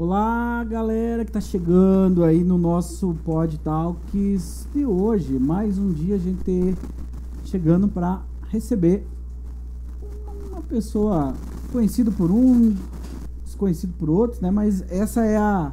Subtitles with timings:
[0.00, 5.40] Olá, galera que tá chegando aí no nosso Pod Talks de hoje.
[5.40, 6.76] Mais um dia a gente
[7.44, 9.04] chegando para receber
[10.52, 11.34] uma pessoa
[11.72, 12.76] conhecida por um,
[13.42, 14.52] desconhecido por outros, né?
[14.52, 15.72] Mas essa é a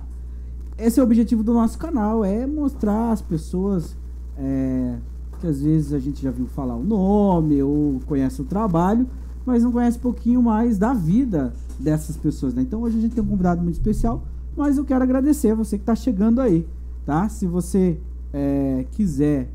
[0.76, 3.96] esse é o objetivo do nosso canal, é mostrar às pessoas
[4.40, 4.98] é,
[5.40, 9.06] que às vezes a gente já viu falar o nome ou conhece o trabalho,
[9.46, 12.62] mas não conhece um pouquinho mais da vida dessas pessoas, né?
[12.62, 14.24] Então hoje a gente tem um convidado muito especial,
[14.56, 16.68] mas eu quero agradecer você que está chegando aí,
[17.06, 17.28] tá?
[17.30, 18.00] Se você
[18.34, 19.50] é, quiser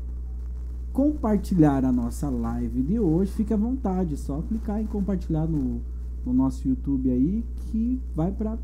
[0.93, 5.81] compartilhar a nossa live de hoje, fique à vontade, é só clicar em compartilhar no,
[6.25, 8.57] no nosso YouTube aí que vai para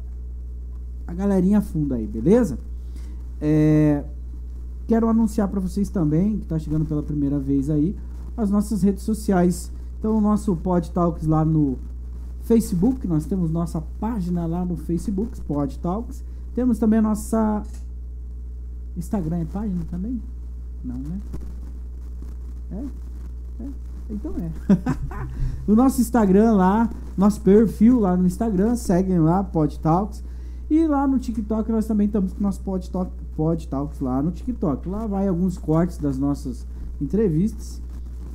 [1.07, 2.59] a galerinha funda aí, beleza?
[3.39, 4.03] É,
[4.87, 7.95] quero anunciar para vocês também, que está chegando pela primeira vez aí,
[8.35, 9.71] as nossas redes sociais.
[9.99, 11.77] Então, o nosso Pod Talks lá no
[12.47, 16.23] Facebook, nós temos nossa página lá no Facebook, Pod Talks.
[16.55, 17.61] Temos também a nossa
[18.95, 20.21] Instagram é página também?
[20.83, 21.19] Não, né?
[22.71, 23.63] É?
[23.63, 23.67] É?
[24.09, 24.49] Então é.
[25.69, 30.23] o nosso Instagram lá, nosso perfil lá no Instagram, seguem lá, Pod Talks.
[30.69, 34.21] E lá no TikTok nós também estamos com o nosso Pod, Talk, Pod Talks lá
[34.21, 34.87] no TikTok.
[34.87, 36.65] Lá vai alguns cortes das nossas
[37.01, 37.81] entrevistas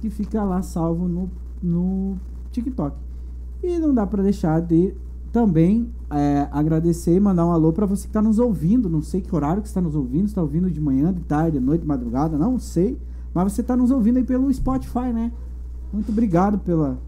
[0.02, 1.30] que fica lá salvo no,
[1.62, 2.18] no
[2.50, 2.94] TikTok.
[3.62, 4.94] E não dá para deixar de
[5.32, 8.88] também é, agradecer e mandar um alô para você que está nos ouvindo.
[8.88, 11.64] Não sei que horário que está nos ouvindo, está ouvindo de manhã, de tarde, de
[11.64, 12.98] noite, de madrugada, não sei.
[13.32, 15.32] Mas você está nos ouvindo aí pelo Spotify, né?
[15.92, 16.98] Muito obrigado pela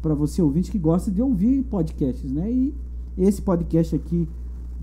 [0.00, 2.50] para você ouvinte que gosta de ouvir podcasts, né?
[2.50, 2.74] E
[3.16, 4.28] esse podcast aqui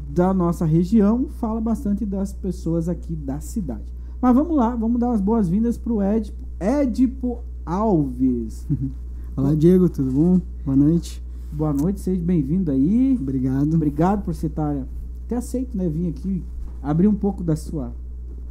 [0.10, 3.94] da nossa região fala bastante das pessoas aqui da cidade.
[4.22, 8.68] Mas vamos lá, vamos dar as boas-vindas para o Edipo, Edipo Alves.
[9.38, 10.40] Olá, Diego, tudo bom?
[10.64, 11.22] Boa noite.
[11.52, 13.18] Boa noite, seja bem-vindo aí.
[13.20, 13.74] Obrigado.
[13.74, 14.88] Obrigado por você estar
[15.26, 15.90] até aceito, né?
[15.90, 16.42] Vir aqui
[16.82, 17.92] abrir um pouco da sua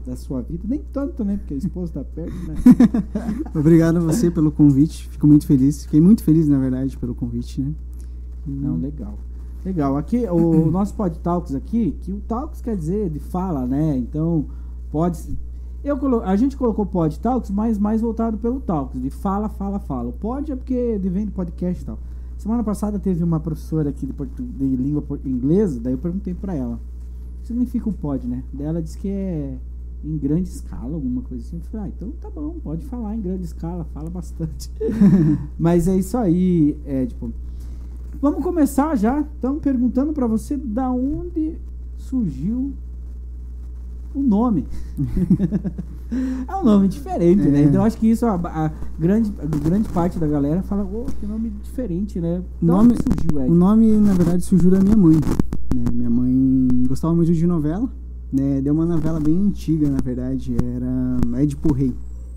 [0.04, 0.62] da sua vida.
[0.68, 1.38] Nem tanto, né?
[1.38, 2.54] Porque a esposa está perto, né?
[3.58, 5.08] Obrigado a você pelo convite.
[5.08, 5.84] Fico muito feliz.
[5.84, 7.72] Fiquei muito feliz, na verdade, pelo convite, né?
[8.46, 9.18] Não, legal.
[9.64, 9.96] Legal.
[9.96, 13.96] Aqui, o nosso Pod Talks aqui, que o Talks quer dizer de fala, né?
[13.96, 14.44] Então,
[14.92, 15.18] pode.
[15.84, 16.22] Eu colo...
[16.22, 20.08] A gente colocou Pod Talks, mas mais voltado pelo Talks, de fala, fala, fala.
[20.08, 21.98] O Pod é porque ele vem do podcast e tal.
[22.38, 24.42] Semana passada teve uma professora aqui de, portu...
[24.42, 26.74] de língua inglesa, daí eu perguntei para ela.
[26.74, 28.42] O que significa o pod, né?
[28.52, 29.56] Daí ela disse que é
[30.02, 31.56] em grande escala, alguma coisa assim.
[31.56, 34.70] Eu falei, ah, então tá bom, pode falar em grande escala, fala bastante.
[35.58, 37.32] Mas é isso aí, é tipo.
[38.20, 41.58] Vamos começar já, então, perguntando para você da onde
[41.96, 42.72] surgiu
[44.14, 44.66] o nome.
[46.46, 47.48] é um nome diferente, né?
[47.48, 47.50] é.
[47.50, 47.62] né?
[47.64, 51.26] Então acho que isso a, a, grande, a grande parte da galera fala, oh, que
[51.26, 52.42] nome diferente, né?
[52.62, 53.50] O nome surgiu, Ed?
[53.50, 55.16] O nome, na verdade, surgiu da minha mãe.
[55.74, 55.84] Né?
[55.92, 57.90] Minha mãe gostava muito de novela,
[58.32, 58.60] né?
[58.60, 61.92] Deu uma novela bem antiga, na verdade, era Édipo Rei.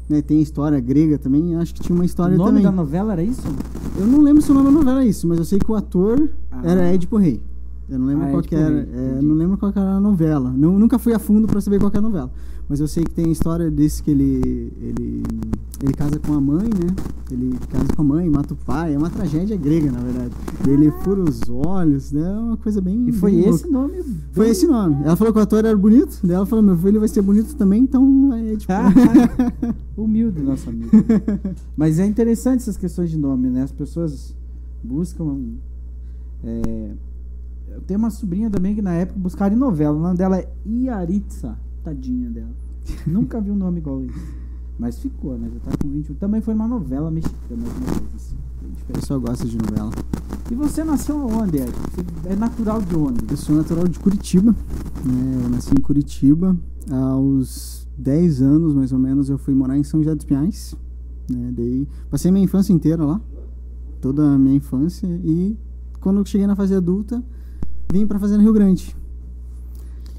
[0.10, 2.48] Né, tem história grega também, acho que tinha uma história também.
[2.48, 2.78] O nome também.
[2.78, 3.44] da novela era isso?
[4.00, 5.76] Eu não lembro se o nome da novela era isso, mas eu sei que o
[5.76, 6.62] ator ah.
[6.64, 7.42] era Édipo Rei.
[7.90, 10.52] Eu não lembro ah, qual que era, é, não lembro qual era a novela.
[10.52, 12.32] Não, nunca fui a fundo para saber qual é a novela.
[12.68, 15.24] Mas eu sei que tem a história desse que ele, ele
[15.82, 16.96] ele casa com a mãe, né?
[17.32, 18.96] Ele casa com a mãe, mata o pai.
[18.96, 20.32] É uma tragédia grega, na verdade.
[20.36, 20.70] Ah.
[20.70, 22.28] Ele fura os olhos, né?
[22.28, 23.08] É uma coisa bem.
[23.08, 23.70] E foi bem esse louca.
[23.70, 24.04] nome?
[24.32, 25.04] Foi esse nome.
[25.04, 26.20] Ela falou que o ator era bonito.
[26.24, 28.74] Daí ela falou: meu filho vai ser bonito também, então é tipo.
[29.96, 30.90] Humilde, nosso amigo.
[31.78, 33.62] Mas é interessante essas questões de nome, né?
[33.62, 34.36] As pessoas
[34.84, 35.38] buscam.
[36.44, 36.92] É,
[37.78, 39.96] eu tenho uma sobrinha também que na época buscaram em novela.
[39.96, 41.56] O nome dela é Iaritza.
[41.84, 42.50] Tadinha dela.
[43.06, 44.20] Nunca vi um nome igual esse.
[44.80, 45.48] Mas ficou, né?
[45.54, 46.16] Já tá com 21.
[46.16, 48.36] Também foi uma novela mexicana, alguma coisa.
[48.90, 49.92] O pessoal gosta de novela.
[50.50, 51.72] E você nasceu onde, Ed?
[51.72, 53.20] Você é natural de onde?
[53.30, 54.52] Eu sou natural de Curitiba.
[55.06, 55.42] Né?
[55.44, 56.58] Eu nasci em Curitiba.
[56.90, 60.76] Aos 10 anos, mais ou menos, eu fui morar em São José dos Pinhais.
[61.30, 61.54] Né?
[61.56, 63.22] Daí, passei minha infância inteira lá.
[64.02, 65.08] Toda a minha infância.
[65.24, 65.56] E
[66.00, 67.24] quando eu cheguei na fase adulta,
[67.92, 68.96] vim para fazer no Rio Grande.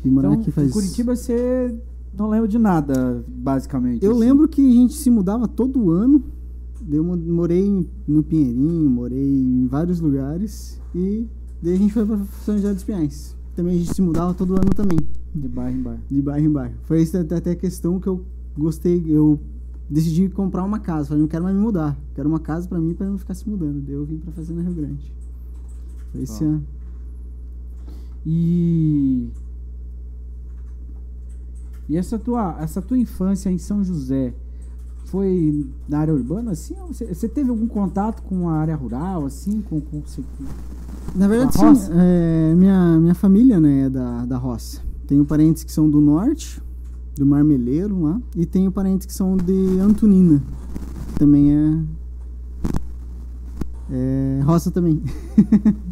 [0.05, 0.69] E morar então, aqui faz...
[0.69, 1.75] Em Curitiba você
[2.17, 4.05] não lembra de nada, basicamente.
[4.05, 4.21] Eu assim.
[4.21, 6.23] lembro que a gente se mudava todo ano.
[6.91, 10.81] Eu morei no Pinheirinho, morei em vários lugares.
[10.95, 11.27] E
[11.63, 13.37] daí a gente foi para São José dos Pinhais.
[13.55, 14.99] Também a gente se mudava todo ano também.
[15.35, 16.01] De bairro em bairro.
[16.09, 16.75] De bairro em bairro.
[16.85, 18.25] Foi até a questão que eu
[18.57, 19.05] gostei.
[19.07, 19.39] Eu
[19.91, 21.09] decidi comprar uma casa.
[21.09, 21.99] Falei, não quero mais me mudar.
[22.15, 23.81] Quero uma casa para mim para não ficar se mudando.
[23.81, 25.13] Daí eu vim para fazer no Rio Grande.
[26.13, 26.65] Foi esse ano.
[28.31, 29.31] E
[31.89, 34.35] e essa tua, essa tua infância em São José,
[35.07, 36.75] foi na área urbana, assim?
[36.89, 39.63] Você, você, teve algum contato com a área rural, assim?
[39.63, 40.03] Com, com,
[41.17, 41.91] na verdade, sim.
[41.95, 44.83] É, minha, minha família né, é da, da roça.
[45.07, 46.63] Tenho parentes que são do norte,
[47.17, 50.43] do Marmeleiro lá, e tenho parentes que são de Antonina.
[51.19, 51.83] Também é,
[53.91, 55.03] é roça também.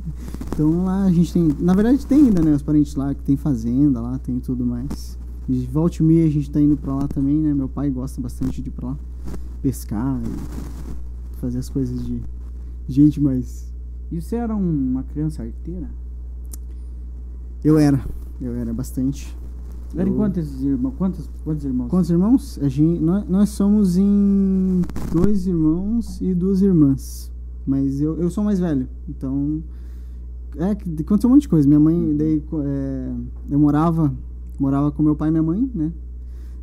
[0.56, 1.55] então lá a gente tem.
[1.61, 2.55] Na verdade tem ainda, né?
[2.55, 5.19] Os parentes lá que tem fazenda lá, tem tudo mais.
[5.47, 7.53] De volta e meia a gente tá indo pra lá também, né?
[7.53, 8.99] Meu pai gosta bastante de ir pra lá
[9.61, 12.23] pescar e fazer as coisas de
[12.88, 13.70] gente mais.
[14.11, 15.91] E você era uma criança arteira?
[17.62, 18.02] Eu era.
[18.41, 19.37] Eu era bastante.
[19.94, 20.14] Era eu...
[20.14, 20.94] em quantos irmãos?
[20.97, 21.88] Quantos, quantos irmãos?
[21.91, 22.59] Quantos irmãos?
[22.62, 24.81] A gente, nós, nós somos em
[25.12, 27.31] dois irmãos e duas irmãs.
[27.67, 28.88] Mas eu, eu sou mais velho.
[29.06, 29.62] Então.
[30.56, 31.67] É, aconteceu um monte de coisa.
[31.69, 32.43] Minha mãe, daí.
[32.64, 33.12] É,
[33.50, 34.12] eu morava
[34.58, 35.93] morava com meu pai e minha mãe, né?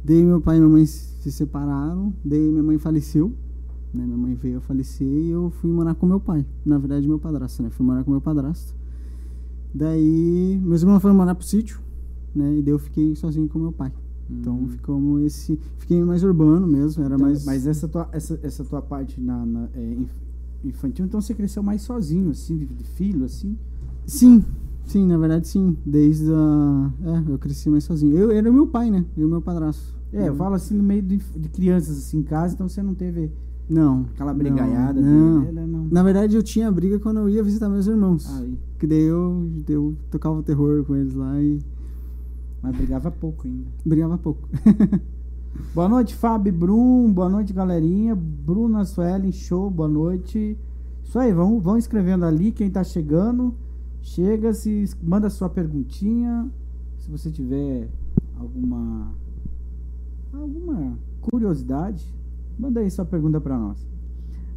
[0.04, 3.32] Daí meu pai e minha mãe se separaram, daí minha mãe faleceu,
[3.94, 4.04] né?
[4.06, 6.46] Minha mãe veio a falecer e eu fui morar com meu pai.
[6.66, 7.70] Na verdade, meu padrasto, né?
[7.70, 8.76] Fui morar com meu padrasto.
[9.74, 11.80] Daí meus irmãos foram morar pro sítio,
[12.36, 12.58] né?
[12.58, 13.92] E daí eu fiquei sozinho com meu pai.
[14.30, 14.68] Então hum.
[14.68, 15.60] ficamos esse.
[15.78, 17.46] Fiquei mais urbano mesmo, era então, mais.
[17.46, 19.98] Mas essa tua, essa, essa tua parte na, na é,
[20.64, 23.58] infantil, então você cresceu mais sozinho, assim, de, de filho, assim?
[24.06, 24.44] Sim,
[24.86, 25.78] Sim, na verdade sim.
[25.86, 26.92] Desde a.
[27.04, 28.18] É, eu cresci mais sozinho.
[28.18, 29.06] Eu era meu pai, né?
[29.18, 29.94] E o meu padrasto.
[30.12, 32.94] É, eu falo assim no meio de, de, crianças assim em casa, então você não
[32.94, 33.32] teve.
[33.68, 34.06] Não.
[34.14, 35.66] Aquela brigaiada não, dele, né?
[35.66, 35.88] não.
[35.90, 38.30] Na verdade, eu tinha briga quando eu ia visitar meus irmãos.
[38.38, 38.56] Aí.
[38.78, 41.60] Que daí eu, eu tocava o terror com eles lá e.
[42.62, 43.66] Mas brigava pouco ainda.
[43.84, 44.48] Brigava pouco.
[45.74, 47.12] boa noite, Fábio Brum.
[47.12, 48.16] Boa noite, galerinha.
[48.16, 50.56] Bruna Suelen, show, boa noite.
[51.04, 53.56] Isso aí, vão, vão escrevendo ali quem tá chegando.
[54.04, 56.52] Chega, se manda sua perguntinha.
[57.00, 57.90] Se você tiver
[58.38, 59.12] alguma
[60.32, 62.06] alguma curiosidade,
[62.60, 63.78] manda aí sua pergunta para nós.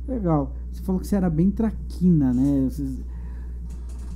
[0.06, 0.52] Legal.
[0.72, 2.68] Você falou que você era bem traquina, né?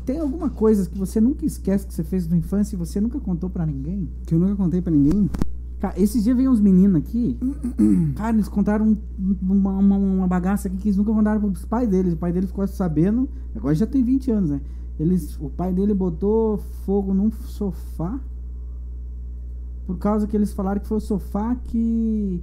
[0.04, 3.20] Tem alguma coisa que você nunca esquece que você fez na infância e você nunca
[3.20, 4.08] contou para ninguém?
[4.26, 5.30] Que eu nunca contei para ninguém?
[5.78, 7.38] Cara, esses dias veio uns meninos aqui.
[8.16, 8.98] cara, eles contaram
[9.40, 12.14] uma, uma, uma, bagaça aqui que eles nunca contaram pros pais deles.
[12.14, 13.28] O pai dele ficou sabendo.
[13.54, 14.60] Agora já tem 20 anos, né?
[15.00, 18.20] Eles, o pai dele botou fogo num sofá
[19.86, 22.40] por causa que eles falaram que foi o sofá que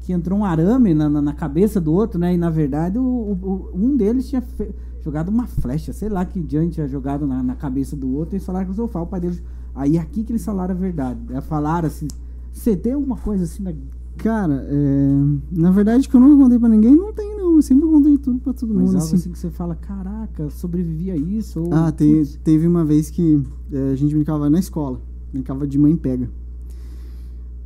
[0.00, 2.34] que entrou um arame na, na, na cabeça do outro, né?
[2.34, 6.40] E na verdade o, o um deles tinha fe, jogado uma flecha, sei lá que
[6.40, 8.34] diante tinha jogado na, na cabeça do outro.
[8.34, 9.42] E eles falaram que o sofá, o pai deles.
[9.74, 11.20] Aí aqui que eles falaram a verdade.
[11.30, 12.08] É, falaram assim.
[12.52, 13.72] Você tem alguma coisa assim na
[14.16, 15.24] Cara, é...
[15.50, 17.41] na verdade que eu nunca contei pra ninguém, não tem não.
[17.56, 18.92] Eu sempre contei tudo pra todo Mas mundo.
[18.94, 19.16] Mas algo assim.
[19.16, 21.60] assim que você fala, caraca, sobrevivi a isso.
[21.60, 21.72] Ou...
[21.72, 25.00] Ah, te, teve uma vez que é, a gente brincava na escola.
[25.32, 26.28] Brincava de mãe pega.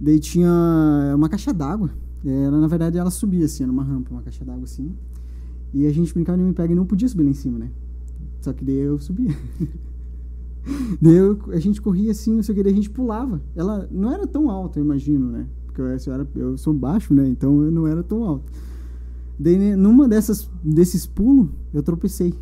[0.00, 0.50] Daí tinha
[1.15, 1.91] uma caixa d'água.
[2.25, 4.94] Ela, na verdade, ela subia assim, numa rampa, uma caixa d'água assim.
[5.73, 7.71] E a gente brincava de mãe pega e não podia subir lá em cima, né?
[8.41, 9.35] Só que daí eu subia.
[11.00, 13.41] daí eu, a gente corria assim, não sei o que, daí a gente pulava.
[13.55, 15.47] Ela não era tão alta, eu imagino, né?
[15.77, 17.29] porque eu, era, eu sou baixo, né?
[17.29, 18.50] Então eu não era tão alto.
[19.38, 22.35] Daí, né, numa dessas, desses pulos, eu tropecei.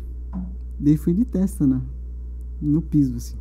[0.79, 1.81] Daí fui de testa, né?
[2.61, 3.35] No piso, assim.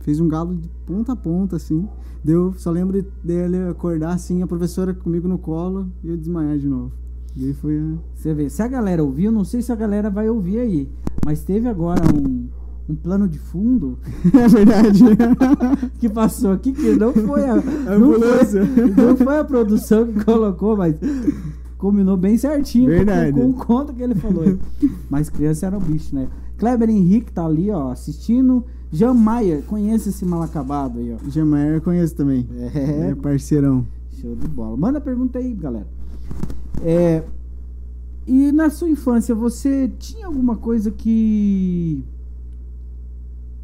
[0.00, 1.88] Fez um galo de ponta a ponta, assim.
[2.22, 6.68] Deu, só lembro dele acordar, assim, a professora comigo no colo e eu desmaiar de
[6.68, 6.92] novo.
[7.34, 7.94] Daí foi a...
[8.14, 10.88] Você vê, se a galera ouviu, não sei se a galera vai ouvir aí.
[11.24, 12.48] Mas teve agora um,
[12.88, 13.98] um plano de fundo.
[14.34, 15.04] É verdade.
[15.98, 20.24] que passou aqui, que não foi a, a não, foi, não foi a produção que
[20.24, 20.96] colocou, mas
[21.78, 23.32] combinou bem certinho verdade.
[23.32, 24.58] com, o conto que ele falou.
[25.08, 26.28] mas criança era um bicho, né?
[26.58, 28.64] Kleber Henrique tá ali, ó, assistindo.
[28.90, 31.30] Jean Maia, conhece esse mal acabado aí, ó.
[31.30, 32.46] Jean Maia eu conheço também.
[32.74, 33.10] É.
[33.10, 33.86] é parceirão.
[34.10, 34.76] Show de bola.
[34.76, 35.86] Manda pergunta aí, galera.
[36.82, 37.22] É,
[38.26, 42.04] e na sua infância, você tinha alguma coisa que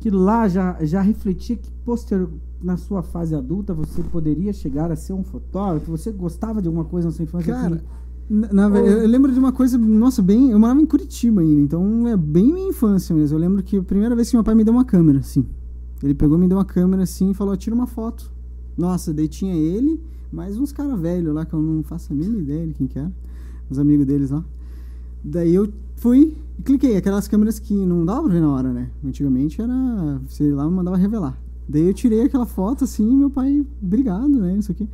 [0.00, 2.30] que lá já, já refletia que posterior,
[2.62, 5.90] na sua fase adulta você poderia chegar a ser um fotógrafo?
[5.90, 7.54] Você gostava de alguma coisa na sua infância?
[7.54, 7.84] Cara, que...
[8.28, 10.50] na, na, eu lembro de uma coisa, nossa, bem.
[10.50, 13.36] Eu morava em Curitiba ainda, então é bem minha infância mesmo.
[13.36, 15.44] Eu lembro que a primeira vez que meu pai me deu uma câmera, assim.
[16.02, 18.32] Ele pegou, me deu uma câmera assim e falou: tira uma foto.
[18.76, 20.00] Nossa, daí tinha ele,
[20.32, 22.98] mais uns caras velhos lá que eu não faço a mínima ideia de quem que
[22.98, 23.12] era.
[23.70, 24.44] Os amigos deles lá.
[25.22, 26.96] Daí eu fui e cliquei.
[26.96, 28.90] Aquelas câmeras que não dava pra ver na hora, né?
[29.04, 30.20] Antigamente era.
[30.28, 31.38] Sei lá, mandava revelar.
[31.68, 34.56] Daí eu tirei aquela foto assim e meu pai, obrigado, né?
[34.58, 34.88] Isso aqui.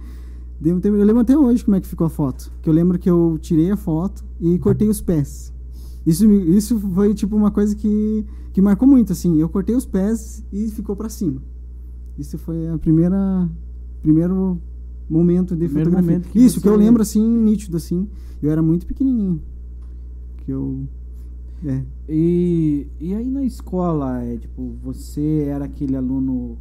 [0.63, 2.53] Eu lembro até hoje como é que ficou a foto.
[2.61, 5.53] Que eu lembro que eu tirei a foto e cortei os pés.
[6.07, 9.39] Isso, isso foi tipo uma coisa que, que marcou muito, assim.
[9.39, 11.41] Eu cortei os pés e ficou para cima.
[12.19, 13.49] Isso foi a primeira.
[14.03, 14.59] Primeiro
[15.09, 16.19] momento de Primeiro fotografia.
[16.19, 18.07] momento que Isso, você- que eu lembro assim, nítido assim.
[18.43, 19.41] Eu era muito pequenininho.
[20.39, 20.81] Que eu.
[21.65, 21.83] É.
[22.09, 26.57] E, e aí na escola, é, tipo, você era aquele aluno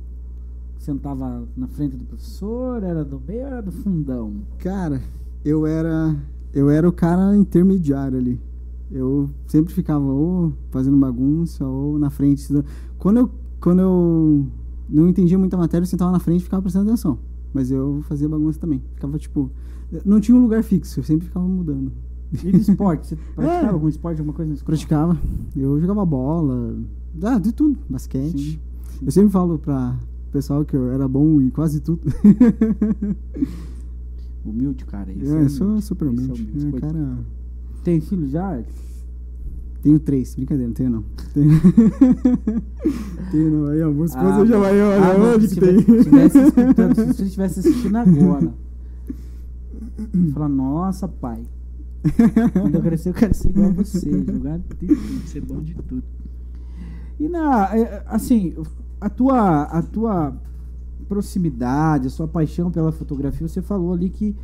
[0.79, 4.33] sentava na frente do professor, era do meio ou era do fundão?
[4.57, 5.01] Cara,
[5.43, 6.15] eu era.
[6.51, 8.41] Eu era o cara intermediário ali.
[8.91, 12.47] Eu sempre ficava ou fazendo bagunça ou na frente.
[12.97, 13.31] Quando eu,
[13.61, 14.47] quando eu
[14.89, 17.19] não entendia muita matéria, eu sentava na frente e ficava prestando atenção.
[17.53, 18.81] Mas eu fazia bagunça também.
[18.95, 19.51] Ficava tipo.
[20.05, 21.91] Não tinha um lugar fixo, eu sempre ficava mudando.
[22.31, 23.07] E de esporte?
[23.07, 24.63] Você praticava algum esporte, alguma coisa?
[24.63, 25.17] Praticava.
[25.55, 26.75] Eu jogava bola.
[27.21, 27.77] Ah, de tudo.
[27.89, 28.59] Basquete.
[29.01, 29.97] Eu sempre falo pra
[30.29, 32.01] pessoal que eu era bom em quase tudo.
[34.45, 35.11] Humilde, cara.
[35.11, 35.85] esse é, é eu sou humilde.
[35.85, 36.41] super Esse é humilde.
[36.53, 36.77] humilde.
[36.77, 37.17] É, cara.
[37.83, 38.61] Tem filho já?
[39.81, 41.03] Tenho três, brincadeira, não tenho não.
[41.33, 41.49] Tenho,
[43.31, 43.65] tenho não.
[43.67, 45.77] Aí, esposa Ah, já vai, olha, ah, não, onde se que tem?
[45.77, 46.51] tivesse se
[47.15, 48.53] você estivesse assistindo agora.
[50.33, 51.43] Fala, nossa, pai.
[52.53, 54.23] Quando eu crescer, eu quero ser igual a você.
[54.25, 54.95] Jogar de tudo,
[55.27, 56.03] ser bom de tudo.
[57.19, 58.55] E na, é, assim,
[59.01, 60.33] a tua, a tua
[61.07, 64.35] proximidade, a sua paixão pela fotografia, você falou ali que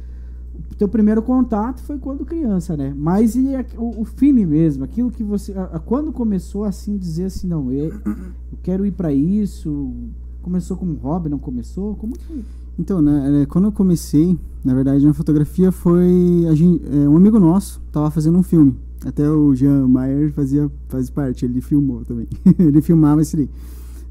[0.72, 2.94] o teu primeiro contato foi quando criança, né?
[2.98, 6.98] Mas e a- o, o feeling mesmo, aquilo que você, a- a- quando começou assim
[6.98, 9.94] dizer assim, não, eu, eu quero ir pra isso,
[10.42, 11.96] começou como hobby, não começou?
[11.96, 12.44] Como foi?
[12.80, 17.16] Então, né, é, quando eu comecei, na verdade, na fotografia foi a gen- é, um
[17.18, 18.76] amigo nosso tava fazendo um filme.
[19.06, 22.28] Até o Jean Maier fazia faz parte, ele filmou também.
[22.58, 23.50] ele filmava esse daí.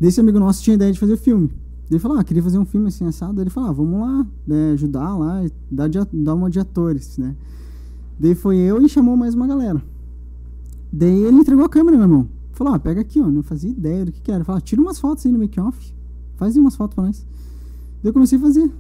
[0.01, 1.51] Desse amigo nosso tinha ideia de fazer filme.
[1.91, 3.41] Ele falou, ah, queria fazer um filme assim assado.
[3.41, 7.37] Ele falou, ah, vamos lá, né, ajudar lá, dar, de, dar uma de atores, né.
[8.19, 9.83] Daí foi eu e chamou mais uma galera.
[10.93, 12.29] Daí ele entregou a câmera na mão.
[12.53, 13.27] Falou, ah, pega aqui, ó.
[13.27, 14.45] Não fazia ideia do que que era.
[14.45, 15.93] Falou, ah, tira umas fotos aí no make-off.
[16.37, 17.27] Faz umas fotos pra nós.
[18.03, 18.71] Daí eu comecei a fazer.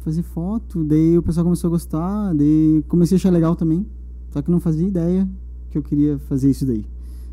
[0.00, 0.84] Fazer foto.
[0.84, 2.34] Daí o pessoal começou a gostar.
[2.34, 3.86] Daí comecei a achar legal também.
[4.30, 5.26] Só que não fazia ideia
[5.70, 6.84] que eu queria fazer isso daí.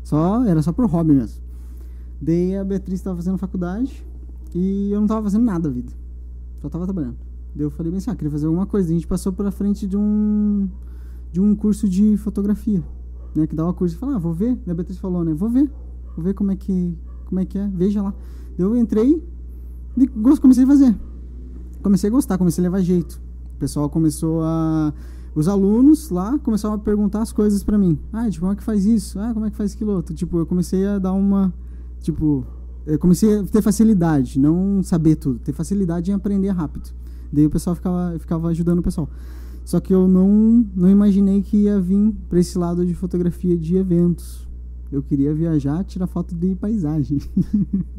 [0.02, 1.38] Só, era só por hobby mesmo.
[2.20, 4.04] Daí a Beatriz estava fazendo faculdade.
[4.54, 5.92] E eu não tava fazendo nada da vida.
[6.60, 7.16] Só tava trabalhando.
[7.54, 8.88] Daí eu falei bem assim, ah, queria fazer alguma coisa.
[8.88, 10.68] Daí a gente passou pela frente de um
[11.32, 12.82] de um curso de fotografia,
[13.36, 13.94] né, que dava curso.
[13.94, 14.56] Eu falei, ah, vou ver.
[14.66, 15.70] Daí a Beatriz falou, né, vou ver.
[16.16, 16.96] Vou ver como é que
[17.26, 18.14] como é que é, veja lá.
[18.58, 19.22] Daí eu entrei
[19.96, 20.06] e
[20.38, 20.96] comecei a fazer.
[21.82, 23.20] Comecei a gostar, comecei a levar jeito.
[23.54, 24.92] O pessoal começou a
[25.32, 27.96] os alunos lá começaram a perguntar as coisas pra mim.
[28.12, 29.18] Ah, tipo, como é que faz isso?
[29.20, 30.12] Ah, como é que faz aquilo outro?
[30.12, 31.54] Tipo, eu comecei a dar uma
[32.00, 32.46] tipo,
[32.86, 36.90] eu comecei a ter facilidade, não saber tudo, ter facilidade em aprender rápido.
[37.32, 39.08] Daí o pessoal ficava, ficava ajudando o pessoal.
[39.64, 43.76] Só que eu não, não imaginei que ia vir para esse lado de fotografia de
[43.76, 44.48] eventos.
[44.90, 47.20] Eu queria viajar, tirar foto de paisagem.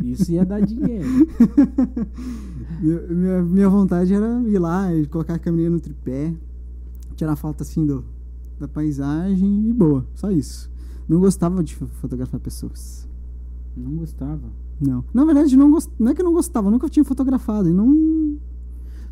[0.04, 1.08] Isso ia dar dinheiro.
[2.82, 6.34] minha, minha, minha vontade era ir lá e colocar a câmera no tripé,
[7.16, 8.04] tirar foto assim do,
[8.60, 10.70] da paisagem e boa, só isso.
[11.08, 13.08] Não gostava de fo- fotografar pessoas.
[13.76, 14.42] Não gostava.
[14.80, 15.04] Não.
[15.14, 15.92] Na verdade, não, gost...
[16.00, 17.70] não é que eu não gostava, eu nunca tinha fotografado.
[17.70, 18.38] E não.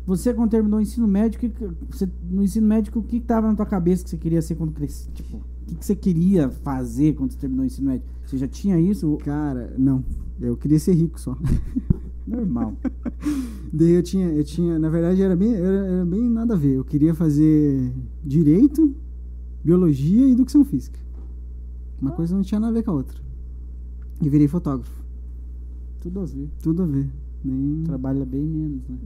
[0.06, 1.52] Você, quando terminou o ensino médio, que
[1.88, 4.72] você, no ensino médio, o que estava na tua cabeça que você queria ser quando
[4.72, 5.12] crescia?
[5.12, 8.06] Tipo, o que, que você queria fazer quando você terminou o ensino médio?
[8.26, 9.16] Você já tinha isso?
[9.18, 10.04] Cara, não.
[10.40, 11.36] Eu queria ser rico só.
[12.26, 12.74] Normal.
[13.72, 16.76] Daí eu tinha, eu tinha, na verdade era bem, era, era bem nada a ver.
[16.76, 17.92] Eu queria fazer
[18.24, 18.94] direito,
[19.62, 20.98] biologia e educação física.
[22.00, 23.29] Uma coisa não tinha nada a ver com a outra.
[24.20, 25.02] E virei fotógrafo.
[26.00, 26.48] Tudo a ver.
[26.62, 27.08] Tudo a ver.
[27.44, 27.82] Nem...
[27.84, 28.98] Trabalha bem menos, né?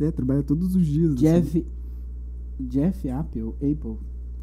[0.00, 1.12] é, trabalha todos os dias.
[1.12, 1.20] assim.
[1.22, 1.66] Jeff.
[2.60, 3.96] Jeff Apple, Apple.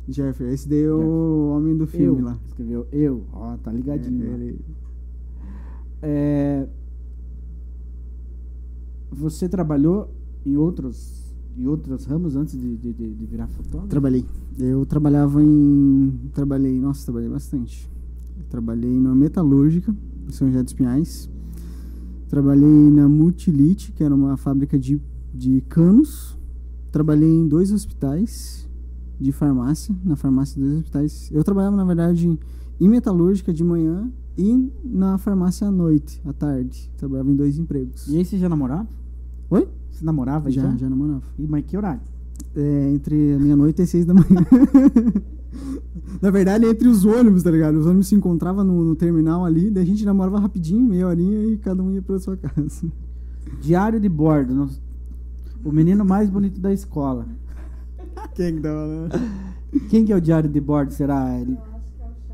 [0.08, 2.25] Jeff, esse daí é o homem do filme eu.
[2.25, 2.38] lá.
[2.48, 3.24] Escreveu eu.
[3.34, 4.25] Ó, tá ligadinho.
[4.25, 4.60] É, ele-
[6.01, 6.67] É,
[9.12, 10.10] Você trabalhou
[10.46, 11.22] em outros,
[11.58, 13.88] em outros ramos antes de, de- de virar fotógrafo?
[13.89, 14.25] Trabalhei.
[14.58, 16.20] Eu trabalhava em.
[16.34, 16.79] Trabalhei.
[16.79, 17.91] Nossa, trabalhei bastante.
[18.50, 19.96] Trabalhei na metalúrgica,
[20.28, 21.30] em São José dos Pinhais.
[22.28, 25.02] Trabalhei na Multilite, que era uma fábrica de,
[25.34, 26.38] de canos.
[26.92, 28.70] Trabalhei em dois hospitais
[29.20, 31.30] de farmácia, na farmácia de dois hospitais.
[31.32, 32.40] Eu trabalhava, na verdade,
[32.80, 36.90] em metalúrgica de manhã e na farmácia à noite, à tarde.
[36.98, 38.08] Trabalhava em dois empregos.
[38.08, 38.88] E aí você já namorava?
[39.50, 39.68] Oi?
[39.92, 40.78] Você namorava Já, já?
[40.78, 41.24] já namorava.
[41.38, 42.02] E, mas que horário?
[42.56, 44.26] É, entre meia-noite e seis da manhã.
[46.22, 47.75] Na verdade, entre os ônibus, tá ligado?
[47.75, 51.46] Os ônibus se encontravam no, no terminal ali, daí a gente namorava rapidinho, meia horinha,
[51.48, 52.88] e cada um ia pra sua casa.
[53.62, 54.53] Diário de bordo.
[54.53, 54.70] no-
[55.63, 57.25] O menino mais bonito da escola.
[58.36, 59.10] Quem que tava lá?
[59.89, 60.91] Quem que é o diário de bordo?
[60.91, 61.38] Será?
[61.39, 61.58] Ele,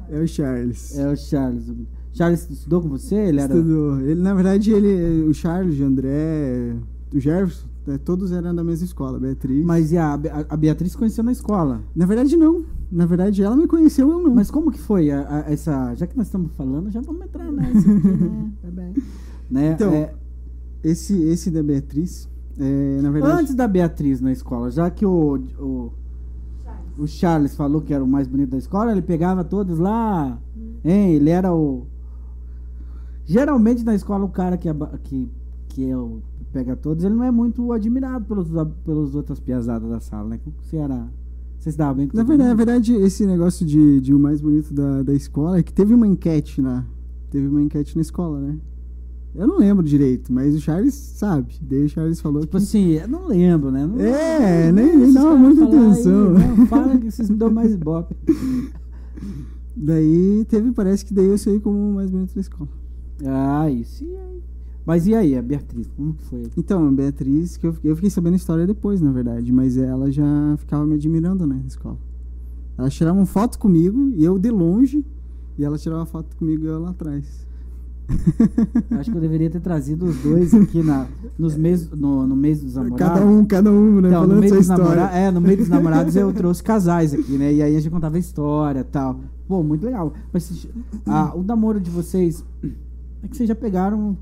[0.10, 0.98] É o Charles.
[0.98, 1.72] é o Charles.
[2.14, 3.16] Charles estudou com você?
[3.16, 3.54] Ele era.
[3.56, 4.00] Estudou.
[4.02, 6.76] Ele, na verdade, ele, o Charles, o André,
[7.14, 9.64] o Jefferson, é, todos eram da mesma escola, Beatriz.
[9.66, 10.14] Mas e a,
[10.50, 11.82] a Beatriz conheceu na escola?
[11.96, 12.64] Na verdade, não.
[12.90, 14.34] Na verdade, ela me conheceu, eu não.
[14.34, 15.94] Mas como que foi a, a, essa...
[15.96, 18.52] Já que nós estamos falando, já vamos entrar nessa aqui, né?
[18.62, 18.94] Tá bem.
[19.50, 19.72] Né?
[19.74, 20.14] Então, é,
[20.84, 23.42] esse, esse da Beatriz, é, na verdade...
[23.42, 25.92] Antes da Beatriz na escola, já que o, o,
[26.98, 30.40] o Charles falou que era o mais bonito da escola, ele pegava todos lá,
[30.84, 31.14] hein?
[31.14, 31.86] Ele era o...
[33.26, 34.70] Geralmente na escola o cara que,
[35.04, 35.30] que,
[35.68, 36.22] que é o,
[36.54, 38.48] pega todos, ele não é muito admirado pelos,
[38.86, 40.40] pelos outras piazadas da sala, né?
[40.64, 41.08] Você era...
[41.60, 44.42] Você se dava bem com na verdade, na verdade, esse negócio de, de o mais
[44.42, 46.86] bonito da, da escola é que teve uma enquete na...
[47.30, 48.58] Teve uma enquete na escola, né?
[49.36, 51.54] Eu não lembro direito, mas o Charles sabe.
[51.62, 52.64] Daí o Charles falou tipo que...
[52.64, 53.86] assim, eu não lembro, né?
[53.86, 56.36] Não, é, nem, nem dava muita atenção.
[56.38, 58.16] Aí, não, fala que vocês me dão mais ibope.
[59.76, 62.70] daí teve, parece que daí eu saí como o mais bonito da escola.
[63.26, 64.42] Ah, isso aí.
[64.88, 66.44] Mas e aí, a Beatriz, como que foi?
[66.56, 70.10] Então, a Beatriz, que eu, eu fiquei sabendo a história depois, na verdade, mas ela
[70.10, 70.24] já
[70.60, 71.98] ficava me admirando, né, na escola.
[72.78, 75.06] Ela tirava uma foto comigo, e eu de longe,
[75.58, 77.46] e ela tirava foto comigo e eu lá atrás.
[78.98, 81.06] Acho que eu deveria ter trazido os dois aqui na,
[81.38, 82.98] nos mês, no, no mês dos namorados.
[82.98, 84.08] Cada um, cada um, né?
[84.08, 87.54] Então, no meio dos namorados, é, no meio dos namorados eu trouxe casais aqui, né?
[87.54, 89.20] E aí a gente contava a história e tal.
[89.50, 90.14] Pô, muito legal.
[90.32, 90.66] Mas
[91.06, 92.46] ah, o namoro de vocês
[93.22, 94.16] é que vocês já pegaram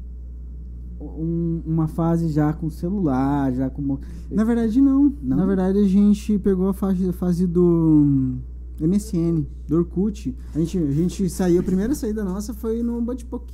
[1.18, 4.00] um, uma fase já com celular, já com.
[4.30, 5.14] Na verdade, não.
[5.22, 5.38] não.
[5.38, 8.38] Na verdade, a gente pegou a fase, a fase do
[8.80, 10.36] MSN, do Orkut.
[10.54, 13.54] A gente, a gente saiu, a primeira saída nossa foi no Budpoke.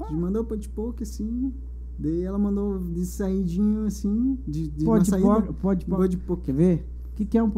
[0.00, 1.52] A gente mandou o Budpoke assim.
[1.98, 5.26] Daí ela mandou de saidinho assim, de, de pode saída.
[5.26, 6.86] Pode, pode, pode, Quer ver?
[7.12, 7.50] O que, que é um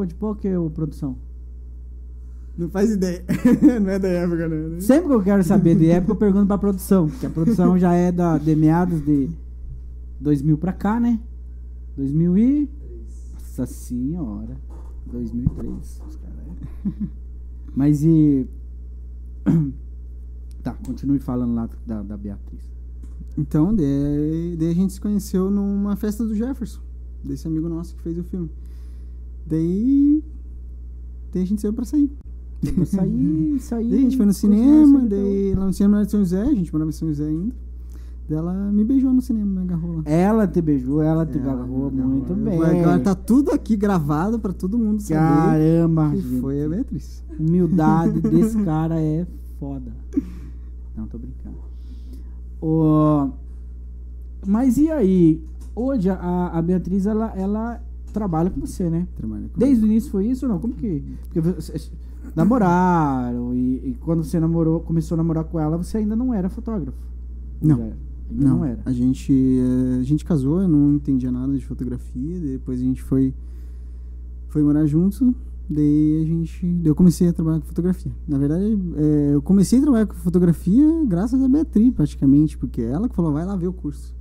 [0.61, 1.16] ou produção?
[2.56, 3.25] Não faz ideia.
[3.80, 4.68] não é da época, não.
[4.71, 4.80] Né?
[4.80, 7.09] Sempre que eu quero saber de época, eu pergunto pra produção.
[7.09, 9.30] Porque a produção já é da, de meados de
[10.21, 11.18] 2000 pra cá, né?
[11.97, 12.71] 2000 e...
[13.34, 14.56] Nossa senhora.
[15.06, 16.02] 2003.
[16.08, 16.91] Os cara é.
[17.75, 18.47] Mas e...
[20.62, 22.71] Tá, continue falando lá da, da Beatriz.
[23.36, 26.80] Então, daí, daí a gente se conheceu numa festa do Jefferson.
[27.25, 28.49] Desse amigo nosso que fez o filme.
[29.45, 30.23] Daí...
[31.32, 32.08] Daí a gente saiu pra sair.
[32.70, 33.90] Pra sair, sair.
[33.90, 36.72] Daí a gente foi no cinema, daí lá no cinema de São José, a gente
[36.72, 37.52] morava em São José ainda.
[38.30, 40.02] Ela me beijou no cinema, me agarrou lá.
[40.06, 42.62] Ela te beijou, ela te ela agarrou muito bem.
[42.62, 45.18] Agora tá tudo aqui gravado pra todo mundo saber.
[45.20, 46.40] Caramba, que gente.
[46.40, 47.25] foi a Beatriz.
[47.38, 49.26] Humildade desse cara é
[49.58, 49.92] foda.
[50.96, 51.56] Não, tô brincando.
[52.60, 53.28] Oh,
[54.46, 55.42] mas e aí?
[55.75, 59.08] Hoje a, a Beatriz, ela, ela trabalha com você, né?
[59.16, 60.58] Trabalha com Desde o início foi isso ou não?
[60.58, 61.02] Como que.
[61.25, 61.75] Porque você,
[62.35, 66.49] namoraram e, e, quando você namorou, começou a namorar com ela, você ainda não era
[66.49, 66.99] fotógrafo.
[67.61, 67.76] Não.
[67.82, 67.97] Ainda
[68.30, 68.80] não, não, era.
[68.85, 73.02] A gente, eh, a gente casou, eu não entendia nada de fotografia, depois a gente
[73.02, 73.35] foi
[74.49, 75.32] foi morar juntos,
[75.69, 78.13] daí a gente, eu comecei a trabalhar com fotografia.
[78.28, 83.08] Na verdade, é, eu comecei a trabalhar com fotografia graças a Beatriz, praticamente, porque ela
[83.08, 84.15] que falou, vai lá ver o curso.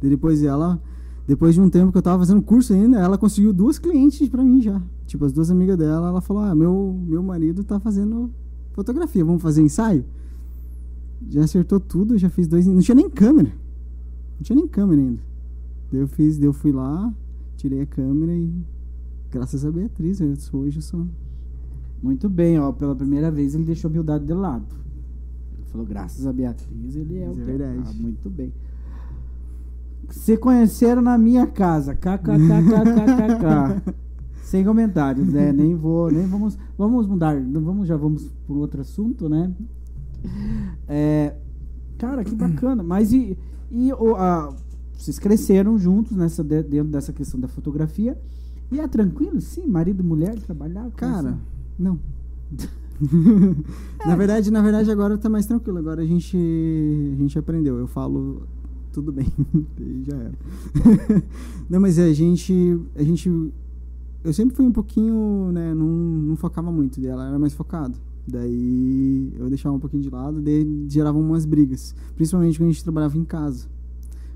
[0.00, 0.80] Daí depois ela
[1.28, 4.42] depois de um tempo que eu tava fazendo curso ainda, ela conseguiu duas clientes para
[4.42, 4.82] mim já.
[5.08, 8.30] Tipo, as duas amigas dela, ela falou: "Ah, meu meu marido tá fazendo
[8.72, 10.04] fotografia, vamos fazer ensaio?"
[11.30, 13.48] Já acertou tudo, já fiz dois, não tinha nem câmera.
[13.48, 15.22] Não tinha nem câmera ainda.
[15.90, 17.10] Daí eu fiz, daí eu fui lá,
[17.56, 18.52] tirei a câmera e
[19.30, 21.06] graças a Beatriz, eu sou, hoje eu sou
[22.02, 24.76] muito bem, ó, pela primeira vez ele deixou a humildade de lado.
[25.56, 27.82] Ele falou, graças a Beatriz, ele é Mas o é verdade.
[27.82, 28.52] Ah, muito bem.
[30.10, 31.94] Se conheceram na minha casa.
[31.94, 33.82] KKKKKK.
[34.48, 35.52] Sem comentários, né?
[35.52, 39.52] Nem vou, nem vamos, vamos mudar, vamos já vamos para outro assunto, né?
[40.88, 41.36] É,
[41.98, 42.82] cara, que bacana.
[42.82, 43.36] Mas e,
[43.70, 44.48] e o, a,
[44.96, 48.18] vocês cresceram juntos nessa dentro dessa questão da fotografia
[48.72, 50.90] e é tranquilo, sim, marido e mulher trabalhar?
[50.92, 51.38] Cara, assim?
[51.78, 51.98] não.
[54.06, 55.76] na verdade, na verdade agora tá mais tranquilo.
[55.76, 57.76] Agora a gente a gente aprendeu.
[57.78, 58.44] Eu falo
[58.94, 59.30] tudo bem,
[60.08, 60.32] já era.
[61.68, 63.52] não, mas a gente, a gente,
[64.24, 67.98] eu sempre fui um pouquinho, né, não, não focava muito dela, era mais focado.
[68.26, 72.84] Daí eu deixava um pouquinho de lado, daí gerava umas brigas, principalmente quando a gente
[72.84, 73.68] trabalhava em casa.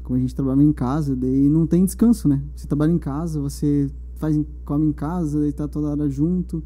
[0.03, 2.43] Como a gente trabalhava em casa, daí não tem descanso, né?
[2.57, 6.63] Você trabalha em casa, você faz, come em casa, daí tá toda hora junto.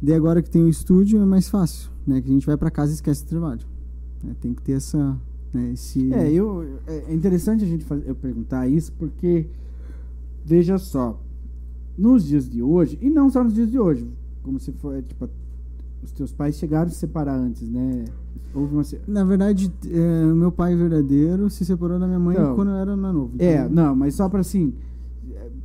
[0.00, 2.20] Daí agora que tem o estúdio é mais fácil, né?
[2.20, 3.60] Que a gente vai para casa e esquece o trabalho.
[4.28, 5.18] É, tem que ter essa
[5.52, 5.72] né?
[5.72, 6.12] Esse...
[6.12, 9.46] É, eu, é interessante a gente fazer, eu perguntar isso, porque,
[10.44, 11.20] veja só,
[12.00, 14.08] nos dias de hoje, e não só nos dias de hoje,
[14.42, 15.28] como se for, tipo,
[16.02, 18.06] os teus pais chegaram a se separar antes, né?
[18.54, 18.82] Houve uma...
[19.06, 22.96] Na verdade, é, meu pai verdadeiro se separou da minha mãe então, quando eu era
[22.96, 23.34] mais novo.
[23.38, 23.66] É, então...
[23.66, 24.72] É, não, mas só para assim,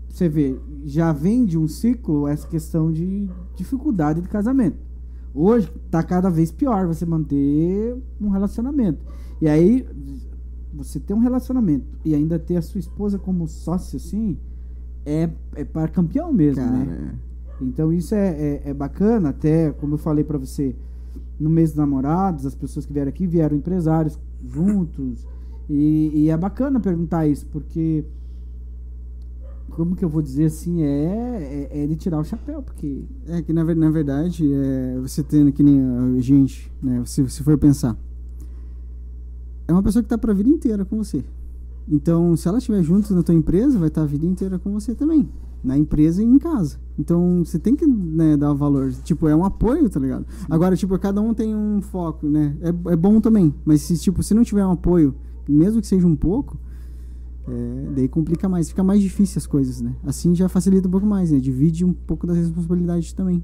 [0.09, 4.77] você vê, já vem de um ciclo essa questão de dificuldade de casamento.
[5.33, 8.99] Hoje tá cada vez pior você manter um relacionamento.
[9.41, 9.87] E aí,
[10.73, 14.37] você ter um relacionamento e ainda ter a sua esposa como sócio, assim,
[15.05, 16.85] é, é para campeão mesmo, né?
[16.85, 17.01] Cara.
[17.01, 17.15] né?
[17.61, 20.75] Então isso é, é, é, bacana, até como eu falei para você,
[21.39, 25.25] no mês dos namorados, as pessoas que vieram aqui vieram empresários juntos.
[25.69, 28.03] E, e é bacana perguntar isso, porque
[29.69, 33.03] como que eu vou dizer assim, é, é, é, de tirar o chapéu, porque...
[33.27, 37.43] É que, na, na verdade, é, você tendo que nem a gente, né, se, se
[37.43, 37.97] for pensar,
[39.67, 41.23] é uma pessoa que está para a vida inteira com você.
[41.87, 44.95] Então, se ela estiver junto na tua empresa, vai estar a vida inteira com você
[44.95, 45.29] também.
[45.63, 46.79] Na empresa e em casa.
[46.97, 48.91] Então, você tem que né, dar valor.
[49.03, 50.25] Tipo, é um apoio, tá ligado?
[50.49, 52.55] Agora, tipo, cada um tem um foco, né?
[52.61, 53.53] É, é bom também.
[53.63, 55.15] Mas se, tipo, se não tiver um apoio,
[55.47, 56.57] mesmo que seja um pouco,
[57.47, 59.95] é, daí complica mais, fica mais difícil as coisas, né?
[60.03, 61.39] Assim já facilita um pouco mais, né?
[61.39, 63.43] Divide um pouco das responsabilidades também.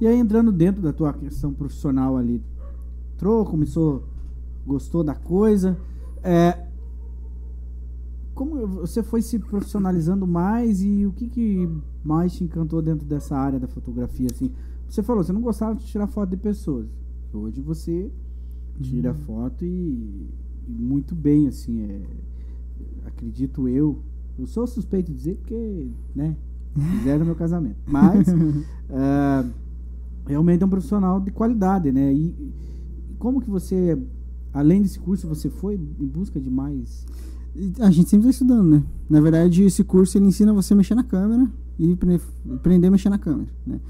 [0.00, 2.42] E aí, entrando dentro da tua questão profissional ali,
[3.14, 4.04] entrou, começou,
[4.66, 5.76] gostou da coisa,
[6.22, 6.67] é,
[8.38, 11.68] como você foi se profissionalizando mais e o que, que
[12.04, 14.52] mais te encantou dentro dessa área da fotografia, assim?
[14.88, 16.86] Você falou, você não gostava de tirar foto de pessoas.
[17.32, 18.08] Hoje você
[18.80, 19.18] tira uhum.
[19.18, 20.30] foto e,
[20.68, 22.00] e muito bem, assim, é
[23.06, 23.98] acredito eu,
[24.38, 26.36] eu sou suspeito de dizer porque, né,
[26.96, 27.78] fizeram meu casamento.
[27.88, 29.50] Mas, uh,
[30.28, 32.14] realmente é um profissional de qualidade, né?
[32.14, 34.00] E, e como que você,
[34.52, 37.04] além desse curso, você foi em busca de mais...
[37.80, 38.82] A gente sempre está estudando, né?
[39.08, 41.96] Na verdade, esse curso ele ensina você a mexer na câmera e
[42.54, 43.80] aprender a mexer na câmera, né?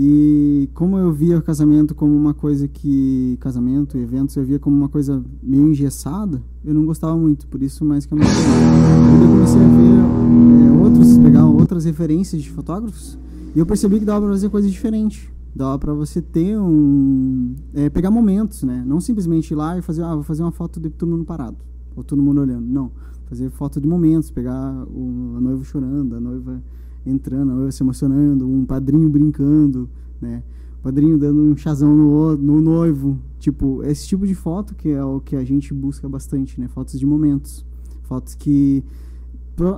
[0.00, 3.36] E como eu via o casamento como uma coisa que.
[3.40, 7.84] Casamento, eventos, eu via como uma coisa meio engessada, eu não gostava muito, por isso
[7.84, 13.18] mais que eu Quando eu comecei a ver é, outros, pegar outras referências de fotógrafos,
[13.56, 15.28] e eu percebi que dava para fazer coisas diferentes.
[15.52, 17.56] Dava para você ter um.
[17.74, 18.84] É, pegar momentos, né?
[18.86, 21.56] Não simplesmente ir lá e fazer, ah, vou fazer uma foto de todo mundo parado,
[21.98, 22.66] ou todo mundo olhando.
[22.66, 22.90] Não.
[23.26, 26.62] Fazer foto de momentos, pegar o, a noiva chorando, a noiva
[27.04, 29.88] entrando, a noiva se emocionando, um padrinho brincando,
[30.20, 30.42] né?
[30.78, 33.18] O padrinho dando um chazão no, no noivo.
[33.38, 36.68] Tipo, esse tipo de foto que é o que a gente busca bastante, né?
[36.68, 37.66] Fotos de momentos.
[38.04, 38.82] Fotos que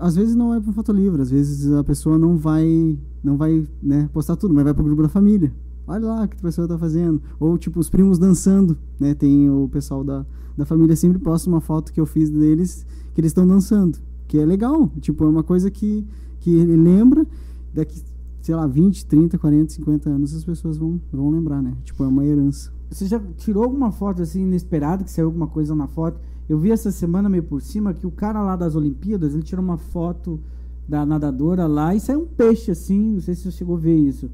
[0.01, 3.67] às vezes não é para foto livre, às vezes a pessoa não vai não vai
[3.83, 5.53] né, postar tudo, mas vai para o grupo da família.
[5.91, 7.21] Olha lá o que a pessoa está fazendo.
[7.39, 9.15] Ou tipo os primos dançando, né?
[9.15, 10.25] Tem o pessoal da,
[10.57, 13.99] da família sempre posta uma foto que eu fiz deles que eles estão dançando,
[14.29, 14.89] que é legal.
[15.01, 16.07] Tipo, é uma coisa que
[16.41, 17.27] que ele lembra,
[17.73, 18.03] daqui,
[18.41, 21.77] sei lá, 20, 30, 40, 50 anos as pessoas vão, vão lembrar, né?
[21.85, 22.73] Tipo, é uma herança.
[22.91, 26.19] Você já tirou alguma foto assim inesperada, que saiu alguma coisa na foto?
[26.49, 29.65] Eu vi essa semana meio por cima que o cara lá das Olimpíadas, ele tirou
[29.65, 30.41] uma foto
[30.89, 33.97] da nadadora lá e saiu um peixe assim, não sei se você chegou a ver
[33.97, 34.29] isso.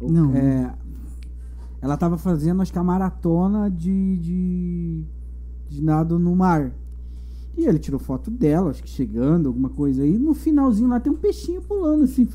[0.00, 0.34] Não.
[0.34, 0.74] É,
[1.82, 5.04] ela tava fazendo, acho que a maratona de, de,
[5.68, 6.72] de nado no mar.
[7.56, 10.18] E ele tirou foto dela, acho que chegando, alguma coisa aí.
[10.18, 12.28] No finalzinho lá tem um peixinho pulando assim.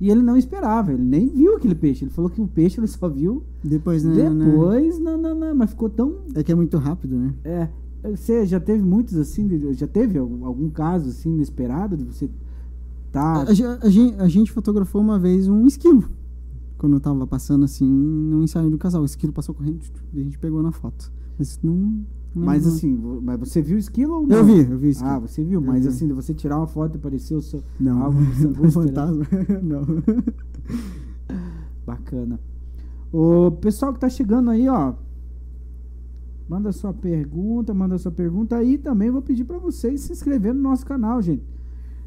[0.00, 2.04] E ele não esperava, ele nem viu aquele peixe.
[2.04, 4.14] Ele falou que o peixe ele só viu depois, né?
[4.14, 5.04] Depois, né?
[5.10, 6.16] não, não, não, mas ficou tão.
[6.34, 7.34] É que é muito rápido, né?
[7.44, 7.68] É.
[8.10, 12.28] Você já teve muitos assim, já teve algum, algum caso assim inesperado de você
[13.10, 13.34] tá.
[13.34, 16.04] A, a, a, gente, a gente fotografou uma vez um esquilo.
[16.78, 19.02] Quando eu tava passando assim no ensaio do casal.
[19.02, 19.80] O esquilo passou correndo
[20.12, 21.12] e a gente pegou na foto.
[21.38, 22.72] Mas não, mas uhum.
[22.72, 24.38] assim, mas você viu esquilo ou não?
[24.38, 25.10] Eu vi, eu vi esquilo.
[25.10, 25.88] Ah, você viu, mas vi.
[25.88, 28.02] assim, você tirar uma foto e apareceu seu, não.
[28.02, 29.24] algo um fantasma.
[29.62, 29.82] não.
[31.86, 32.40] Bacana.
[33.12, 34.94] O pessoal que tá chegando aí, ó,
[36.48, 40.60] manda sua pergunta, manda sua pergunta aí também vou pedir para vocês se inscrever no
[40.60, 41.44] nosso canal, gente.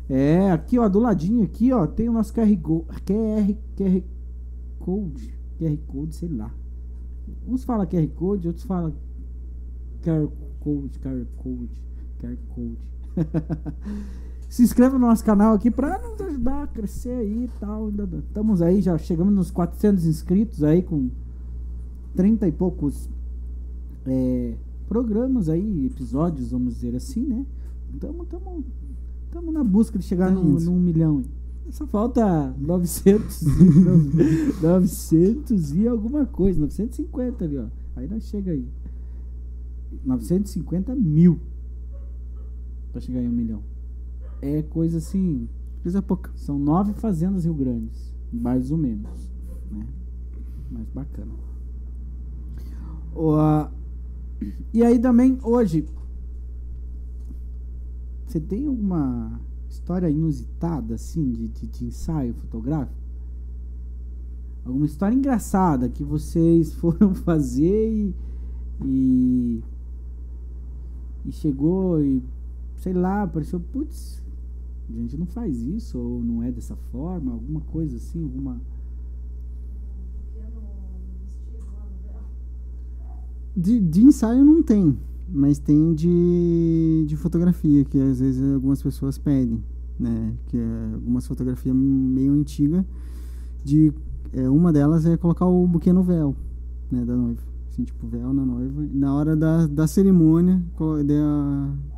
[0.10, 2.47] É, aqui ó, do ladinho aqui, ó, tem o nosso QR,
[3.06, 4.03] QR, QR
[4.88, 6.50] Code, QR Code, sei lá.
[7.45, 8.93] Uns falam QR Code, outros falam
[10.02, 10.30] QR
[10.62, 11.84] Code, QR Code,
[12.19, 12.78] QR Code.
[14.47, 17.89] Se inscreva no nosso canal aqui para nos ajudar a crescer aí e tal.
[17.89, 21.10] Estamos aí, já chegamos nos 400 inscritos aí com
[22.15, 23.10] 30 e poucos
[24.06, 24.56] é,
[24.88, 27.45] programas aí, episódios, vamos dizer assim, né?
[27.93, 28.63] Estamos tamo,
[29.32, 31.23] tamo na busca de chegar tá no, no milhão.
[31.71, 33.43] Só falta 900,
[34.62, 37.67] 900 e alguma coisa, 950 ali, ó.
[37.95, 38.65] Aí nós chega aí.
[40.06, 41.39] 950 mil
[42.91, 43.63] para chegar em um milhão.
[44.41, 45.47] É coisa assim.
[45.82, 46.32] Coisa pouca.
[46.36, 49.30] São nove fazendas Rio Grandes, mais ou menos.
[49.71, 49.86] Né?
[50.71, 51.32] Mas bacana.
[53.15, 53.36] O,
[54.73, 55.88] E aí também, hoje,
[58.25, 62.97] você tem alguma história inusitada, assim, de, de, de ensaio fotográfico?
[64.65, 68.13] Alguma história engraçada que vocês foram fazer e,
[68.84, 69.63] e,
[71.25, 72.21] e chegou e,
[72.75, 74.21] sei lá, apareceu, putz,
[74.89, 78.60] a gente não faz isso, ou não é dessa forma, alguma coisa assim, alguma...
[83.56, 84.97] De, de ensaio não tem,
[85.30, 89.63] mas tem de, de fotografia, que às vezes algumas pessoas pedem,
[90.00, 90.34] né?
[90.48, 92.86] Que é algumas fotografias meio antigas,
[93.63, 93.94] de
[94.34, 96.36] é, uma delas é colocar o buquê no véu,
[96.92, 97.42] né, da noiva.
[97.70, 98.88] Assim, tipo, véu na noiva.
[98.94, 100.63] Na hora da, da cerimônia,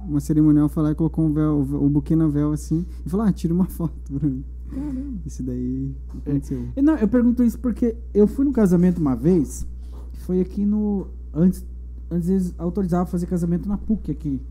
[0.08, 3.26] uma cerimonial foi lá e colocou um véu, o buquê no véu assim, e falou,
[3.26, 4.44] ah, tira uma foto pra mim.
[4.70, 5.20] Caramba.
[5.26, 6.68] Isso daí aconteceu.
[6.76, 9.66] É, não, eu pergunto isso porque eu fui no casamento uma vez,
[10.26, 11.66] foi aqui no antes,
[12.10, 14.42] antes eles autorizavam fazer casamento na PUC aqui.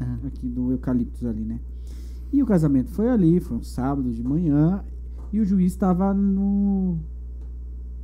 [0.00, 0.26] Uhum.
[0.26, 1.60] Aqui no Eucaliptus ali, né?
[2.32, 4.84] E o casamento foi ali, foi um sábado de manhã,
[5.32, 6.98] e o juiz estava no.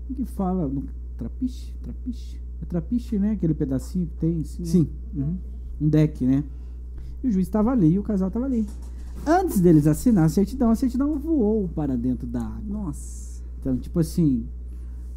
[0.09, 0.67] O que fala?
[0.69, 0.85] No
[1.17, 1.75] trapiche?
[1.83, 2.41] Trapiche?
[2.63, 3.33] É trapiche, né?
[3.33, 4.65] Aquele pedacinho que tem assim.
[4.65, 4.89] Sim.
[5.15, 5.37] Uhum.
[5.81, 6.45] Um deck, né?
[7.23, 8.67] E o juiz estava ali e o casal estava ali.
[9.27, 12.63] Antes deles assinar a certidão, a certidão voou para dentro da água.
[12.67, 13.43] Nossa.
[13.61, 14.47] Então, tipo assim,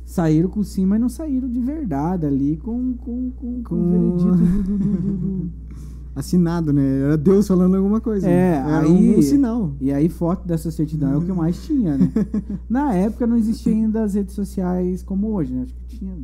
[0.07, 4.37] saíram com sim, mas não saíram de verdade ali com, com, com, com, o veredito
[4.37, 5.51] do, do, do, do
[6.15, 7.01] assinado, né?
[7.01, 8.27] Era Deus falando alguma coisa.
[8.27, 8.55] É?
[8.55, 9.75] Era aí, um, sinal.
[9.81, 12.09] E aí foto dessa certidão é o que mais tinha, né?
[12.69, 15.63] Na época não existia ainda as redes sociais como hoje, né?
[15.63, 16.17] Acho que tinha,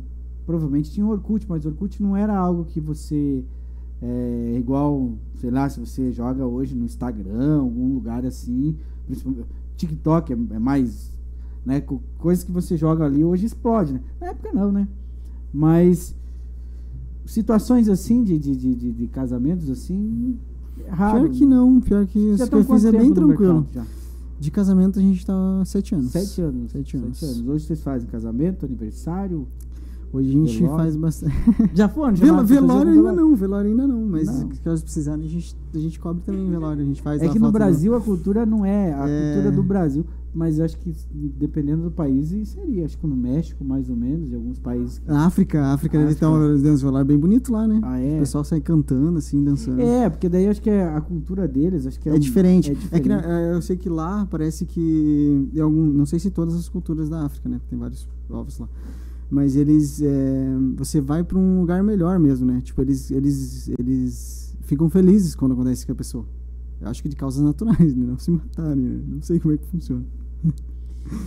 [0.46, 3.44] provavelmente tinha o Orkut, mas o Orkut não era algo que você
[4.00, 8.78] é, igual, sei lá, se você joga hoje no Instagram, algum lugar assim,
[9.76, 11.13] TikTok é, é mais
[11.64, 11.82] né?
[12.18, 14.00] Coisas que você joga ali hoje explode, né?
[14.20, 14.88] Na época não, né?
[15.52, 16.14] Mas
[17.26, 20.38] situações assim de, de, de, de casamentos assim,
[20.86, 21.22] é raro.
[21.22, 23.66] Pior que não, pior que isso que eu fiz é bem tranquilo.
[24.38, 26.10] De casamento a gente tá sete anos.
[26.10, 26.72] Sete anos.
[26.72, 27.18] Sete anos.
[27.18, 27.48] Sete anos.
[27.48, 29.46] Hoje vocês fazem casamento, aniversário?
[30.14, 30.76] Hoje a gente velório.
[30.76, 31.34] faz bastante.
[31.74, 32.14] Já foram?
[32.14, 34.48] Já Vel velório ainda não, velório ainda não, mas não.
[34.62, 37.50] caso precisarem a gente, a gente cobre também velório, a gente faz É que no
[37.50, 39.34] Brasil a cultura não é, a é...
[39.34, 43.88] cultura do Brasil mas acho que dependendo do país seria, acho que no México mais
[43.88, 45.00] ou menos, em alguns países.
[45.06, 47.80] A África, a África deve estar um danço bem bonito lá, né?
[47.82, 48.16] Ah, é?
[48.16, 49.80] O pessoal sai cantando assim, dançando.
[49.80, 52.72] É, porque daí acho que é a cultura deles, acho que é, é, um, diferente.
[52.72, 53.12] é diferente.
[53.12, 57.08] É que eu sei que lá parece que algum, não sei se todas as culturas
[57.08, 57.60] da África, né?
[57.70, 58.68] Tem vários povos lá.
[59.34, 62.60] Mas eles é, você vai para um lugar melhor mesmo, né?
[62.62, 66.24] Tipo, eles eles eles ficam felizes quando acontece com a pessoa.
[66.80, 68.06] Eu acho que de causas naturais, né?
[68.06, 69.02] Não se matarem, né?
[69.08, 70.04] Não sei como é que funciona.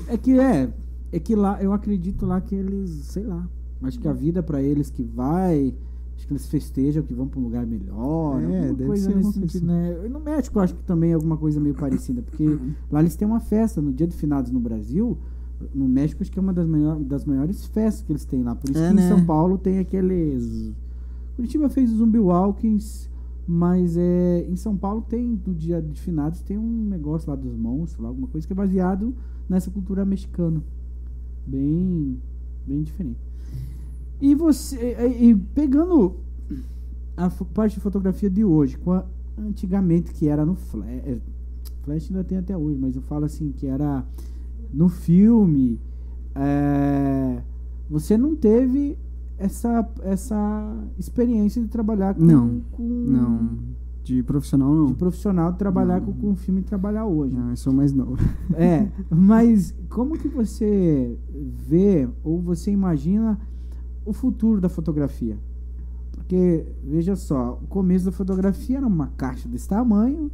[0.07, 0.73] É que é,
[1.11, 3.47] é que lá, eu acredito lá que eles, sei lá,
[3.83, 5.71] acho que a vida para eles que vai,
[6.15, 9.67] acho que eles festejam que vão para um lugar melhor, é, alguma coisa nesse sentido,
[9.67, 10.01] né?
[10.03, 12.57] E no México acho que também é alguma coisa meio parecida, porque
[12.89, 15.15] lá eles têm uma festa no dia de finados no Brasil,
[15.73, 18.55] no México acho que é uma das, maior, das maiores festas que eles têm lá,
[18.55, 19.05] por isso é, que né?
[19.05, 20.71] em São Paulo tem aqueles
[21.35, 23.07] Curitiba fez o Zumbi Walkings
[23.47, 27.55] mas é, em São Paulo tem, no dia de finados, tem um negócio lá dos
[27.55, 29.15] monstros, lá, alguma coisa que é baseado
[29.47, 30.61] nessa cultura mexicana.
[31.45, 32.19] Bem,
[32.67, 33.21] bem diferente.
[34.19, 36.17] E você, e, pegando
[37.15, 39.05] a parte de fotografia de hoje, com a,
[39.37, 41.17] antigamente que era no flash, é,
[41.83, 44.05] flash ainda tem até hoje, mas eu falo assim, que era
[44.73, 45.79] no filme,
[46.35, 47.41] é,
[47.89, 48.97] você não teve
[49.37, 52.23] essa, essa experiência de trabalhar com.
[52.23, 52.61] Não.
[52.71, 53.49] Com, não.
[54.03, 54.85] De profissional, não.
[54.87, 57.35] De profissional, trabalhar com, com filme e trabalhar hoje.
[57.35, 58.17] Não, eu sou mais novo.
[58.55, 61.17] É, mas como que você
[61.67, 63.37] vê ou você imagina
[64.05, 65.37] o futuro da fotografia?
[66.11, 70.31] Porque, veja só, o começo da fotografia era uma caixa desse tamanho,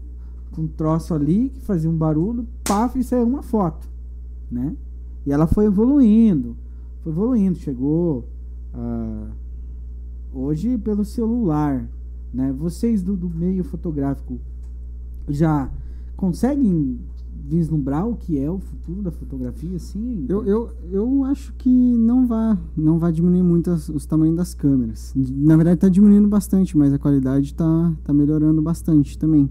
[0.52, 3.88] com um troço ali que fazia um barulho, paf, e saiu uma foto,
[4.54, 4.76] né?
[5.26, 6.56] E ela foi evoluindo,
[7.02, 8.26] foi evoluindo, chegou
[8.74, 9.28] uh,
[10.34, 11.88] hoje pelo celular,
[12.34, 12.54] né?
[12.58, 14.40] Vocês do, do, meio fotográfico
[15.28, 15.70] já
[16.16, 17.00] conseguem
[17.46, 20.26] vislumbrar o que é o futuro da fotografia, assim?
[20.30, 24.54] Eu, eu, eu acho que não vai, não vai diminuir muito as, os tamanhos das
[24.54, 25.14] câmeras.
[25.16, 29.50] Na verdade, está diminuindo bastante, mas a qualidade está tá melhorando bastante também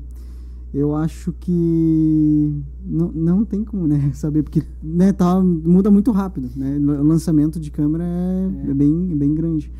[0.72, 6.50] eu acho que não, não tem como né, saber, porque né, tá, muda muito rápido.
[6.56, 6.78] Né?
[6.78, 8.70] O lançamento de câmera é, é.
[8.70, 9.70] é bem, é bem grande.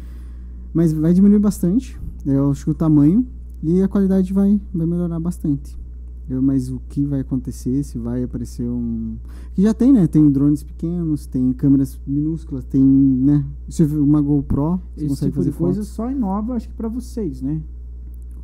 [0.72, 3.26] Mas vai diminuir bastante, eu acho que o tamanho,
[3.62, 5.78] e a qualidade vai, vai melhorar bastante.
[6.28, 7.82] Eu, mas o que vai acontecer?
[7.82, 9.16] Se vai aparecer um.
[9.54, 10.06] Que já tem, né?
[10.06, 13.44] Tem drones pequenos, tem câmeras minúsculas, tem, né?
[13.98, 17.42] Uma GoPro, você Esse consegue tipo fazer de coisa só inova, acho que para vocês,
[17.42, 17.60] né?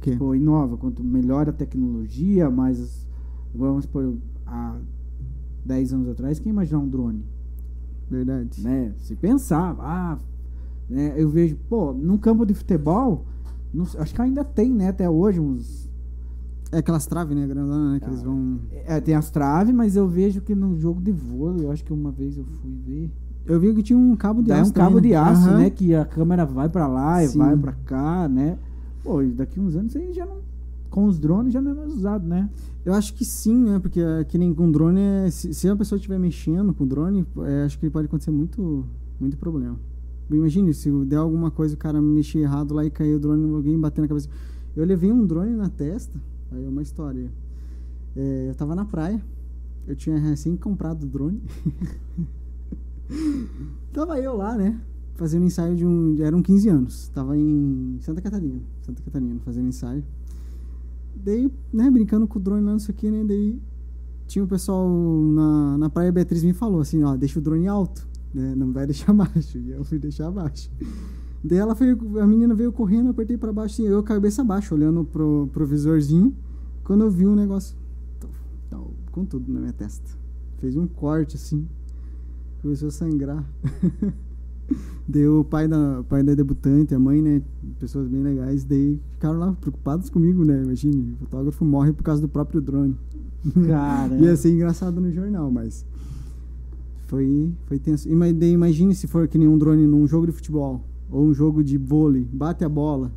[0.00, 0.12] Quê?
[0.12, 0.76] Tipo, inova.
[0.76, 3.06] Quanto melhor a tecnologia, mais.
[3.54, 4.16] Vamos por.
[4.46, 4.78] Há
[5.64, 7.22] 10 anos atrás, quem imaginar um drone?
[8.11, 8.62] Verdade.
[8.62, 8.94] Né?
[8.98, 10.18] Se pensar, ah,
[10.88, 11.12] né?
[11.16, 13.26] eu vejo, pô, num campo de futebol,
[13.72, 14.88] não, acho que ainda tem, né?
[14.88, 15.88] Até hoje, uns
[16.70, 18.00] é aquelas traves, né, grandona, né?
[18.00, 18.61] Que ah, eles vão.
[18.87, 21.92] É, tem as traves, mas eu vejo que no jogo de vôlei, eu acho que
[21.92, 23.11] uma vez eu fui ver.
[23.46, 24.62] Eu vi que tinha um cabo de aço.
[24.62, 25.16] É um cabo de né?
[25.16, 25.58] aço, uhum.
[25.58, 25.70] né?
[25.70, 27.34] Que a câmera vai para lá Sim.
[27.34, 28.58] e vai para cá, né?
[29.02, 30.38] Pô, daqui uns anos aí já não.
[30.90, 32.48] Com os drones já não é mais usado, né?
[32.84, 33.78] Eu acho que sim, né?
[33.78, 36.87] Porque é, que nem com drone, é, se, se a pessoa estiver mexendo com o
[36.87, 38.87] drone, é, acho que pode acontecer muito,
[39.20, 39.78] muito problema.
[40.30, 43.78] Imagine se der alguma coisa, o cara mexer errado lá e cair o drone, alguém
[43.78, 44.28] bater na cabeça.
[44.76, 46.18] Eu levei um drone na testa
[46.50, 47.30] Aí é uma história.
[48.16, 49.22] É, eu tava na praia,
[49.87, 51.42] eu tinha recém comprado o drone.
[53.92, 54.80] tava eu lá, né?
[55.18, 56.16] Fazendo ensaio de um.
[56.22, 57.09] Eram 15 anos.
[57.09, 58.59] Tava em Santa Catarina.
[58.81, 60.02] Santa Catarina, fazendo ensaio.
[61.14, 63.22] Daí, né, brincando com o drone lá, não sei o que, né?
[63.22, 63.61] Daí
[64.26, 68.07] tinha o pessoal na, na praia Beatriz me falou assim, ó, deixa o drone alto,
[68.33, 68.54] né?
[68.54, 69.59] Não vai deixar baixo.
[69.59, 70.70] E eu fui deixar baixo.
[71.44, 75.04] Daí ela foi, a menina veio correndo, apertei para baixo, assim, eu cabeça abaixo, olhando
[75.04, 76.35] pro, pro visorzinho.
[76.85, 77.76] Quando eu vi um negócio,
[79.18, 80.09] com tudo na minha testa.
[80.59, 81.68] Fez um corte assim,
[82.62, 83.44] começou a sangrar.
[85.07, 87.42] Deu o pai da, o pai da debutante, a mãe, né?
[87.78, 90.62] Pessoas bem legais, daí ficaram lá preocupados comigo, né?
[90.62, 92.94] Imagine, o fotógrafo morre por causa do próprio drone.
[93.66, 94.14] Cara.
[94.20, 95.85] Ia ser engraçado no jornal, mas.
[97.07, 98.07] Foi, foi tenso.
[98.09, 101.78] Imagine se for que nem um drone num jogo de futebol ou um jogo de
[101.78, 103.11] vôlei, bate a bola.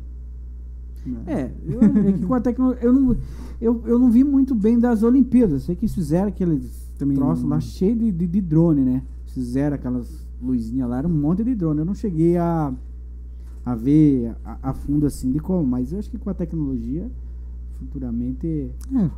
[1.26, 2.82] É, eu, é que com a tecnologia.
[2.82, 3.16] Eu não,
[3.60, 5.64] eu, eu não vi muito bem das Olimpíadas.
[5.64, 7.50] Sei que fizeram aqueles Também troços não...
[7.50, 9.02] lá cheio de, de, de, drone, né?
[9.26, 10.08] Fizeram aquelas
[10.42, 11.80] luzinhas lá, era um monte de drone.
[11.80, 12.72] Eu não cheguei a,
[13.64, 17.10] a ver a, a fundo assim de como, mas eu acho que com a tecnologia,
[17.74, 18.70] futuramente.
[18.94, 19.10] É.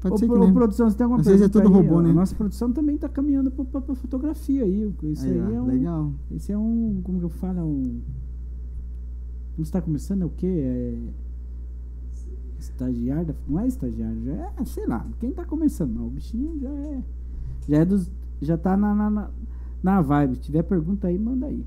[0.00, 2.10] Pode ô, ser que produção, você tem alguma Às vezes é tudo aí, robô, né?
[2.10, 4.94] A nossa produção também está caminhando para fotografia aí.
[5.02, 6.12] Isso aí, aí é um, legal.
[6.30, 8.00] Esse é um, como que eu falo, é um...
[9.56, 10.46] Como está começando, é o quê?
[10.46, 10.98] É
[12.58, 16.70] estagiário, não é estagiário, já é, sei lá, quem está começando, não, o bichinho já
[16.70, 17.02] é,
[17.68, 18.10] já é dos,
[18.40, 19.30] já tá na, na, na
[19.82, 20.36] vibe.
[20.36, 21.64] Se tiver pergunta aí, manda aí.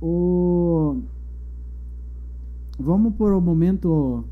[0.00, 0.98] O...
[2.78, 4.24] Vamos por o momento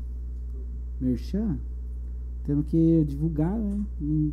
[1.01, 1.57] merchan?
[2.45, 3.79] Temos que divulgar, né?
[3.99, 4.31] Não,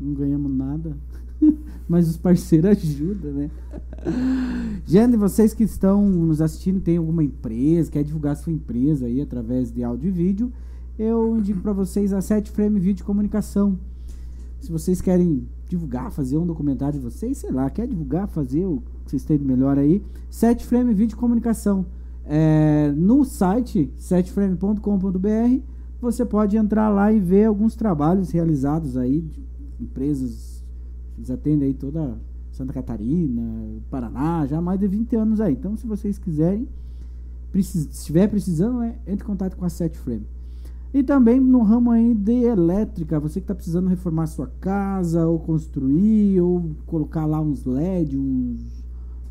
[0.00, 0.96] não ganhamos nada.
[1.88, 3.50] Mas os parceiros ajudam, né?
[4.84, 9.70] Gente, vocês que estão nos assistindo, tem alguma empresa, quer divulgar sua empresa aí através
[9.70, 10.52] de áudio e vídeo,
[10.98, 13.78] eu indico para vocês a 7 Frame Vídeo Comunicação.
[14.62, 18.80] Se vocês querem divulgar, fazer um documentário de vocês, sei lá, quer divulgar, fazer o
[19.04, 21.84] que vocês têm de melhor aí, 7 Frame Vídeo Comunicação.
[22.24, 25.64] É, no site 7frame.com.br
[26.00, 29.44] você pode entrar lá e ver alguns trabalhos realizados aí de
[29.80, 30.64] empresas,
[31.18, 32.16] eles atendem aí toda
[32.52, 33.42] Santa Catarina,
[33.90, 35.54] Paraná, já há mais de 20 anos aí.
[35.54, 36.68] Então, se vocês quiserem,
[37.50, 40.24] precis, se estiver precisando, né, entre em contato com a Set Frame.
[40.94, 45.38] E também no ramo aí de elétrica, você que está precisando reformar sua casa, ou
[45.38, 48.84] construir, ou colocar lá uns LED, uns,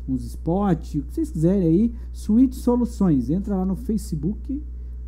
[0.08, 3.30] uns spots, o que vocês quiserem aí, Suíte Soluções.
[3.30, 4.60] Entra lá no Facebook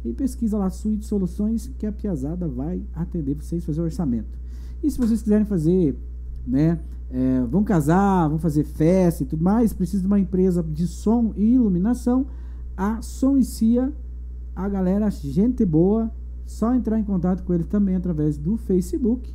[0.05, 4.39] e pesquisa lá Suíte Soluções que a Piazada vai atender vocês fazer o orçamento.
[4.81, 5.99] E se vocês quiserem fazer,
[6.47, 6.79] né,
[7.11, 11.33] é, vão casar, vão fazer festa e tudo mais, precisa de uma empresa de som
[11.37, 12.27] e iluminação,
[12.77, 13.93] a Som e Cia,
[14.55, 16.13] a galera, gente boa,
[16.47, 19.35] só entrar em contato com eles também através do Facebook,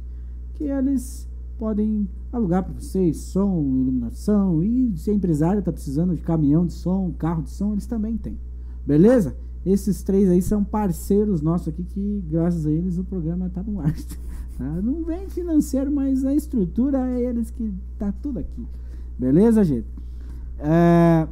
[0.54, 6.22] que eles podem alugar para vocês som, iluminação e se a empresária está precisando de
[6.22, 8.40] caminhão de som, carro de som, eles também têm.
[8.86, 9.36] Beleza?
[9.66, 13.80] Esses três aí são parceiros nossos aqui que, graças a eles, o programa está no
[13.80, 13.94] ar.
[14.60, 14.66] Tá?
[14.82, 18.68] Não vem financeiro, mas a estrutura é eles que tá tudo aqui.
[19.18, 19.88] Beleza, gente?
[20.58, 21.26] É...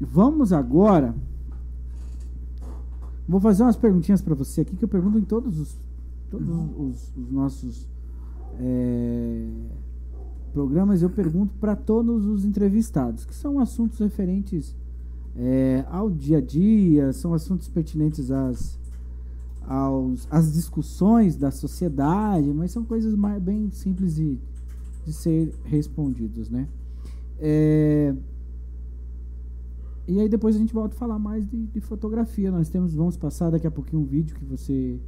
[0.00, 1.14] Vamos agora.
[3.32, 5.80] Vou fazer umas perguntinhas para você aqui que eu pergunto em todos os,
[6.30, 7.88] todos os, os nossos
[8.60, 9.48] é,
[10.52, 11.00] programas.
[11.00, 14.76] Eu pergunto para todos os entrevistados, que são assuntos referentes
[15.34, 18.78] é, ao dia a dia, são assuntos pertinentes às,
[19.66, 24.38] aos, às discussões da sociedade, mas são coisas mais, bem simples de,
[25.06, 26.68] de ser respondidas, né?
[27.40, 28.01] É,
[30.06, 32.50] E aí depois a gente volta a falar mais de, de, fotografia.
[32.50, 34.98] Nós temos, vamos passar daqui a pouquinho um vídeo que você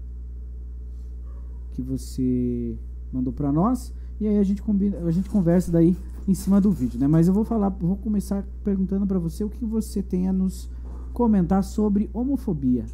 [1.73, 2.79] que você
[3.13, 6.71] mandou para nós e aí a gente combina, a gente conversa daí em cima do
[6.71, 7.09] vídeo, né?
[7.09, 10.71] Mas eu vou falar, vou começar perguntando para você o que você tem a nos
[11.13, 12.87] comentar sobre homofobia.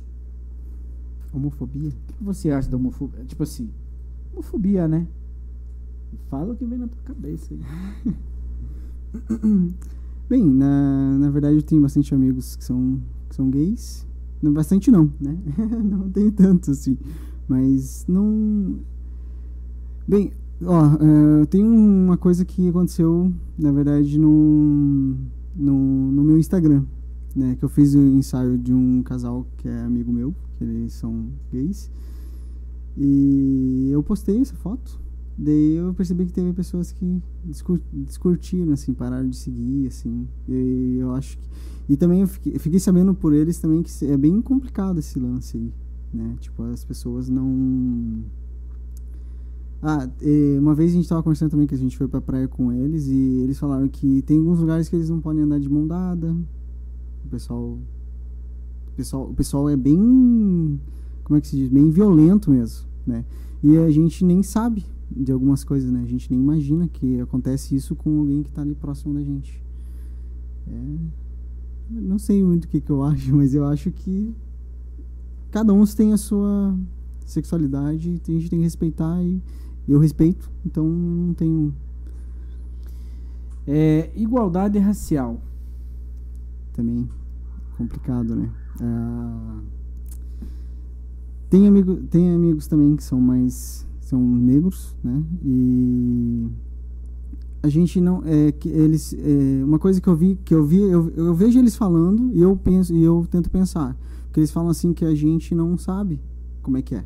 [1.32, 1.90] Homofobia?
[1.90, 3.24] O que você acha da homofobia?
[3.24, 3.70] Tipo assim,
[4.32, 5.06] homofobia, né?
[6.28, 7.60] Fala o que vem na tua cabeça aí.
[10.30, 14.06] Bem, na, na verdade eu tenho bastante amigos que são, que são gays.
[14.40, 15.36] Não, bastante não, né?
[15.82, 16.96] não tenho tanto assim.
[17.48, 18.78] Mas não.
[20.06, 25.16] Bem, ó, uh, tem uma coisa que aconteceu, na verdade, no,
[25.56, 26.84] no, no meu Instagram.
[27.34, 30.62] Né, que eu fiz o um ensaio de um casal que é amigo meu, que
[30.62, 31.90] eles são gays.
[32.96, 35.00] E eu postei essa foto
[35.42, 37.22] Daí eu percebi que teve pessoas que
[37.94, 40.28] descurtiram, assim, pararam de seguir, assim.
[40.46, 41.48] E eu acho que...
[41.88, 45.56] E também eu fiquei, fiquei, sabendo por eles também que é bem complicado esse lance
[45.56, 45.72] aí,
[46.12, 46.36] né?
[46.40, 48.22] Tipo, as pessoas não...
[49.82, 50.06] Ah,
[50.58, 53.06] uma vez a gente tava conversando também que a gente foi pra praia com eles
[53.06, 56.36] e eles falaram que tem alguns lugares que eles não podem andar de mão dada.
[57.24, 57.78] O pessoal...
[58.88, 60.78] O pessoal, o pessoal é bem...
[61.24, 61.70] Como é que se diz?
[61.70, 63.24] Bem violento mesmo, né?
[63.62, 66.02] E a gente nem sabe de algumas coisas, né?
[66.02, 69.62] A gente nem imagina que acontece isso com alguém que está ali próximo da gente.
[70.68, 70.96] É,
[71.90, 74.34] não sei muito o que, que eu acho, mas eu acho que
[75.50, 76.78] cada um tem a sua
[77.26, 79.42] sexualidade, a gente tem que respeitar e
[79.88, 81.74] eu respeito, então não tenho.
[83.66, 85.40] É, igualdade racial.
[86.72, 87.08] Também
[87.76, 88.50] complicado, né?
[88.80, 88.84] É,
[91.48, 95.22] tem, amigo, tem amigos também que são mais são negros, né?
[95.44, 96.48] E
[97.62, 100.80] a gente não é que eles é, uma coisa que eu vi que eu vi
[100.80, 104.70] eu, eu vejo eles falando e eu penso e eu tento pensar porque eles falam
[104.70, 106.18] assim que a gente não sabe
[106.62, 107.04] como é que é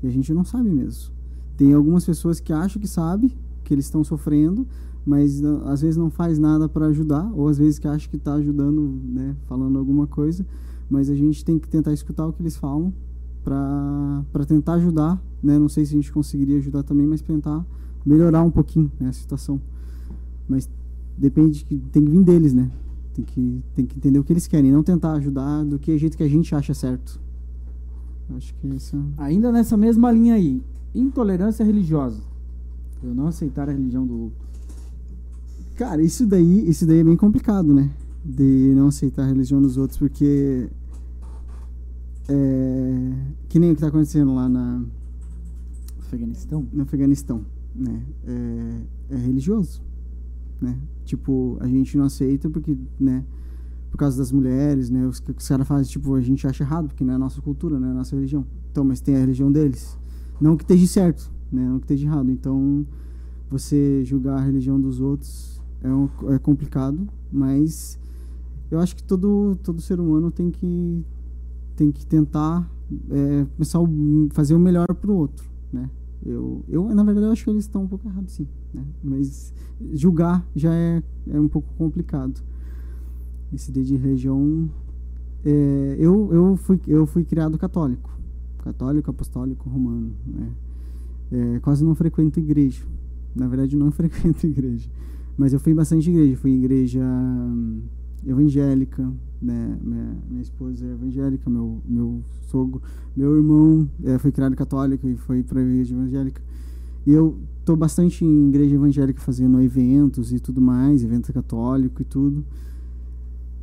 [0.00, 1.12] e a gente não sabe mesmo
[1.56, 4.68] tem algumas pessoas que acham que sabe que eles estão sofrendo
[5.04, 8.34] mas às vezes não faz nada para ajudar ou às vezes que acha que está
[8.34, 10.46] ajudando né falando alguma coisa
[10.88, 12.94] mas a gente tem que tentar escutar o que eles falam
[13.44, 15.58] para tentar ajudar, né?
[15.58, 17.64] Não sei se a gente conseguiria ajudar também, mas tentar
[18.04, 19.60] melhorar um pouquinho né, a situação.
[20.48, 20.68] Mas
[21.16, 22.70] depende que tem que vir deles, né?
[23.14, 26.16] Tem que, tem que entender o que eles querem, não tentar ajudar do que jeito
[26.16, 27.20] que a gente acha certo.
[28.36, 28.96] Acho que isso.
[29.18, 30.62] É Ainda nessa mesma linha aí,
[30.94, 32.20] intolerância religiosa.
[33.02, 34.38] Eu não aceitar a religião do outro.
[35.74, 37.90] Cara, isso daí, isso daí é bem complicado, né?
[38.24, 40.68] De não aceitar a religião dos outros, porque
[42.28, 43.12] é,
[43.48, 44.84] que nem o que está acontecendo lá na
[45.98, 47.44] Afeganistão, no Afeganistão,
[47.74, 48.02] né?
[48.26, 49.82] É, é, religioso,
[50.60, 50.78] né?
[51.04, 53.24] Tipo, a gente não aceita porque, né?
[53.90, 55.06] Por causa das mulheres, né?
[55.06, 57.78] Os, os caras fazem, tipo, a gente acha errado porque não é a nossa cultura,
[57.78, 58.46] não é a nossa religião.
[58.70, 59.98] Então, mas tem a religião deles.
[60.40, 61.68] Não que esteja certo, né?
[61.68, 62.30] Não que esteja errado.
[62.30, 62.86] Então,
[63.50, 67.98] você julgar a religião dos outros é, um, é complicado, mas
[68.70, 71.04] eu acho que todo, todo ser humano tem que
[71.74, 72.70] tem que tentar
[73.10, 73.82] é, começar a
[74.32, 75.88] fazer o melhor para o outro, né?
[76.24, 78.46] Eu, eu, na verdade, eu acho que eles estão um pouco errados, sim.
[78.72, 78.84] Né?
[79.02, 79.52] Mas
[79.92, 82.40] julgar já é, é um pouco complicado.
[83.52, 84.70] Esse de religião...
[85.44, 88.16] É, eu, eu, fui, eu fui criado católico.
[88.58, 90.48] Católico, apostólico, romano, né?
[91.32, 92.84] É, quase não frequento igreja.
[93.34, 94.88] Na verdade, não frequento igreja.
[95.36, 96.36] Mas eu fui em bastante igreja.
[96.36, 97.80] Fui em igreja hum,
[98.26, 99.02] evangélica,
[99.40, 99.78] né?
[99.82, 102.82] Minha, minha esposa é evangélica, meu, meu sogro,
[103.16, 106.42] meu irmão é, foi criado católico e foi para a igreja evangélica.
[107.06, 112.04] E eu tô bastante em igreja evangélica fazendo eventos e tudo mais, evento católico e
[112.04, 112.44] tudo.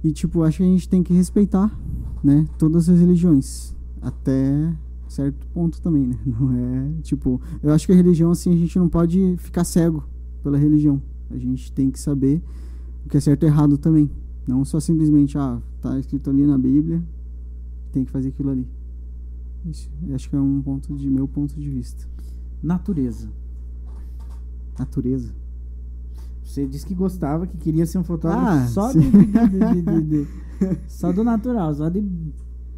[0.03, 1.78] E tipo, acho que a gente tem que respeitar,
[2.24, 4.74] né, todas as religiões, até
[5.10, 6.16] certo ponto também, né?
[6.26, 10.03] Não é, tipo, eu acho que a religião assim a gente não pode ficar cego
[10.43, 11.01] pela religião.
[11.30, 12.41] A gente tem que saber
[13.05, 14.10] o que é certo e errado também.
[14.50, 17.04] Não só simplesmente, ah, tá escrito ali na Bíblia,
[17.91, 18.68] tem que fazer aquilo ali.
[19.64, 22.08] Isso, acho que é um ponto de meu ponto de vista.
[22.64, 23.30] Natureza.
[24.80, 25.32] Natureza.
[26.41, 30.28] Você disse que gostava, que queria ser um fotógrafo ah, só, de, de, de,
[30.89, 32.02] só do natural, só de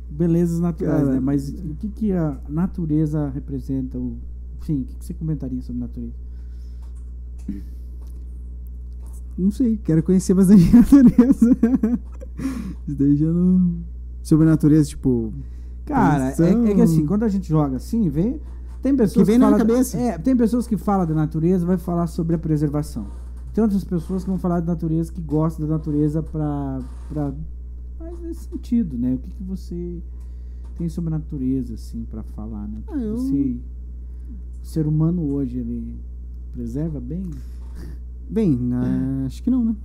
[0.10, 1.20] belezas naturais, Cara, né?
[1.22, 3.98] Mas o que, que a natureza representa?
[4.60, 6.16] Enfim, o que, que você comentaria sobre natureza?
[9.38, 11.58] Não sei, quero conhecer bastante a natureza.
[12.88, 13.76] Isso daí já não.
[14.22, 15.34] Sobre a natureza, tipo.
[15.86, 18.40] Cara, é, é, que assim, quando a gente joga assim, vem.
[18.82, 19.98] Tem pessoas que, vem que na cabeça.
[19.98, 23.06] É, tem pessoas que falam da natureza, vai falar sobre a preservação.
[23.54, 26.80] Tem outras pessoas que vão falar da natureza, que gostam da natureza pra,
[27.10, 27.34] pra
[28.00, 29.16] Mas nesse sentido, né?
[29.16, 30.02] O que, que você
[30.78, 32.82] tem sobre a natureza, assim, para falar, né?
[32.88, 33.18] Ah, eu...
[33.18, 33.58] Você,
[34.64, 36.00] o ser humano hoje, ele
[36.54, 37.24] preserva bem?
[38.32, 39.76] Bem, né, acho que não, né?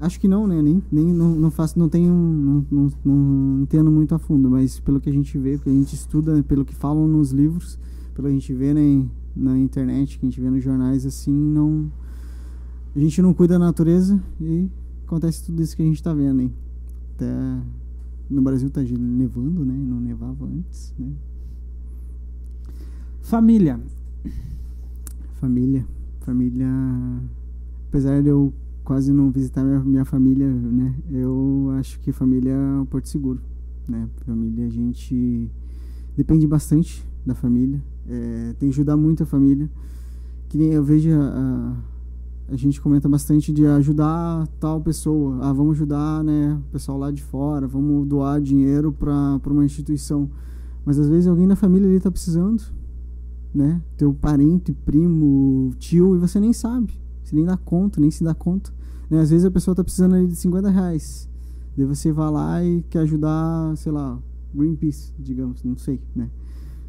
[0.00, 0.62] Acho que não, né?
[0.62, 4.80] Nem, nem não, não faço, não tenho, não, não, não, entendo muito a fundo, mas
[4.80, 7.78] pelo que a gente vê, pelo que a gente estuda, pelo que falam nos livros,
[8.14, 11.32] pelo que a gente vê na, na internet, que a gente vê nos jornais, assim,
[11.32, 11.92] não.
[12.96, 14.68] A gente não cuida da natureza e
[15.06, 16.52] acontece tudo isso que a gente está vendo, hein?
[17.14, 17.60] Até
[18.28, 19.74] no Brasil tá nevando, né?
[19.74, 21.12] Não nevava antes, né?
[23.20, 23.78] Família.
[25.34, 25.86] Família.
[26.20, 26.68] Família.
[27.92, 30.94] Apesar de eu quase não visitar minha, minha família, né?
[31.10, 33.38] Eu acho que família é um porto seguro,
[33.86, 34.08] né?
[34.24, 35.50] Família a gente
[36.16, 39.70] depende bastante da família, é, tem que ajudar muito a família.
[40.48, 41.76] Que nem eu vejo a,
[42.48, 47.10] a, gente comenta bastante de ajudar tal pessoa, ah, vamos ajudar, né, o pessoal lá
[47.10, 50.30] de fora, vamos doar dinheiro para uma instituição.
[50.82, 52.62] Mas às vezes alguém da família ali está precisando,
[53.54, 53.82] né?
[53.98, 57.01] Teu parente, primo, tio, e você nem sabe.
[57.32, 58.70] Você nem dá conta, nem se dá conta.
[59.08, 59.20] Né?
[59.20, 61.28] Às vezes a pessoa está precisando ali de 50 reais.
[61.74, 64.18] Daí você vai lá e quer ajudar, sei lá,
[64.54, 66.28] Greenpeace, digamos, não sei, né?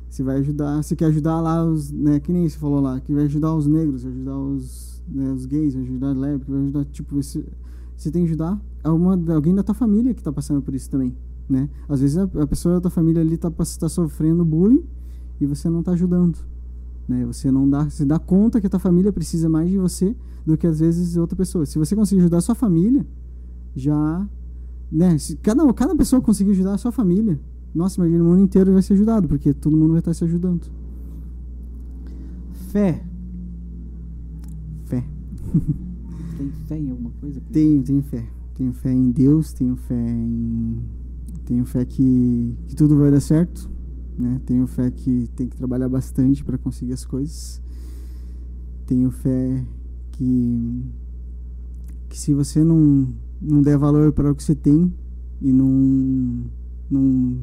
[0.10, 3.14] Você vai ajudar, você quer ajudar lá os, né, que nem você falou lá, que
[3.14, 7.44] vai ajudar os negros, ajudar os, né, os gays, ajudar lésbicos, vai ajudar, tipo, você,
[7.96, 11.16] você tem que ajudar uma, alguém da tua família que está passando por isso também,
[11.50, 11.70] né?
[11.88, 14.84] Às vezes a, a pessoa da tua família ali está tá sofrendo bullying
[15.39, 16.38] e você não está ajudando,
[17.08, 17.26] né?
[17.26, 20.14] Você não dá, se dá conta que a tua família precisa mais de você
[20.46, 21.66] do que às vezes outra pessoa.
[21.66, 23.06] Se você conseguir ajudar a sua família,
[23.76, 24.28] já,
[24.91, 25.18] né?
[25.18, 27.39] Se cada, cada pessoa conseguir ajudar a sua família,
[27.74, 30.68] nossa, imagina o mundo inteiro vai ser ajudado, porque todo mundo vai estar se ajudando.
[32.70, 33.04] Fé.
[34.86, 35.04] Fé.
[36.38, 37.41] Tem fé em alguma coisa?
[37.52, 38.26] Tenho, tenho fé.
[38.56, 40.78] Tenho fé em Deus, tenho fé em.
[41.46, 43.70] Tenho fé que, que tudo vai dar certo
[44.18, 44.39] né?
[44.46, 47.62] Tenho fé que tem que trabalhar bastante para conseguir as coisas.
[48.86, 49.66] Tenho fé
[50.14, 50.86] que
[52.09, 54.93] que se você não não der valor para o que você tem
[55.41, 56.45] e não
[56.89, 57.39] não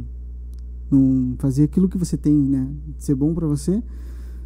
[0.91, 2.69] não fazer aquilo que você tem, né,
[2.99, 3.83] ser bom para você,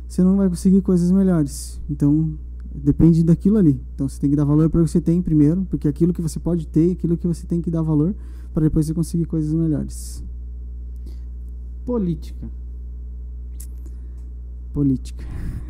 [0.06, 1.80] você não vai conseguir coisas melhores.
[1.88, 2.34] Então,
[2.74, 3.80] depende daquilo ali.
[3.94, 6.20] Então, você tem que dar valor para o que você tem primeiro, porque aquilo que
[6.20, 8.14] você pode ter, aquilo que você tem que dar valor
[8.52, 10.22] para depois você conseguir coisas melhores.
[11.86, 12.48] Política.
[14.72, 15.24] Política.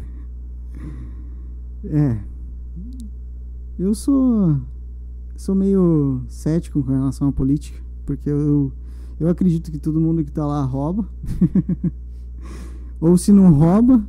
[1.87, 2.34] É.
[3.79, 4.57] Eu sou
[5.37, 8.73] sou meio cético com relação à política, porque eu
[9.19, 11.09] eu acredito que todo mundo que está lá rouba.
[13.01, 14.05] Ou se não rouba,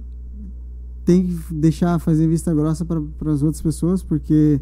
[1.04, 4.60] tem que deixar fazer vista grossa para as outras pessoas, porque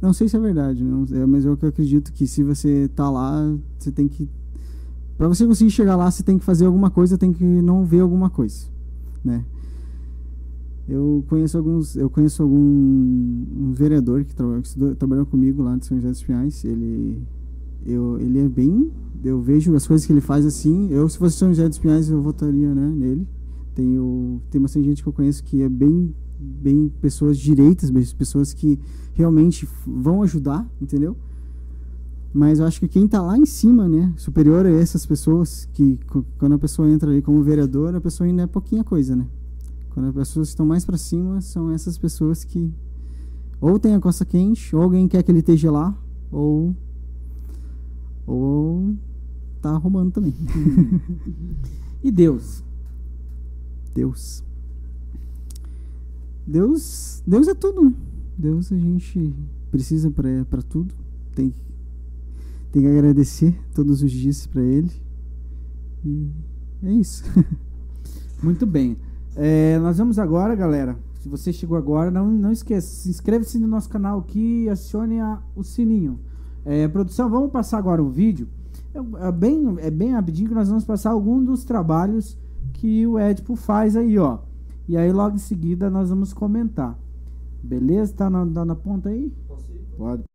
[0.00, 3.92] não sei se é verdade, não, mas eu acredito que se você está lá, você
[3.92, 4.28] tem que
[5.16, 8.00] para você conseguir chegar lá, você tem que fazer alguma coisa, tem que não ver
[8.00, 8.66] alguma coisa,
[9.24, 9.44] né?
[10.88, 15.86] Eu conheço alguns, eu conheço algum um vereador que, trabalha, que trabalhou comigo lá de
[15.86, 16.64] São José dos Pinhais.
[16.64, 17.22] Ele,
[17.86, 18.90] eu, ele é bem,
[19.24, 20.90] eu vejo as coisas que ele faz assim.
[20.90, 23.26] Eu, se fosse São José dos Pinhais, eu votaria, né, nele.
[23.74, 28.78] Tenho, tem bastante gente que eu conheço que é bem, bem pessoas direitas, pessoas que
[29.14, 31.16] realmente vão ajudar, entendeu?
[32.34, 35.98] Mas eu acho que quem está lá em cima, né, superior a essas pessoas, que
[36.38, 39.26] quando a pessoa entra ali como vereador, a pessoa ainda é pouquinha coisa, né?
[39.92, 42.72] Quando as pessoas estão mais para cima, são essas pessoas que
[43.60, 45.96] ou tem a costa quente, ou alguém quer que ele esteja lá,
[46.30, 46.74] ou
[48.26, 48.94] ou
[49.60, 50.34] tá roubando também.
[52.02, 52.64] e Deus?
[53.94, 54.42] Deus.
[56.46, 57.94] Deus, Deus é tudo, né?
[58.36, 59.34] Deus a gente
[59.70, 60.94] precisa para tudo.
[61.34, 61.60] Tem que
[62.72, 64.90] tem que agradecer todos os dias para ele.
[66.02, 66.30] E
[66.82, 67.22] é isso.
[68.42, 68.96] Muito bem.
[69.36, 70.96] É, nós vamos agora, galera.
[71.20, 75.20] Se você chegou agora, não, não esqueça, se inscreve-se no nosso canal aqui e acione
[75.20, 76.18] a, o sininho.
[76.64, 78.48] É, produção, vamos passar agora o vídeo.
[78.94, 82.36] É, é, bem, é bem rapidinho que nós vamos passar algum dos trabalhos
[82.74, 84.38] que o Edipo faz aí, ó.
[84.88, 86.98] E aí logo em seguida nós vamos comentar.
[87.62, 88.12] Beleza?
[88.14, 89.32] Tá na, tá na ponta aí?
[89.96, 90.31] Pode.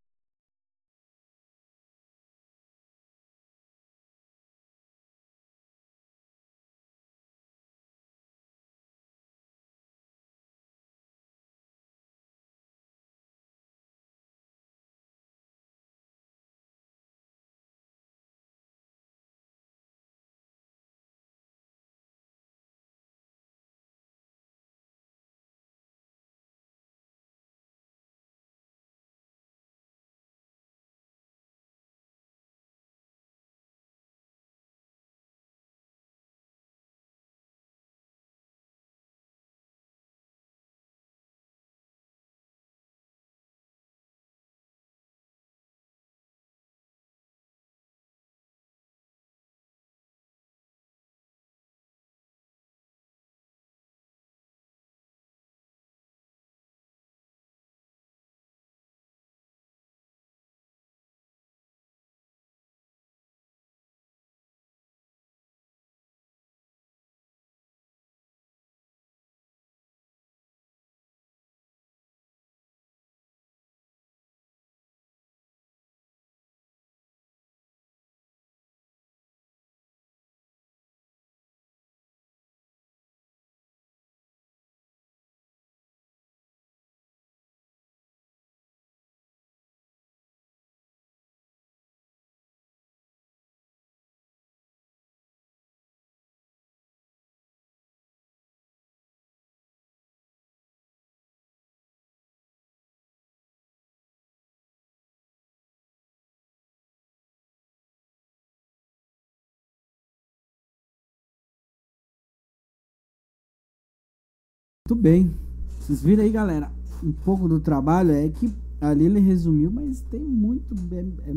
[114.88, 115.30] Muito bem.
[115.78, 116.72] Vocês viram aí, galera?
[117.04, 120.74] Um pouco do trabalho é que ali ele resumiu, mas tem muito.
[120.90, 121.34] É, é,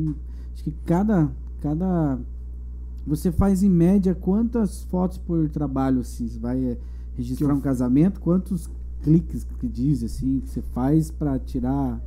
[0.54, 1.30] acho que cada,
[1.60, 2.18] cada.
[3.06, 6.30] Você faz em média quantas fotos por trabalho, assim?
[6.30, 6.78] Você vai é,
[7.18, 8.22] registrar um casamento?
[8.22, 8.70] Quantos
[9.04, 12.02] cliques que diz, assim, que você faz para tirar.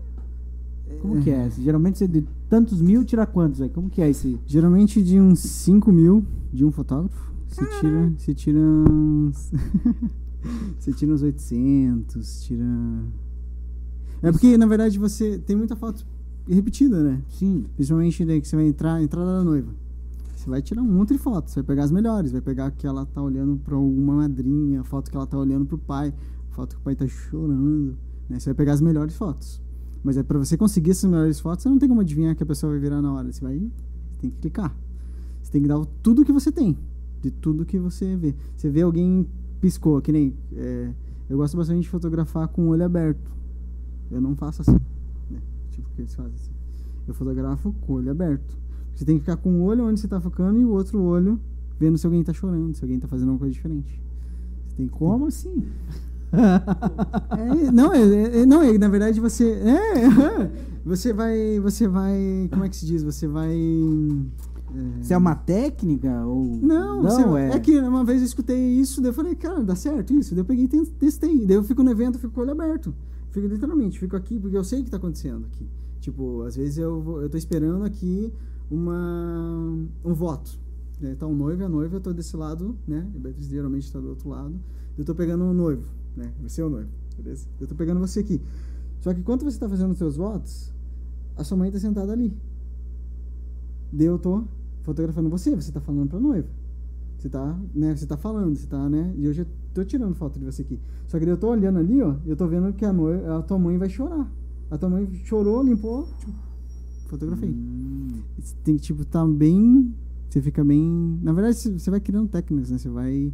[1.03, 1.51] Como que é?
[1.51, 3.69] Geralmente você de tantos mil tira quantos aí?
[3.69, 4.41] Como que é esse?
[4.47, 7.35] Geralmente de uns 5 mil de um fotógrafo.
[7.49, 9.53] Você tira, você tira uns.
[10.79, 12.65] você tira uns 800, tira.
[14.23, 16.07] É porque, na verdade, você tem muita foto
[16.49, 17.23] repetida, né?
[17.29, 17.67] Sim.
[17.75, 19.73] Principalmente daí que você vai entrar, entrada da noiva.
[20.35, 22.87] Você vai tirar um monte de fotos, você vai pegar as melhores, vai pegar que
[22.87, 26.13] ela tá olhando para alguma madrinha, foto que ela tá olhando pro pai,
[26.51, 27.97] foto que o pai tá chorando,
[28.29, 28.39] né?
[28.39, 29.63] Você vai pegar as melhores fotos.
[30.03, 32.47] Mas é para você conseguir essas melhores fotos, você não tem como adivinhar que a
[32.47, 33.33] pessoa vai virar na hora.
[33.33, 34.77] Você vai, você tem que clicar.
[35.43, 36.77] Você tem que dar tudo que você tem,
[37.23, 38.35] de tudo que você vê.
[38.55, 39.27] Você vê alguém
[39.65, 40.91] piscou, que nem é,
[41.27, 43.33] eu gosto bastante de fotografar com o olho aberto.
[44.11, 44.79] Eu não faço assim,
[45.31, 45.41] né?
[45.71, 46.51] Tipo que eles fazem assim.
[47.09, 48.59] Eu fotografo com o olho aberto.
[48.95, 51.41] Você tem que ficar com o olho onde você está focando e o outro olho
[51.81, 54.03] vendo se alguém está chorando, se alguém está fazendo alguma coisa diferente.
[54.69, 55.67] Você tem como assim?
[56.37, 60.51] é, não, é, é, não, é, na verdade você é,
[60.85, 63.03] você vai, você vai, como é que se diz?
[63.03, 63.57] Você vai
[64.75, 65.01] é...
[65.01, 67.03] Isso é uma técnica ou não?
[67.03, 67.57] não você, é...
[67.57, 70.35] é que uma vez eu escutei isso, daí eu falei, cara, dá certo isso.
[70.35, 71.47] Daí eu peguei e testei.
[71.47, 72.95] Daí eu fico no evento, fico com o olho aberto.
[73.31, 75.67] Fico literalmente, fico aqui porque eu sei o que está acontecendo aqui.
[76.01, 78.33] Tipo, às vezes eu eu tô esperando aqui
[78.71, 80.59] uma um voto.
[81.01, 81.15] Né?
[81.15, 83.07] Tá o um noivo e a noiva, eu tô desse lado, né?
[83.15, 84.55] A Beatriz geralmente está do outro lado.
[84.97, 85.85] Eu tô pegando o um noivo,
[86.17, 86.33] né?
[86.43, 87.49] Você é o noivo, beleza?
[87.61, 88.41] Eu tô pegando você aqui.
[89.01, 90.73] Só que enquanto você está fazendo os seus votos,
[91.37, 92.33] a sua mãe está sentada ali.
[93.93, 94.45] Daí eu tô
[94.85, 96.49] fotografando você, você está falando para a noiva.
[97.19, 99.13] Você tá, né, você tá falando, você tá, né?
[99.17, 100.79] E eu já tô tirando foto de você aqui.
[101.07, 103.59] Só que eu tô olhando ali, ó, eu tô vendo que a, noiva, a tua
[103.59, 104.31] mãe vai chorar.
[104.71, 106.33] A tua mãe chorou, limpou, tipo,
[107.07, 107.49] fotografei.
[107.49, 108.21] Hum.
[108.63, 109.95] Tem que, tipo, tá bem.
[110.29, 111.19] Você fica bem.
[111.23, 112.79] Na verdade, você vai criando técnicas, né?
[112.79, 113.33] Você vai.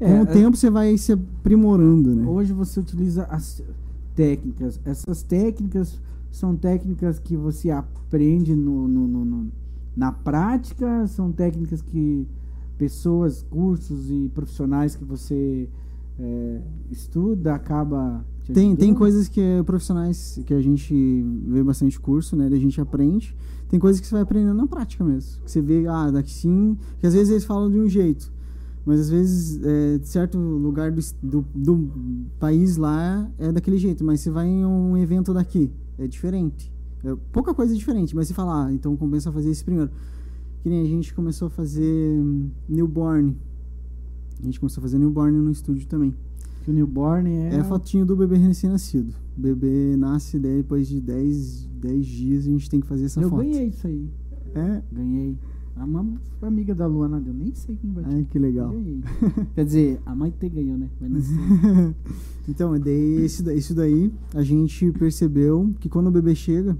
[0.00, 0.26] É, Com o é...
[0.26, 2.26] tempo você vai se aprimorando, né?
[2.26, 3.62] Hoje você utiliza as
[4.14, 4.80] técnicas.
[4.84, 9.52] Essas técnicas são técnicas que você aprende no, no, no, no
[9.98, 12.24] na prática, são técnicas que
[12.78, 15.68] pessoas, cursos e profissionais que você
[16.16, 18.24] é, estuda acaba
[18.54, 20.94] tem, tem coisas que profissionais que a gente
[21.46, 22.46] vê bastante curso, né?
[22.46, 23.36] A gente aprende.
[23.68, 25.42] Tem coisas que você vai aprendendo na prática mesmo.
[25.42, 26.78] Que você vê, ah, daqui sim.
[26.98, 28.32] Que às vezes eles falam de um jeito.
[28.86, 31.90] Mas às vezes, é, certo lugar do, do, do,
[32.38, 34.02] país lá é daquele jeito.
[34.02, 36.72] Mas você vai em um evento daqui, é diferente.
[37.04, 38.14] É pouca coisa diferente.
[38.14, 39.90] Mas você fala, ah, então compensa fazer esse primeiro.
[40.62, 43.36] Que nem a gente começou a fazer hum, newborn.
[44.40, 46.14] A gente começou a fazer newborn no estúdio também.
[46.64, 47.54] Que o newborn é.
[47.54, 49.14] É a fotinho do bebê recém-nascido.
[49.36, 53.30] O bebê nasce depois de 10, 10 dias a gente tem que fazer essa eu
[53.30, 53.42] foto.
[53.42, 54.10] Eu ganhei isso aí.
[54.54, 54.82] É?
[54.92, 55.38] Ganhei.
[55.76, 58.14] A uma amiga da Luana eu nem sei quem vai ter.
[58.14, 58.74] Ai, que legal.
[59.54, 60.88] Quer dizer, a mãe te ganhou, né?
[62.48, 66.76] então, daí, esse, isso daí, a gente percebeu que quando o bebê chega,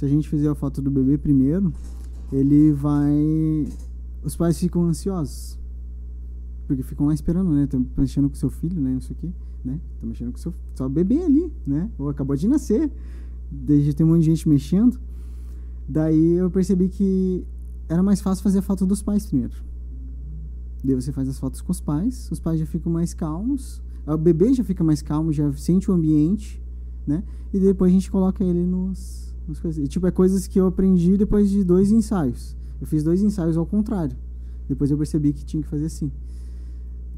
[0.00, 1.70] se a gente fizer a foto do bebê primeiro,
[2.32, 3.68] ele vai.
[4.24, 5.58] Os pais ficam ansiosos.
[6.66, 7.64] Porque ficam lá esperando, né?
[7.64, 8.96] Estão mexendo com seu filho, né?
[8.98, 9.30] Isso aqui,
[9.62, 9.78] né?
[9.92, 11.90] Estão mexendo com seu só bebê ali, né?
[11.98, 12.90] Ou acabou de nascer.
[13.50, 14.98] Desde tem um monte de gente mexendo.
[15.86, 17.44] Daí eu percebi que
[17.86, 19.52] era mais fácil fazer a foto dos pais primeiro.
[20.82, 24.16] Daí você faz as fotos com os pais, os pais já ficam mais calmos, o
[24.16, 26.62] bebê já fica mais calmo, já sente o ambiente,
[27.06, 27.22] né?
[27.52, 29.29] E depois a gente coloca ele nos
[29.88, 32.56] Tipo, é coisas que eu aprendi depois de dois ensaios.
[32.80, 34.16] Eu fiz dois ensaios ao contrário.
[34.68, 36.10] Depois eu percebi que tinha que fazer assim.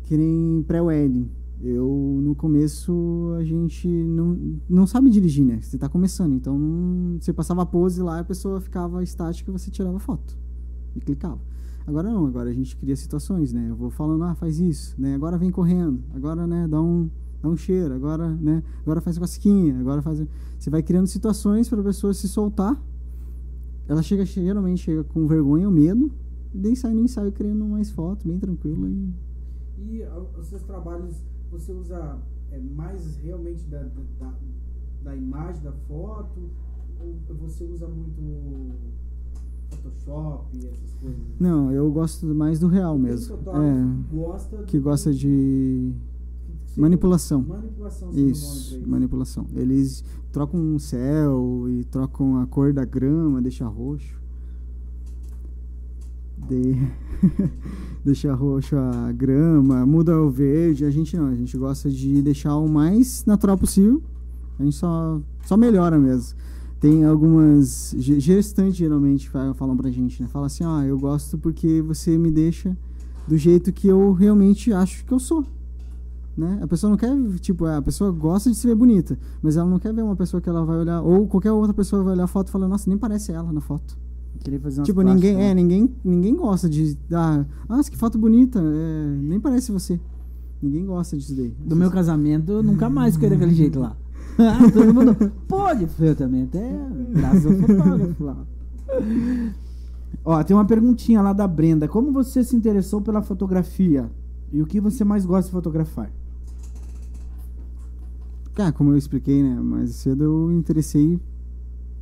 [0.04, 1.28] Que nem pré-wedding.
[1.62, 5.60] Eu, no começo, a gente não, não sabe dirigir, né?
[5.60, 6.34] Você tá começando.
[6.34, 10.36] Então, você passava a pose lá, a pessoa ficava estática e você tirava foto.
[10.96, 11.38] E clicava.
[11.86, 13.68] Agora não, agora a gente cria situações, né?
[13.70, 15.14] Eu vou falando, ah, faz isso, né?
[15.14, 16.00] Agora vem correndo.
[16.14, 17.08] Agora, né, dá um
[17.42, 18.62] dá um cheiro, agora, né?
[18.82, 20.24] Agora faz cosquinha, agora faz.
[20.58, 22.80] Você vai criando situações para a pessoa se soltar.
[23.88, 26.10] Ela chega, geralmente chega com vergonha ou medo,
[26.54, 28.88] e daí sai no ensaio criando mais fotos, bem tranquilo.
[28.88, 29.12] E,
[29.78, 30.06] e
[30.38, 31.16] os seus trabalhos,
[31.50, 32.16] você usa
[32.52, 33.82] é, mais realmente da,
[34.20, 34.32] da,
[35.02, 36.40] da imagem da foto?
[37.00, 38.22] Ou você usa muito
[39.70, 41.20] Photoshop, essas coisas?
[41.40, 43.36] Não, eu gosto mais do real mesmo.
[43.36, 45.92] É, gosta que gosta de
[46.76, 47.42] Manipulação.
[47.42, 48.10] Manipulação.
[48.12, 49.46] Isso, manipulação.
[49.54, 54.20] Eles trocam o céu e trocam a cor da grama, deixa roxo.
[56.48, 56.76] De...
[58.04, 60.84] deixa roxo a grama, muda o verde.
[60.84, 64.02] A gente não, a gente gosta de deixar o mais natural possível.
[64.58, 66.38] A gente só, só melhora mesmo.
[66.80, 70.28] Tem algumas gestantes geralmente falam pra gente, né?
[70.28, 72.76] Fala assim, ah, eu gosto porque você me deixa
[73.28, 75.44] do jeito que eu realmente acho que eu sou.
[76.36, 76.60] Né?
[76.62, 79.78] A pessoa não quer, tipo, a pessoa gosta de se ver bonita, mas ela não
[79.78, 82.28] quer ver uma pessoa que ela vai olhar, ou qualquer outra pessoa vai olhar a
[82.28, 83.98] foto e falar, nossa, nem parece ela na foto.
[84.42, 85.50] Queria fazer tipo, ninguém, né?
[85.50, 90.00] é, ninguém, ninguém gosta de ah, nossa, que foto bonita, é, nem parece você.
[90.60, 91.54] Ninguém gosta disso daí.
[91.64, 93.96] Do meu casamento, nunca mais fiquei daquele jeito lá.
[94.72, 95.14] Todo mundo
[95.46, 96.72] pode eu também, até
[97.10, 98.46] graças ao fotógrafo lá.
[100.24, 101.86] Ó, tem uma perguntinha lá da Brenda.
[101.86, 104.10] Como você se interessou pela fotografia?
[104.52, 106.12] E o que você mais gosta de fotografar?
[108.56, 109.58] Ah, como eu expliquei, né?
[109.60, 111.18] Mais cedo eu interessei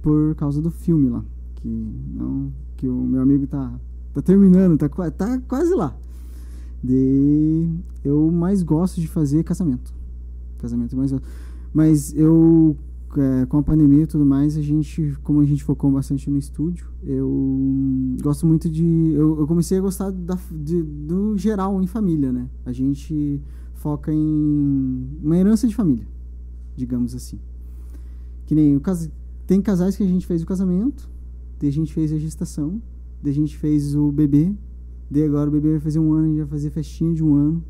[0.03, 1.25] por causa do filme lá.
[1.57, 3.73] Que, não, que o meu amigo tá,
[4.13, 5.95] tá terminando, tá, tá quase lá.
[6.83, 7.69] De,
[8.05, 9.93] eu mais gosto de fazer casamento.
[10.59, 11.15] Casamento mais.
[11.73, 12.77] Mas eu,
[13.17, 16.39] é, com a pandemia e tudo mais, a gente, como a gente focou bastante no
[16.39, 17.29] estúdio, eu
[18.23, 19.13] gosto muito de.
[19.13, 22.49] Eu, eu comecei a gostar da, de, do geral em família, né?
[22.65, 23.41] A gente
[23.75, 26.07] foca em uma herança de família,
[26.81, 27.39] digamos assim.
[28.47, 29.09] Que nem o cas...
[29.47, 31.09] tem casais que a gente fez o casamento,
[31.59, 32.81] daí a gente fez a gestação,
[33.23, 34.53] daí a gente fez o bebê,
[35.11, 37.35] daí agora o bebê vai fazer um ano, a gente vai fazer festinha de um
[37.35, 37.65] ano.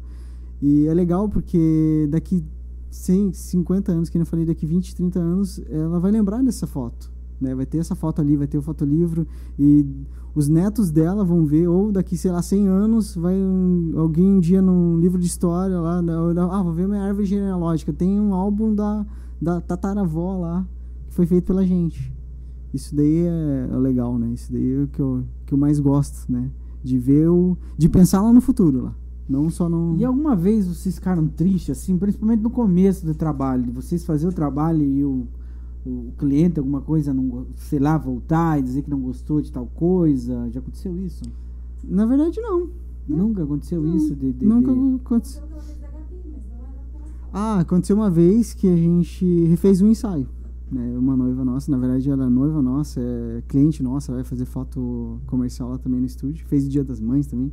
[0.62, 2.44] E é legal porque daqui
[2.90, 7.10] 100, 50 anos, que eu falei, daqui 20, 30 anos, ela vai lembrar dessa foto.
[7.40, 7.54] Né?
[7.54, 9.26] Vai ter essa foto ali, vai ter o fotolivro
[9.58, 9.86] e
[10.34, 14.40] os netos dela vão ver, ou daqui, sei lá, 100 anos, vai um, alguém um
[14.40, 18.74] dia num livro de história lá, ah, vou ver minha árvore genealógica, tem um álbum
[18.74, 19.04] da,
[19.40, 20.66] da tataravó lá,
[21.08, 22.12] que foi feito pela gente.
[22.72, 24.28] Isso daí é, é legal, né?
[24.28, 26.48] Isso daí é o que eu, que eu mais gosto, né?
[26.82, 27.56] De ver o...
[27.76, 28.94] de pensar lá no futuro, lá.
[29.28, 29.96] Não só não.
[29.96, 34.26] E alguma vez vocês ficaram tristes, assim, principalmente no começo do trabalho, de vocês fazer
[34.26, 35.26] o trabalho e o,
[35.84, 39.66] o cliente, alguma coisa, não, sei lá, voltar e dizer que não gostou de tal
[39.66, 40.48] coisa?
[40.50, 41.22] Já aconteceu isso?
[41.84, 42.68] Na verdade, não.
[43.08, 43.96] Nunca aconteceu não.
[43.96, 44.14] isso?
[44.14, 44.96] De, de, Nunca de...
[44.96, 45.42] aconteceu.
[47.32, 50.28] Ah, aconteceu uma vez que a gente refez um ensaio.
[50.70, 50.96] Né?
[50.98, 55.18] Uma noiva nossa, na verdade ela é noiva nossa, é cliente nossa, vai fazer foto
[55.26, 56.46] comercial lá também no estúdio.
[56.46, 57.52] Fez o Dia das Mães também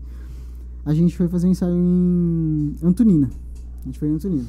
[0.88, 3.30] a gente foi fazer um ensaio em Antonina.
[3.82, 4.46] A gente foi em Antonina.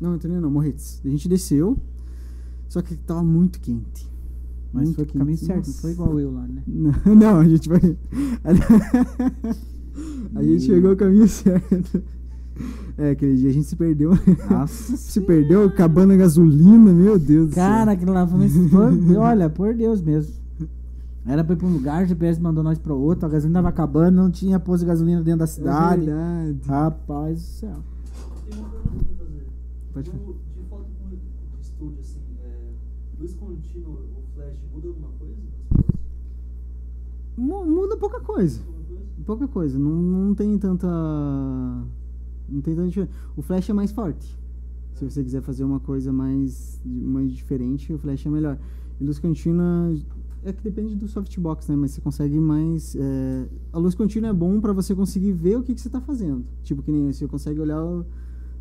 [0.00, 1.02] Não, Antonina não, Morretes.
[1.04, 1.76] A gente desceu,
[2.70, 4.08] só que tava muito quente.
[4.72, 5.18] Mas muito foi quente.
[5.18, 6.62] caminho certo, não foi igual eu lá, né?
[7.04, 7.98] Não, não a gente foi.
[10.36, 12.00] a gente chegou ao caminho certo.
[12.96, 14.12] É, aquele dia a gente se perdeu.
[14.48, 14.94] Nossa.
[14.96, 18.46] se perdeu acabando a gasolina, meu Deus Cara, aquilo lá foi.
[19.16, 20.32] Olha, por Deus mesmo.
[21.26, 23.68] Era pra ir pra um lugar, o GPS mandou nós pra outro, a gasolina tava
[23.68, 26.02] acabando, não tinha posto de gasolina dentro da é cidade.
[26.02, 26.60] É verdade.
[26.68, 27.76] Rapaz do céu.
[28.48, 29.46] Tem uma pergunta pra fazer.
[29.92, 30.22] Pode falar.
[30.22, 32.70] De foto de estúdio, assim, é,
[33.20, 35.36] luz contínua, o flash, muda alguma coisa?
[37.36, 38.60] Muda pouca coisa.
[39.26, 39.78] Pouca coisa.
[39.78, 40.88] Não, não tem tanta.
[42.48, 43.12] Não tem tanta diferença.
[43.36, 44.38] O flash é mais forte.
[44.94, 48.58] Se você quiser fazer uma coisa mais, mais diferente, o flash é melhor.
[48.98, 49.94] E luz contínua
[50.42, 51.76] é que depende do softbox, né?
[51.76, 52.96] Mas você consegue mais.
[52.96, 53.48] É...
[53.72, 56.44] A luz contínua é bom para você conseguir ver o que, que você está fazendo.
[56.62, 58.04] Tipo, que nem você consegue olhar o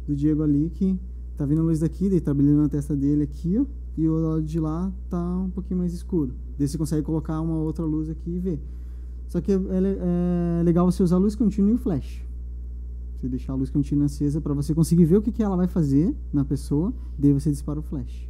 [0.05, 0.99] do Diego ali que
[1.37, 3.65] tá vindo a luz daqui, daí tá brilhando na testa dele aqui, ó,
[3.99, 6.33] e o lado de lá tá um pouquinho mais escuro.
[6.57, 8.61] Daí você consegue colocar uma outra luz aqui e ver.
[9.27, 12.25] Só que é, é, é legal você usar a luz contínua e o flash.
[13.17, 15.67] Você deixar a luz contínua acesa para você conseguir ver o que, que ela vai
[15.67, 18.29] fazer na pessoa, daí você dispara o flash.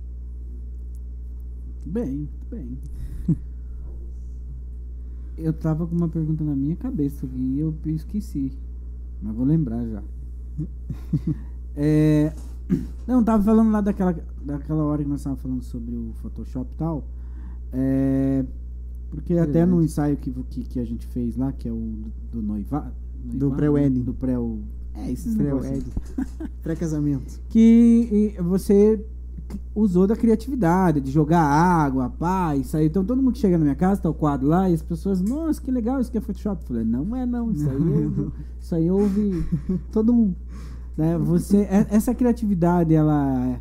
[1.85, 2.75] Bem, bem
[5.37, 8.51] eu tava com uma pergunta na minha cabeça e eu esqueci.
[9.21, 10.03] Mas vou lembrar já.
[11.77, 12.33] é,
[13.07, 16.77] não, tava falando lá daquela, daquela hora que nós estávamos falando sobre o Photoshop e
[16.77, 17.03] tal.
[17.71, 18.45] É,
[19.09, 19.57] porque Verdade.
[19.57, 22.41] até no ensaio que, que, que, a gente fez lá, que é o do, do
[22.41, 22.93] noivado.
[23.23, 24.03] Do pré-wedding.
[24.03, 24.33] Do pré
[24.93, 25.91] É, esses pré-wedding.
[26.61, 27.41] Pré-casamento.
[27.49, 29.03] Que você
[29.73, 32.85] usou da criatividade, de jogar água, pá, isso aí.
[32.85, 35.21] Então todo mundo que chega na minha casa, tá o quadro lá, e as pessoas,
[35.21, 36.61] nossa, que legal, isso aqui é Photoshop.
[36.61, 39.43] Eu falei, não é não, isso aí, eu, isso aí houve
[39.91, 40.35] todo mundo.
[40.99, 41.17] Né?
[41.17, 43.57] Você, é, essa criatividade, ela,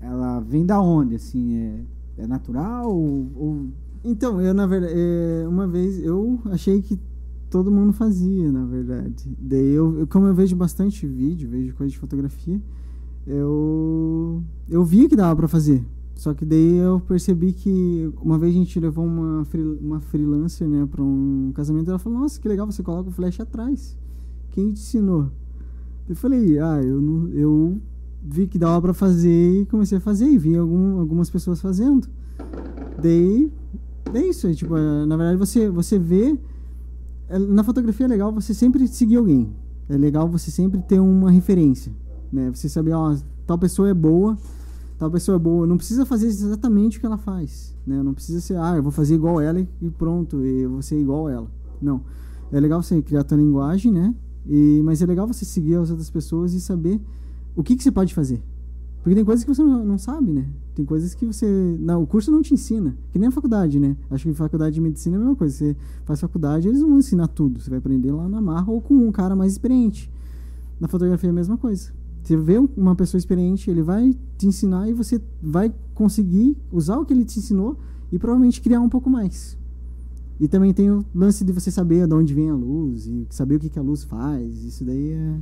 [0.00, 1.84] ela vem da onde, assim, é,
[2.24, 3.66] é natural ou, ou...
[4.02, 6.98] Então, eu na verdade, é, uma vez eu achei que
[7.48, 9.32] todo mundo fazia, na verdade.
[9.38, 12.60] Daí eu, como eu vejo bastante vídeo, vejo coisa de fotografia,
[13.24, 15.84] eu eu vi que dava para fazer.
[16.16, 19.46] Só que daí eu percebi que uma vez a gente levou uma,
[19.80, 23.38] uma freelancer, né, pra um casamento, ela falou, nossa, que legal, você coloca o flash
[23.38, 23.96] atrás.
[24.50, 25.30] Quem te ensinou?
[26.08, 27.80] Eu falei, ah, eu, não, eu
[28.22, 32.08] vi que dava pra fazer e comecei a fazer, e vi algum, algumas pessoas fazendo.
[33.02, 33.52] Daí,
[34.14, 36.38] é isso, é, tipo, é, na verdade você, você vê,
[37.28, 39.52] é, na fotografia é legal você sempre seguir alguém.
[39.88, 41.92] É legal você sempre ter uma referência,
[42.32, 42.50] né?
[42.52, 44.36] Você saber, ó, tal pessoa é boa,
[44.98, 45.66] tal pessoa é boa.
[45.66, 48.02] Não precisa fazer exatamente o que ela faz, né?
[48.02, 51.28] Não precisa ser, ah, eu vou fazer igual ela e pronto, eu vou ser igual
[51.28, 51.48] ela.
[51.80, 52.00] Não.
[52.50, 54.14] É legal você criar a tua linguagem, né?
[54.48, 57.00] E, mas é legal você seguir as outras pessoas e saber
[57.54, 58.42] o que, que você pode fazer.
[59.02, 60.48] Porque tem coisas que você não, sabe, né?
[60.74, 61.46] Tem coisas que você.
[61.78, 62.96] Não, o curso não te ensina.
[63.12, 63.96] Que nem a faculdade, né?
[64.10, 65.54] Acho que faculdade de medicina é a mesma coisa.
[65.54, 67.60] Você faz faculdade, eles não vão ensinar tudo.
[67.60, 70.10] Você vai aprender lá na marra ou com um cara mais experiente.
[70.80, 71.92] Na fotografia é a mesma coisa.
[72.20, 77.06] Você vê uma pessoa experiente, ele vai te ensinar e você vai conseguir usar o
[77.06, 77.78] que ele te ensinou
[78.10, 79.56] e provavelmente criar um pouco mais.
[80.38, 83.56] E também tem o lance de você saber de onde vem a luz e saber
[83.56, 84.64] o que, que a luz faz.
[84.64, 85.36] Isso daí é.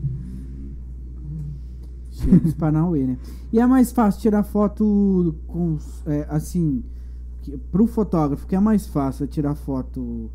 [2.13, 3.19] Cheio de Paranauê, né?
[3.53, 5.79] E é mais fácil tirar foto com.
[6.07, 6.85] É, assim.
[7.43, 10.31] Que, pro fotógrafo, que é mais fácil é tirar foto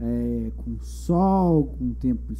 [0.00, 2.32] é, com sol, com tempo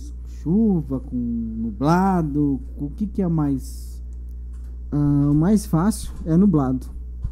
[0.47, 2.61] chuva, com nublado.
[2.77, 4.01] O que, que é mais.
[4.93, 6.87] Uh, o mais fácil é nublado.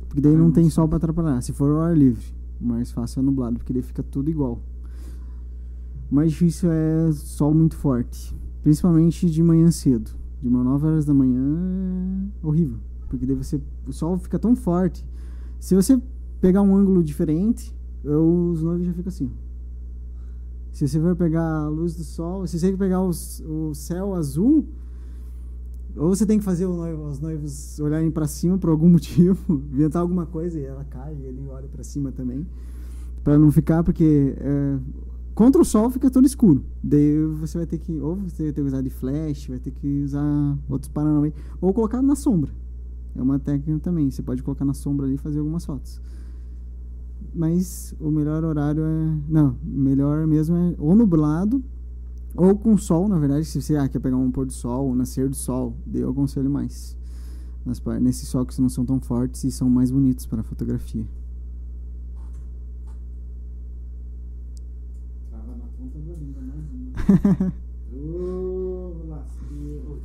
[0.08, 1.40] Porque daí não tem sol para atrapalhar.
[1.40, 2.34] Se for ar livre.
[2.64, 4.58] Mais fácil é nublado, porque daí fica tudo igual.
[6.10, 8.34] Mais difícil é sol muito forte.
[8.62, 10.10] Principalmente de manhã cedo.
[10.40, 11.42] De uma 9 horas da manhã
[12.42, 12.78] é horrível.
[13.06, 13.60] Porque daí você.
[13.86, 15.04] O sol fica tão forte.
[15.60, 16.00] Se você
[16.40, 19.30] pegar um ângulo diferente, eu, os noivos já ficam assim.
[20.72, 24.66] Se você for pegar a luz do sol, se você pegar os, o céu azul,
[25.96, 30.02] ou você tem que fazer noivo, os noivos olharem para cima por algum motivo, inventar
[30.02, 32.46] alguma coisa e ela cai e ele olha para cima também,
[33.22, 34.78] para não ficar, porque é,
[35.34, 36.64] contra o sol fica todo escuro.
[36.82, 39.70] Daí você vai ter que, ou você vai ter que usar de flash, vai ter
[39.70, 42.50] que usar outros paranauê, ou colocar na sombra.
[43.16, 44.10] É uma técnica também.
[44.10, 46.00] Você pode colocar na sombra ali e fazer algumas fotos
[47.34, 49.16] mas o melhor horário é.
[49.28, 51.62] Não, melhor mesmo é ou nublado
[52.36, 53.44] ou com sol, na verdade.
[53.44, 56.10] Se você ah, quer pegar um pôr do sol, um nascer do sol, daí eu
[56.10, 56.96] aconselho mais.
[57.64, 61.06] Nas, nesses sol que não são tão fortes e são mais bonitos para fotografia.
[65.30, 67.52] Tava na ponta da língua, mais uma.
[67.96, 70.02] Ô, lasqueiro.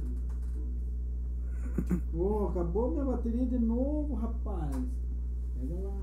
[2.14, 4.76] Ô, acabou minha bateria de novo, rapaz.
[5.60, 5.98] Pega lá.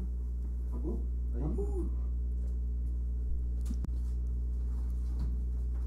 [0.69, 1.01] Acabou?
[1.33, 1.39] Tá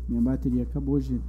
[0.10, 1.24] Minha bateria acabou, gente.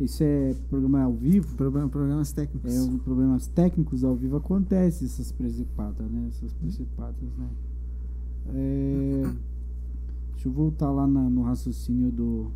[0.00, 1.54] Isso é programa ao vivo?
[1.56, 2.74] Problema, problemas técnicos.
[2.74, 6.28] É, um, problemas técnicos ao vivo acontece essas principadas, né?
[6.28, 7.48] Essas principadas, né?
[8.48, 9.22] É,
[10.32, 12.50] deixa eu voltar lá na, no raciocínio do,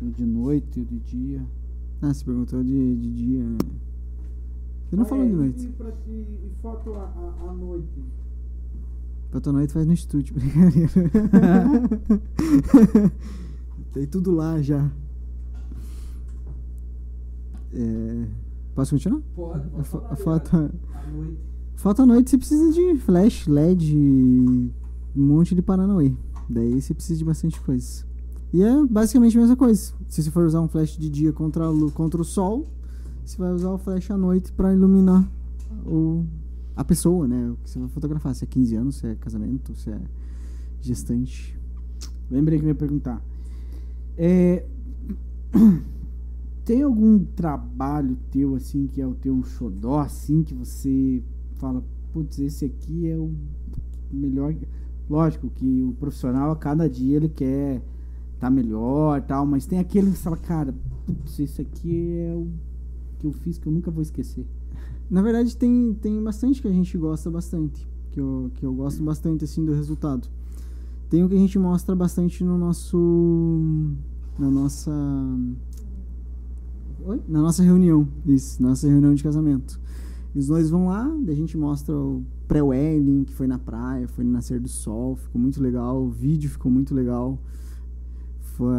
[0.00, 1.44] do de noite e de dia.
[2.00, 3.44] Ah, você perguntou de, de dia.
[3.44, 3.58] Né?
[4.88, 5.66] Você não ah, falou é, de noite.
[5.66, 8.02] E, pra, e, e foto à noite?
[9.30, 10.90] Pra noite faz no estúdio, brincadeira.
[13.92, 14.90] Tem tudo lá já.
[17.74, 18.26] É...
[18.74, 19.20] Posso continuar?
[19.34, 21.38] Pode, pode falar, a foto, à noite.
[21.76, 24.70] foto à noite você precisa de flash, LED, um
[25.14, 26.14] monte de Paranauê.
[26.48, 28.04] Daí você precisa de bastante coisa.
[28.52, 29.92] E é basicamente a mesma coisa.
[30.08, 31.64] Se você for usar um flash de dia contra,
[31.94, 32.66] contra o sol,
[33.24, 35.28] você vai usar o flash à noite para iluminar
[35.86, 36.24] o
[36.74, 37.50] a pessoa, né?
[37.50, 40.00] O que você vai fotografar, se é 15 anos, se é casamento, se é
[40.80, 41.58] gestante.
[42.30, 43.22] Lembrei que eu ia perguntar.
[44.16, 44.64] É,
[46.64, 51.22] tem algum trabalho teu, assim, que é o teu xodó, assim, que você
[51.56, 51.82] fala,
[52.12, 53.32] putz, esse aqui é o
[54.10, 54.54] melhor.
[55.08, 57.82] Lógico que o profissional, a cada dia, ele quer
[58.38, 60.74] tá melhor tal, mas tem aquele que fala, cara,
[61.06, 62.48] putz, esse aqui é o
[63.20, 64.44] que eu fiz que eu nunca vou esquecer.
[65.08, 67.86] Na verdade, tem, tem bastante que a gente gosta bastante.
[68.10, 70.28] Que eu, que eu gosto bastante, assim, do resultado.
[71.12, 72.96] Tem o que a gente mostra bastante no nosso...
[74.38, 74.90] Na nossa...
[77.04, 77.20] Oi?
[77.28, 78.08] Na nossa reunião.
[78.24, 79.78] Isso, nossa reunião de casamento.
[80.34, 84.32] Os dois vão lá, a gente mostra o pré-wedding, que foi na praia, foi no
[84.32, 86.02] nascer do sol, ficou muito legal.
[86.02, 87.38] O vídeo ficou muito legal.
[88.40, 88.74] Foi,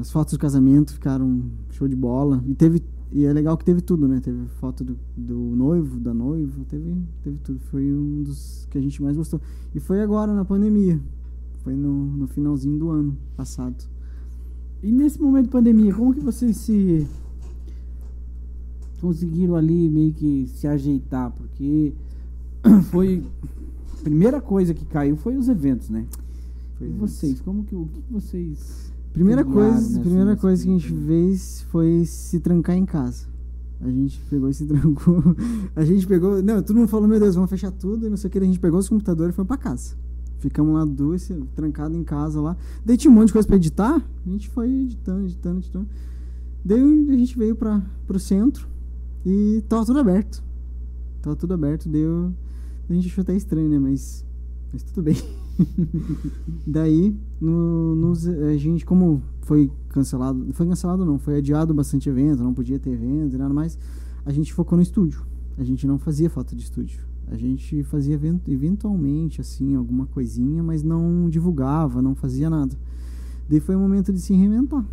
[0.00, 2.42] as fotos do casamento ficaram show de bola.
[2.48, 4.18] E teve e é legal que teve tudo, né?
[4.18, 7.60] Teve foto do, do noivo, da noiva, teve, teve tudo.
[7.70, 9.40] Foi um dos que a gente mais gostou.
[9.72, 11.00] E foi agora, na pandemia.
[11.62, 13.76] Foi no, no finalzinho do ano passado.
[14.82, 17.06] E nesse momento de pandemia, como que vocês se
[19.00, 21.30] conseguiram ali meio que se ajeitar?
[21.32, 21.92] Porque
[22.90, 23.24] foi.
[23.98, 26.06] A primeira coisa que caiu foi os eventos, né?
[26.78, 28.92] Foi e vocês, como que o que vocês.
[29.12, 33.26] Primeira coisa, primeira coisa que a gente fez foi se trancar em casa.
[33.80, 35.22] A gente pegou e se trancou.
[35.74, 36.42] A gente pegou.
[36.42, 38.38] Não, todo mundo falou, meu Deus, vamos fechar tudo e não sei o que.
[38.38, 39.94] A gente pegou os computadores e foi pra casa.
[40.38, 42.56] Ficamos lá duas, trancado em casa lá.
[42.84, 44.02] Daí tinha um monte de coisa pra editar.
[44.26, 45.88] A gente foi editando, editando, editando.
[46.64, 48.68] Daí a gente veio pra, pro centro
[49.26, 50.42] e tava tudo aberto.
[51.20, 51.88] Tava tudo aberto.
[51.88, 52.32] Deu.
[52.88, 53.78] A gente achou até estranho, né?
[53.78, 54.24] Mas.
[54.72, 55.16] Mas tudo bem.
[56.66, 62.42] Daí, no, nos, a gente, como foi cancelado, foi cancelado não, foi adiado bastante evento,
[62.42, 63.78] não podia ter evento e nada mais,
[64.24, 65.26] a gente focou no estúdio.
[65.56, 67.07] A gente não fazia foto de estúdio.
[67.30, 72.76] A gente fazia event, eventualmente, assim, alguma coisinha, mas não divulgava, não fazia nada.
[73.48, 74.84] Daí foi o momento de se reinventar.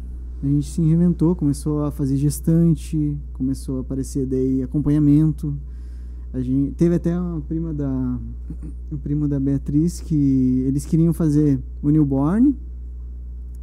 [0.44, 5.58] A gente se reinventou, começou a fazer gestante, começou a aparecer daí acompanhamento,
[6.36, 8.20] a gente teve até uma prima da
[8.92, 12.54] um primo da Beatriz que eles queriam fazer o newborn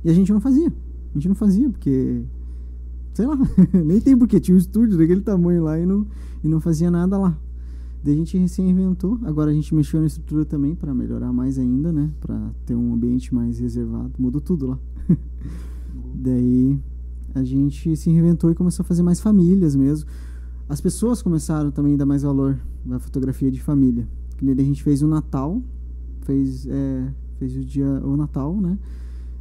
[0.03, 0.73] e a gente não fazia.
[1.11, 2.23] A gente não fazia porque
[3.13, 3.37] sei lá,
[3.85, 6.07] nem tem porque tinha um estúdio daquele tamanho lá e não
[6.43, 7.39] e não fazia nada lá.
[8.03, 9.19] Daí a gente se inventou.
[9.23, 12.11] Agora a gente mexeu na estrutura também para melhorar mais ainda, né?
[12.21, 14.13] Para ter um ambiente mais reservado.
[14.19, 14.79] Mudou tudo lá.
[16.15, 16.79] Daí
[17.35, 20.07] a gente se reinventou e começou a fazer mais famílias mesmo
[20.73, 24.09] as pessoas começaram também a dar mais valor na fotografia de família.
[24.39, 25.63] Que a gente fez o Natal,
[26.23, 28.79] fez, é, fez o dia o Natal, né?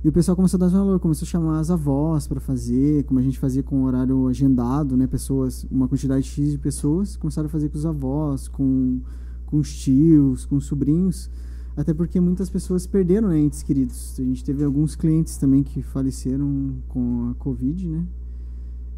[0.04, 3.20] E o pessoal começou a dar valor, começou a chamar as avós para fazer, como
[3.20, 5.06] a gente fazia com o horário agendado, né?
[5.06, 8.99] Pessoas, uma quantidade X de pessoas, começaram a fazer com os avós, com,
[9.45, 11.30] com os tios, com os sobrinhos.
[11.78, 14.16] Até porque muitas pessoas perderam né, entes queridos.
[14.20, 18.04] A gente teve alguns clientes também que faleceram com a Covid, né?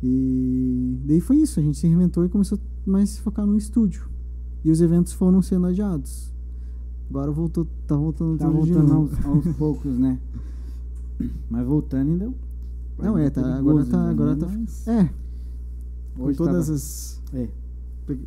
[0.01, 3.57] E daí foi isso, a gente se reinventou e começou mais a se focar no
[3.57, 4.07] estúdio.
[4.63, 6.33] E os eventos foram sendo adiados.
[7.09, 10.17] Agora voltou, tá voltando tá voltando aos, aos, poucos, né?
[11.49, 12.33] Mas voltando ainda.
[12.97, 14.09] Não, é, tá, agora tá.
[14.09, 14.87] Agora tá mas...
[14.87, 15.09] É.
[16.17, 16.75] Hoje com todas tava...
[16.75, 17.49] as é.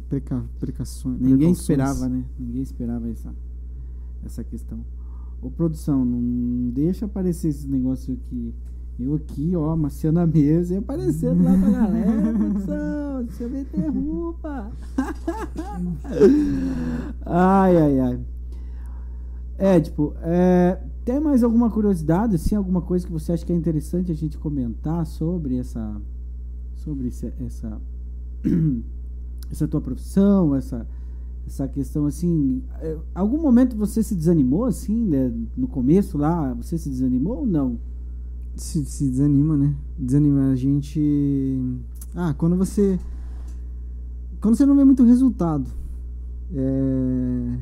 [0.09, 1.21] preca, precações.
[1.21, 2.25] Ninguém esperava, né?
[2.39, 3.33] Ninguém esperava essa,
[4.25, 4.85] essa questão.
[5.41, 8.53] Ô produção, não deixa aparecer esse negócio aqui
[8.99, 13.61] eu aqui, ó, amaciando a mesa e aparecendo lá pra galera, produção, deixa eu me
[13.61, 14.73] interrompa.
[17.27, 18.19] ai, ai, ai.
[19.59, 23.57] É, tipo, é, tem mais alguma curiosidade, assim, alguma coisa que você acha que é
[23.57, 25.99] interessante a gente comentar sobre essa,
[26.75, 27.81] sobre essa, essa,
[29.51, 30.87] essa tua profissão, essa,
[31.47, 36.77] essa questão, assim, é, algum momento você se desanimou, assim, né, no começo lá, você
[36.77, 37.79] se desanimou ou não?
[38.57, 39.75] se, se desanima, né?
[39.99, 41.61] Desanima a gente.
[42.15, 42.99] Ah, quando você.
[44.41, 45.71] Quando você não vê muito resultado.
[46.55, 47.59] É...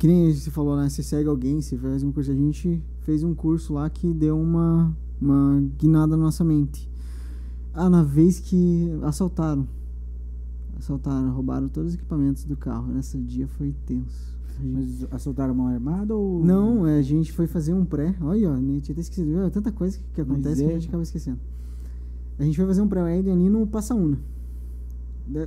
[0.00, 0.88] Que nem você falou, né?
[0.88, 2.30] Você segue alguém, você faz um curso.
[2.32, 6.90] A gente fez um curso lá que deu uma, uma guinada na nossa mente.
[7.74, 9.68] Ah, na vez que assaltaram.
[10.78, 12.90] Assaltaram, roubaram todos os equipamentos do carro.
[12.90, 14.40] Nesse dia foi tenso.
[14.58, 16.42] Mas assaltaram mão armada ou.
[16.42, 18.16] Não, é, a gente foi fazer um pré.
[18.22, 19.40] Olha, ó, nem tinha até esquecido.
[19.40, 20.66] É tanta coisa que, que acontece é.
[20.66, 21.38] que a gente acaba esquecendo.
[22.38, 24.18] A gente foi fazer um pré ali no Passaúna.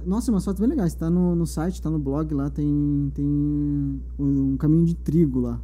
[0.06, 0.94] Nossa, umas fotos bem legais.
[0.96, 3.26] Tá no, no site, tá no blog lá, tem, tem
[4.18, 5.60] um caminho de trigo lá.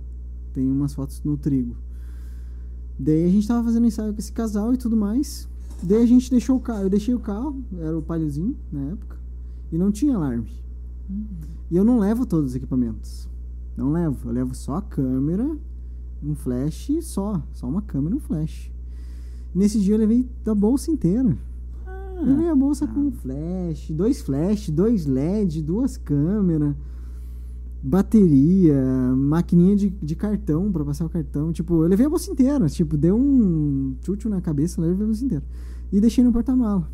[0.53, 1.75] Tem umas fotos no trigo.
[2.97, 5.47] Daí a gente tava fazendo ensaio com esse casal e tudo mais.
[5.81, 6.83] Daí a gente deixou o carro.
[6.83, 9.17] Eu deixei o carro, era o palhozinho na época,
[9.71, 10.51] e não tinha alarme.
[11.09, 11.25] Uhum.
[11.71, 13.29] E eu não levo todos os equipamentos.
[13.77, 14.27] Não levo.
[14.27, 15.57] Eu levo só a câmera,
[16.21, 17.41] um flash só.
[17.53, 18.69] Só uma câmera e um flash.
[19.55, 21.37] Nesse dia eu levei a bolsa inteira.
[22.19, 22.87] Ah, levei a bolsa ah.
[22.87, 26.75] com flash, dois flash, dois LED, duas câmeras,
[27.81, 28.75] bateria,
[29.15, 31.53] maquininha de, de cartão para passar o cartão.
[31.53, 32.67] Tipo, eu levei a bolsa inteira.
[32.67, 35.43] Tipo, deu um chute na cabeça, levei a bolsa inteira.
[35.91, 36.89] E deixei no porta-mala.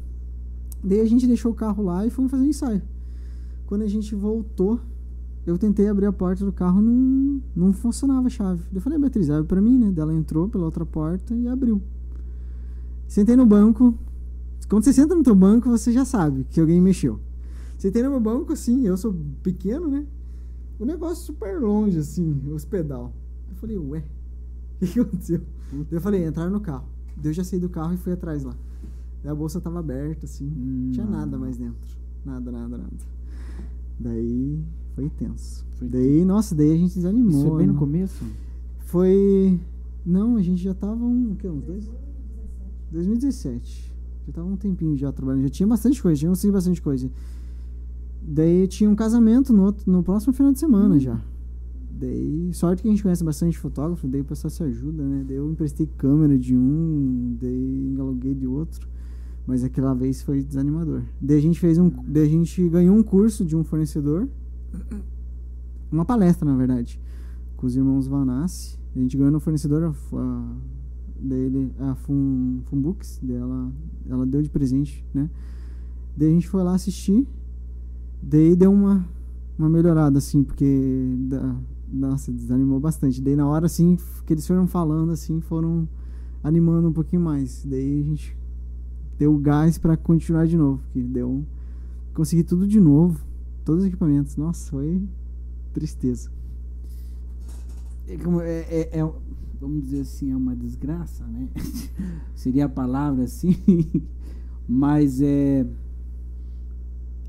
[0.83, 2.81] Daí a gente deixou o carro lá e fomos fazer um ensaio.
[3.65, 4.79] Quando a gente voltou,
[5.45, 8.63] eu tentei abrir a porta do carro, não, não funcionava a chave.
[8.73, 9.93] Eu falei, Beatriz, abre pra mim, né?
[9.97, 11.81] Ela entrou pela outra porta e abriu.
[13.07, 13.95] Sentei no banco.
[14.67, 17.19] Quando você senta no teu banco, você já sabe que alguém mexeu.
[17.77, 20.05] Sentei no meu banco, assim, eu sou pequeno, né?
[20.79, 23.13] O negócio super longe, assim, os pedal.
[23.49, 24.03] Eu falei, ué,
[24.81, 25.41] o que aconteceu?
[25.91, 26.87] Eu falei, entraram no carro.
[27.23, 28.55] Eu já saí do carro e fui atrás lá.
[29.23, 31.97] Daí a bolsa tava aberta, assim, não tinha nada mais dentro.
[32.25, 32.91] Nada, nada, nada.
[33.99, 35.65] Daí foi tenso.
[35.75, 36.27] Foi daí, tenso.
[36.27, 37.31] nossa, daí a gente desanimou.
[37.31, 37.79] Isso foi bem no né?
[37.79, 38.25] começo?
[38.79, 39.59] Foi.
[40.05, 41.31] Não, a gente já tava um.
[41.31, 41.89] O que, uns dois?
[42.91, 43.94] 2017.
[44.25, 45.43] Já tava um tempinho já trabalhando.
[45.43, 47.09] Já tinha bastante coisa, tinha bastante coisa.
[48.21, 50.99] Daí tinha um casamento no, outro, no próximo final de semana hum.
[50.99, 51.21] já.
[51.91, 55.23] Daí, sorte que a gente conhece bastante fotógrafo, daí o pessoal se ajuda, né?
[55.25, 58.87] Daí eu emprestei câmera de um, daí aluguei de outro.
[59.47, 61.03] Mas aquela vez foi desanimador.
[61.21, 61.89] Daí a gente fez um.
[62.07, 64.27] Daí a gente ganhou um curso de um fornecedor.
[65.91, 66.99] Uma palestra, na verdade.
[67.55, 68.77] Com os irmãos Vanassi.
[68.95, 70.55] A gente ganhou no fornecedor a, a,
[71.19, 73.19] dele, a Fun, Funbooks.
[73.21, 73.71] Dela,
[74.09, 75.29] ela deu de presente, né?
[76.15, 77.27] Daí a gente foi lá assistir.
[78.21, 79.07] Daí deu uma,
[79.57, 81.15] uma melhorada, assim, porque.
[81.29, 81.55] Da,
[81.91, 83.21] nossa, desanimou bastante.
[83.21, 85.87] Daí na hora, assim, que eles foram falando, assim, foram
[86.43, 87.65] animando um pouquinho mais.
[87.65, 88.37] Daí a gente
[89.17, 90.81] deu gás para continuar de novo.
[90.91, 91.43] Que deu.
[92.13, 93.19] Consegui tudo de novo.
[93.63, 94.35] Todos os equipamentos.
[94.35, 95.01] Nossa, foi
[95.73, 96.29] tristeza.
[98.07, 99.11] É, é, é, é,
[99.59, 101.49] vamos dizer assim, é uma desgraça, né?
[102.35, 103.55] Seria a palavra assim.
[104.67, 105.65] Mas é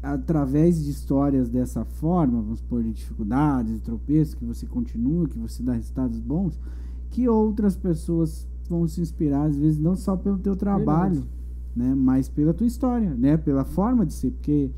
[0.03, 5.39] através de histórias dessa forma, vamos supor, de dificuldades, de tropeços, que você continua, que
[5.39, 6.59] você dá resultados bons,
[7.11, 11.25] que outras pessoas vão se inspirar, às vezes, não só pelo teu trabalho,
[11.75, 11.95] né?
[11.95, 13.37] Mas pela tua história, né?
[13.37, 14.71] Pela forma de ser, porque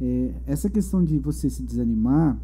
[0.00, 2.38] é, essa questão de você se desanimar,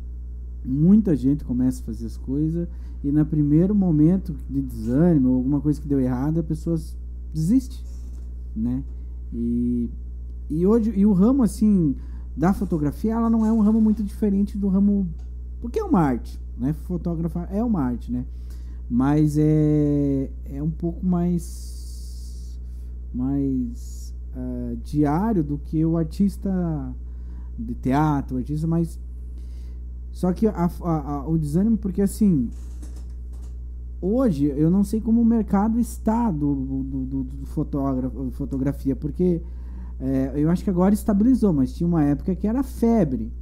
[0.65, 2.69] muita gente começa a fazer as coisas
[3.03, 6.79] e no primeiro momento de desânimo alguma coisa que deu errado, a pessoa
[7.33, 7.85] desiste,
[8.55, 8.85] né?
[9.33, 9.91] E,
[10.49, 11.97] e hoje e o ramo assim
[12.37, 15.09] da fotografia, ela não é um ramo muito diferente do ramo
[15.61, 16.73] porque é uma arte, né?
[16.73, 18.25] Fotografar é uma arte, né?
[18.89, 22.61] Mas é é um pouco mais
[23.13, 26.95] mais uh, diário do que o artista
[27.59, 28.99] de teatro, o artista mais.
[30.11, 32.51] Só que a, a, a, o desânimo, porque assim.
[34.03, 39.41] Hoje eu não sei como o mercado está do, do, do, do fotógrafo, fotografia, porque
[40.01, 43.33] é, eu acho que agora estabilizou, mas tinha uma época que era febre.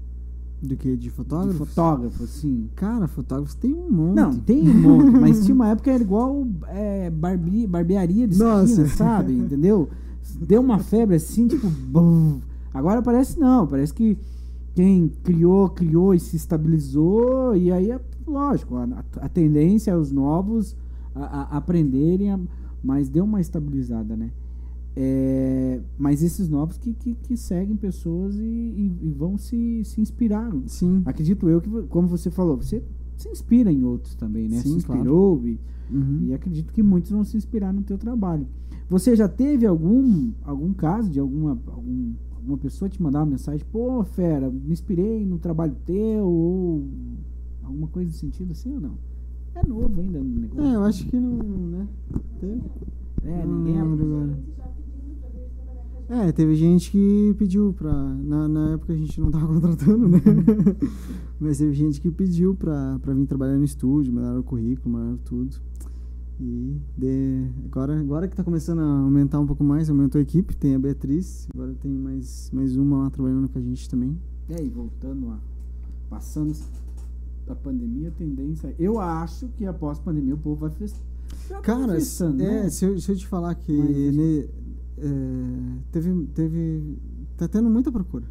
[0.61, 0.95] Do que?
[0.95, 1.53] De fotógrafo?
[1.53, 2.69] De fotógrafo, sim.
[2.77, 4.17] Cara, fotógrafos tem um monte.
[4.17, 8.35] Não, tem um monte, mas tinha uma época que era igual é, barbi, barbearia de
[8.35, 8.87] esquina, Nossa.
[8.89, 9.33] sabe?
[9.33, 9.89] Entendeu?
[10.39, 11.67] Deu uma febre assim, tipo...
[11.67, 12.41] Bum.
[12.75, 14.19] Agora parece não, parece que
[14.75, 17.99] quem criou, criou e se estabilizou, e aí é
[18.31, 20.77] lógico, a, a tendência é os novos
[21.15, 22.49] a, a aprenderem,
[22.83, 24.31] mas deu uma estabilizada, né?
[24.97, 30.01] É, mas esses novos que, que, que seguem pessoas e, e, e, vão se, se
[30.01, 30.53] inspirar.
[30.67, 31.03] Sim.
[31.05, 32.83] Acredito eu que, como você falou, você
[33.17, 34.57] se inspira em outros também, né?
[34.57, 35.49] Sim, se inspirou claro.
[35.49, 35.61] e,
[35.95, 36.19] uhum.
[36.25, 38.47] e acredito que muitos vão se inspirar no teu trabalho.
[38.89, 43.65] Você já teve algum, algum caso de alguma, algum, alguma pessoa te mandar uma mensagem,
[43.71, 46.89] pô, fera, me inspirei no trabalho teu, ou
[47.71, 48.99] alguma coisa nesse sentido assim ou não?
[49.55, 50.65] É novo ainda no negócio.
[50.65, 51.89] É, eu acho que não, né?
[52.39, 52.63] Teve.
[53.25, 54.39] É, ninguém é agora.
[56.09, 57.93] É, teve gente que pediu pra.
[57.93, 60.21] Na, na época a gente não tava contratando, né?
[61.39, 65.19] Mas teve gente que pediu pra, pra vir trabalhar no estúdio, mandaram o currículo, mandaram
[65.25, 65.57] tudo.
[66.41, 70.57] E de, agora, agora que tá começando a aumentar um pouco mais, aumentou a equipe,
[70.57, 74.19] tem a Beatriz, agora tem mais, mais uma lá trabalhando com a gente também.
[74.49, 75.39] E voltando a.
[76.09, 76.53] Passando
[77.51, 78.75] da pandemia, a tendência.
[78.79, 81.07] Eu acho que após a pandemia o povo vai festejar.
[81.63, 82.71] Cara, é, né?
[82.71, 84.49] se, eu, se eu te falar que Mas,
[84.99, 85.11] é,
[85.91, 86.99] teve, teve.
[87.37, 88.27] Tá tendo muita procura.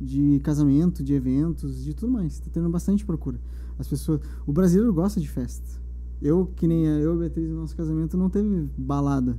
[0.00, 2.40] De casamento, de eventos, de tudo mais.
[2.40, 3.38] Tá tendo bastante procura.
[3.78, 4.20] As pessoas.
[4.46, 5.82] O brasileiro gosta de festa.
[6.22, 9.38] Eu, que nem eu e a Beatriz, no nosso casamento não teve balada.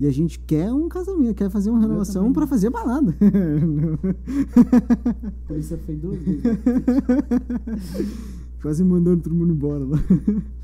[0.00, 3.14] E a gente quer um casamento, quer fazer uma renovação para fazer balada.
[5.46, 6.42] Por isso foi duas vezes.
[8.62, 9.98] Quase mandando todo mundo embora lá.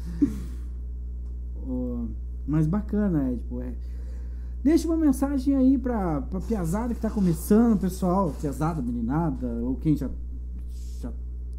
[1.71, 2.07] Oh,
[2.47, 3.75] mas bacana, é, tipo, é,
[4.63, 9.97] Deixa uma mensagem aí pra, pra piazada que tá começando, pessoal, piazada, meninada, ou quem
[9.97, 10.11] já,
[11.01, 11.13] já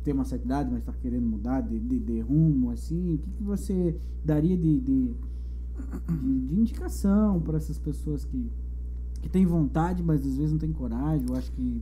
[0.04, 3.32] tem uma certa idade, mas tá querendo mudar de, de, de rumo, assim, o que,
[3.32, 8.52] que você daria de, de, de, de indicação para essas pessoas que,
[9.22, 11.82] que têm vontade, mas às vezes não têm coragem, eu acho que...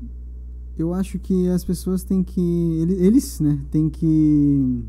[0.78, 4.84] Eu acho que as pessoas têm que, eles, né, têm que,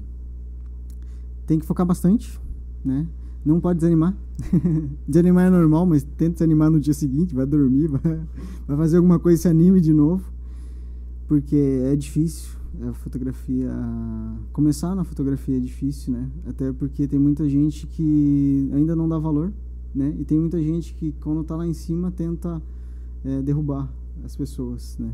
[1.46, 2.38] tem que focar bastante,
[2.84, 3.06] né,
[3.44, 4.14] não pode desanimar.
[5.08, 8.20] desanimar é normal, mas tenta desanimar no dia seguinte, vai dormir, vai,
[8.66, 10.22] vai fazer alguma coisa e se anime de novo.
[11.26, 12.58] Porque é difícil
[12.88, 13.70] a fotografia.
[14.52, 16.30] Começar na fotografia é difícil, né?
[16.46, 19.52] Até porque tem muita gente que ainda não dá valor,
[19.94, 20.14] né?
[20.18, 22.62] E tem muita gente que, quando tá lá em cima, tenta
[23.24, 23.92] é, derrubar
[24.24, 25.12] as pessoas, né?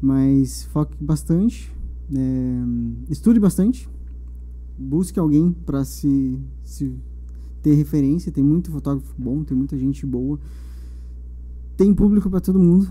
[0.00, 1.72] Mas foque bastante,
[2.14, 3.88] é, estude bastante,
[4.78, 6.92] busque alguém para se, se
[7.62, 10.38] ter referência, tem muito fotógrafo bom, tem muita gente boa.
[11.76, 12.88] Tem público para todo mundo.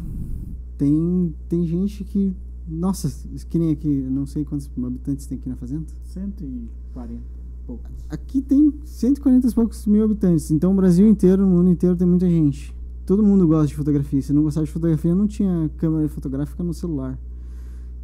[0.78, 2.36] Tem, tem gente que
[2.68, 3.12] Nossa,
[3.50, 5.86] que nem aqui, não sei quantos habitantes tem aqui na fazenda.
[6.06, 7.22] 140
[7.68, 7.92] poucos.
[8.10, 10.50] Aqui tem 140 e poucos mil habitantes.
[10.52, 12.76] Então o Brasil inteiro, o mundo inteiro tem muita gente.
[13.06, 14.22] Todo mundo gosta de fotografia.
[14.22, 17.20] Se não gostava de fotografia, não tinha câmera fotográfica no celular.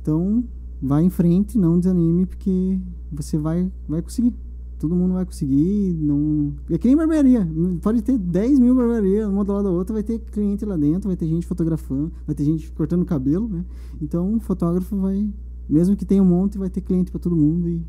[0.02, 0.44] Então,
[0.82, 2.80] vai em frente, não desanime, porque
[3.12, 4.34] você vai, vai conseguir.
[4.78, 5.94] Todo mundo vai conseguir.
[6.02, 6.54] Não...
[6.70, 7.48] É que nem barbearia.
[7.82, 11.08] Pode ter 10 mil barbearias, uma do lado da outra, vai ter cliente lá dentro,
[11.10, 13.66] vai ter gente fotografando, vai ter gente cortando cabelo, né?
[14.02, 15.30] Então, o fotógrafo vai,
[15.70, 17.82] mesmo que tenha um monte, vai ter cliente para todo mundo e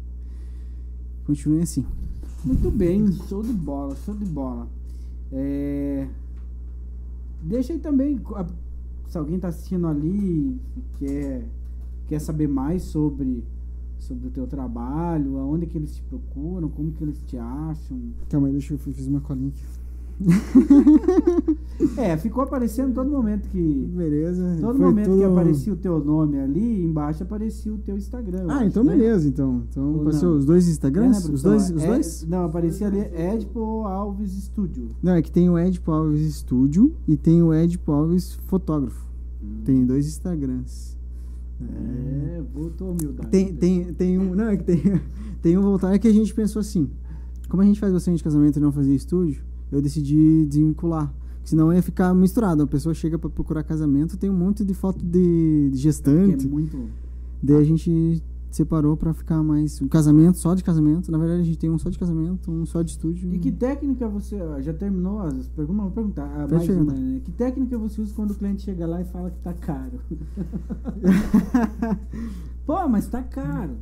[1.24, 1.85] continue assim.
[2.45, 4.66] Muito bem, show de bola, show de bola.
[5.32, 6.09] É...
[7.43, 8.21] Deixa aí também,
[9.09, 10.61] se alguém está assistindo ali
[10.99, 11.45] quer,
[12.07, 13.43] quer saber mais sobre,
[13.99, 17.99] sobre o teu trabalho, aonde que eles te procuram, como que eles te acham.
[18.29, 19.80] Calma aí, deixa eu fiz uma colinha aqui.
[21.97, 23.90] é, ficou aparecendo todo momento que.
[23.94, 24.59] Beleza.
[24.60, 25.18] Todo momento tudo...
[25.18, 28.44] que aparecia o teu nome ali, embaixo aparecia o teu Instagram.
[28.48, 28.94] Ah, acho, então né?
[28.94, 29.62] beleza, então.
[29.70, 31.26] Então apareceu os dois Instagrams?
[31.26, 31.70] É, os dois?
[31.70, 32.26] Os é, dois?
[32.28, 34.90] Não, aparecia ali Edipo Alves Studio.
[35.02, 39.06] Não, é que tem o Edipo Alves Studio e tem o Edipo Alves Fotógrafo.
[39.42, 39.62] Hum.
[39.64, 40.98] Tem dois Instagrams.
[41.62, 43.30] É, voltou humildade.
[43.30, 44.34] Tem, tem, tem um.
[44.34, 45.01] Não, é que tem,
[45.40, 45.94] tem um voltar.
[45.94, 46.90] É que a gente pensou assim.
[47.48, 51.12] Como a gente faz bastante casamento e não fazia estúdio, eu decidi desvincular.
[51.44, 52.62] Senão ia ficar misturado.
[52.62, 56.47] A pessoa chega para procurar casamento, tem um monte de foto de, de gestante.
[56.47, 56.88] É muito.
[57.42, 61.10] Daí a gente separou para ficar mais um casamento só de casamento.
[61.10, 63.32] Na verdade a gente tem um só de casamento, um só de estúdio.
[63.32, 65.84] E que técnica você já terminou as perguntas?
[65.84, 66.30] Vou perguntar.
[66.36, 67.20] Ah, mais uma, né?
[67.24, 70.01] Que técnica você usa quando o cliente chega lá e fala que tá caro?
[72.66, 73.76] Pô, mas tá caro.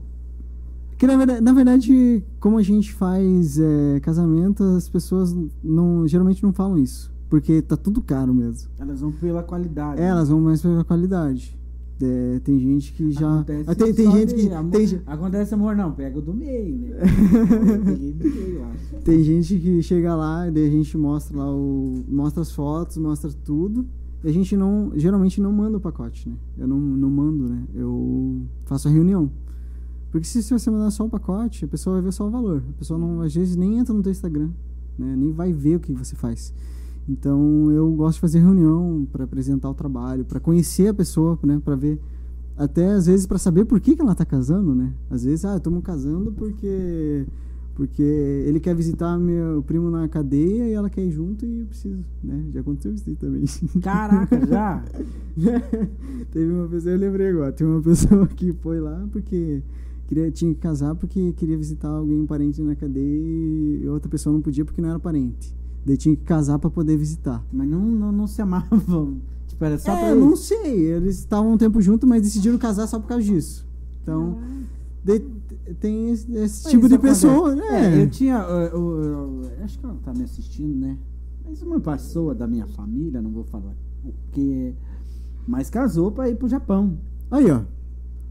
[0.99, 6.43] Que na verdade, na verdade, como a gente faz é, casamento, as pessoas não, geralmente
[6.43, 7.17] não falam isso.
[7.31, 8.69] Porque tá tudo caro mesmo.
[8.79, 10.01] Elas vão pela qualidade.
[10.01, 10.09] É, né?
[10.09, 11.57] elas vão mais pela qualidade.
[12.03, 13.35] É, tem gente que já.
[13.35, 14.53] Acontece, ah, tem, tem gente que.
[14.53, 16.97] Amor, tem, acontece, amor, não, pega o do meio, né?
[17.85, 19.05] peguei do meio, acho.
[19.05, 22.05] Tem gente que chega lá e daí a gente mostra lá o.
[22.09, 23.87] Mostra as fotos, mostra tudo.
[24.25, 24.93] E a gente não.
[24.95, 26.37] Geralmente não manda o pacote, né?
[26.57, 27.65] Eu não, não mando, né?
[27.75, 29.31] Eu faço a reunião.
[30.11, 32.63] Porque se, você mandar só o pacote, a pessoa vai ver só o valor.
[32.71, 34.51] A pessoa não, às vezes nem entra no teu Instagram,
[34.99, 35.15] né?
[35.17, 36.53] Nem vai ver o que você faz.
[37.09, 41.61] Então eu gosto de fazer reunião para apresentar o trabalho, para conhecer a pessoa, né?
[41.63, 42.01] Para ver
[42.57, 44.93] até às vezes para saber por que, que ela está casando, né?
[45.09, 47.25] Às vezes, ah, estamos casando porque
[47.75, 51.67] porque ele quer visitar meu primo na cadeia e ela quer ir junto e eu
[51.67, 52.45] preciso, né?
[52.53, 53.45] Já aconteceu isso também.
[53.81, 54.83] Caraca, já?
[56.33, 59.63] Teve uma pessoa, eu lembrei agora, tem uma pessoa que foi lá porque
[60.09, 64.41] queria, tinha que casar porque queria visitar alguém parente na cadeia e outra pessoa não
[64.41, 65.55] podia porque não era parente.
[65.85, 67.45] Daí tinha que casar para poder visitar.
[67.53, 69.19] Mas não, não, não se amavam.
[69.47, 70.93] Tipo, era só é, pra não sei.
[70.93, 73.67] Eles estavam um tempo juntos, mas decidiram casar só por causa disso.
[74.03, 74.39] Então,
[75.03, 75.21] daí,
[75.81, 77.97] tem esse, esse tipo de pessoa, né?
[77.97, 78.37] É, eu tinha.
[78.39, 80.99] Eu, eu, eu, acho que ela tá me assistindo, né?
[81.45, 83.75] Mas uma pessoa da minha família, não vou falar
[84.05, 84.75] o que,
[85.47, 86.99] mas casou para ir pro Japão.
[87.31, 87.63] Aí, ó.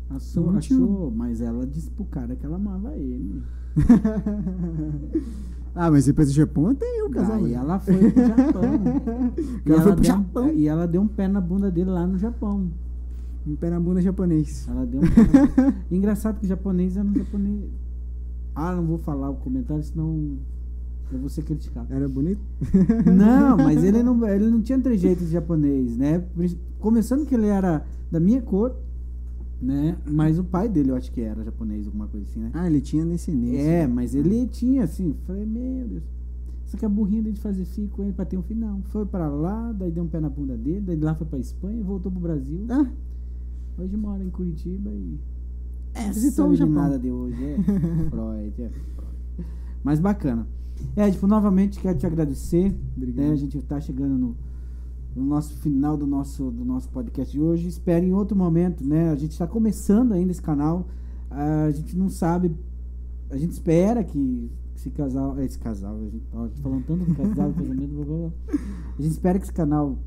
[0.10, 3.44] Achou, achou, mas ela disse pro cara que ela amava ele.
[5.76, 7.38] ah, mas depois do Japão tem o casal.
[7.38, 8.64] Aí ela foi pro Japão.
[9.66, 10.50] e, ela foi pro Japão.
[10.50, 12.72] e ela deu um pé na bunda dele lá no Japão.
[13.46, 14.68] Um pé na bunda japonês.
[14.70, 15.74] Ela deu um pé na...
[15.92, 17.70] Engraçado que o japonês era um japonês.
[18.56, 20.38] Ah, não vou falar o comentário, senão
[21.12, 21.94] eu vou ser criticado.
[21.94, 22.42] Era bonito?
[23.06, 26.24] Não, mas ele não, ele não tinha trejeitos japonês, né?
[26.80, 28.76] Começando que ele era da minha cor,
[29.62, 29.98] né?
[30.06, 32.52] Mas o pai dele, eu acho que era japonês, alguma coisa assim, né?
[32.54, 33.62] Ah, ele tinha descendência.
[33.62, 36.04] É, mas ele tinha, assim, falei, meu Deus.
[36.66, 38.82] Só que a burrinha dele de fazer filho com ele pra ter um filho, não.
[38.84, 41.82] Foi pra lá, daí deu um pé na bunda dele, daí lá foi pra Espanha,
[41.84, 42.66] voltou pro Brasil.
[42.70, 42.88] Ah.
[43.78, 45.20] Hoje mora em Curitiba e.
[45.94, 46.74] É, visitou o Japão.
[46.74, 47.58] nada de hoje, é
[48.10, 49.48] Freud, é Freud.
[49.84, 50.48] Mas bacana.
[50.96, 52.76] É, tipo, novamente quero te agradecer.
[52.96, 53.28] Obrigado.
[53.28, 53.32] Né?
[53.32, 54.36] A gente tá chegando no
[55.16, 57.68] no nosso final do nosso, do nosso podcast de hoje.
[57.68, 59.10] Espere em outro momento, né?
[59.10, 60.88] A gente está começando ainda esse canal.
[61.30, 62.56] A gente não sabe.
[63.30, 65.40] A gente espera que esse casal.
[65.40, 68.32] Esse casal, a gente tá falando tanto do casal, casamento, blá, blá, blá.
[68.98, 69.98] A gente espera que esse canal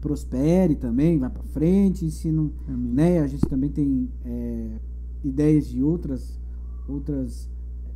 [0.00, 2.10] prospere também, vá para frente.
[2.10, 3.20] Se não, né?
[3.20, 4.78] A gente também tem é,
[5.22, 6.40] ideias de outras
[6.88, 7.48] outras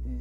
[0.05, 0.19] é,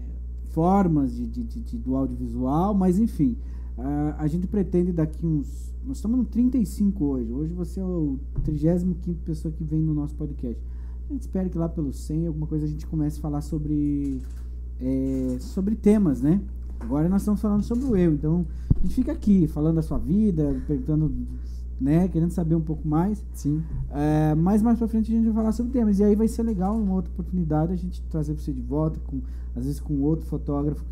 [0.51, 3.37] formas de, de, de, do audiovisual, mas enfim,
[3.77, 7.31] a, a gente pretende daqui uns nós estamos no 35 hoje.
[7.31, 10.61] Hoje você é o 35 pessoa que vem no nosso podcast.
[11.07, 14.19] A gente espera que lá pelo 100, alguma coisa, a gente comece a falar sobre,
[14.81, 16.41] é, sobre temas, né?
[16.79, 18.13] Agora nós estamos falando sobre o eu.
[18.13, 18.45] Então,
[18.75, 21.13] a gente fica aqui falando da sua vida, perguntando
[21.79, 22.07] né?
[22.07, 23.23] Querendo saber um pouco mais.
[23.33, 23.61] Sim.
[23.91, 25.99] É, mas mais pra frente a gente vai falar sobre temas.
[25.99, 29.21] E aí vai ser legal, uma outra oportunidade, a gente trazer você de volta, com,
[29.55, 30.83] às vezes com outro fotógrafo,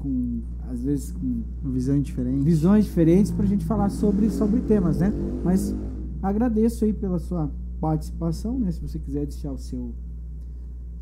[0.00, 0.40] com,
[0.70, 2.44] às vezes com visões diferentes.
[2.44, 5.12] Visões diferentes pra gente falar sobre, sobre temas, né?
[5.44, 5.74] Mas
[6.22, 7.50] agradeço aí pela sua
[7.80, 8.70] participação, né?
[8.72, 9.92] Se você quiser deixar o seu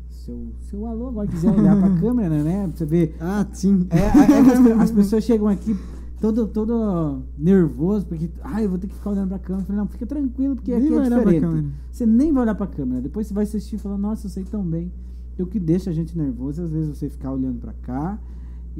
[0.09, 2.67] seu, seu alô agora quiser olhar para a câmera, né?
[2.67, 3.15] Pra você ver.
[3.19, 3.87] Ah, sim.
[3.89, 5.75] É, é, é as, as, pessoas chegam aqui
[6.19, 9.63] todo, todo nervoso, porque, ah, eu vou ter que ficar olhando pra câmera.
[9.63, 11.67] Eu falei, não, fica tranquilo, porque nem aqui é diferente.
[11.91, 13.01] Você nem vai olhar pra câmera.
[13.01, 14.91] Depois você vai assistir e falar, nossa, eu sei tão bem.
[15.37, 18.19] E o que deixa a gente nervoso, às vezes, você ficar olhando pra cá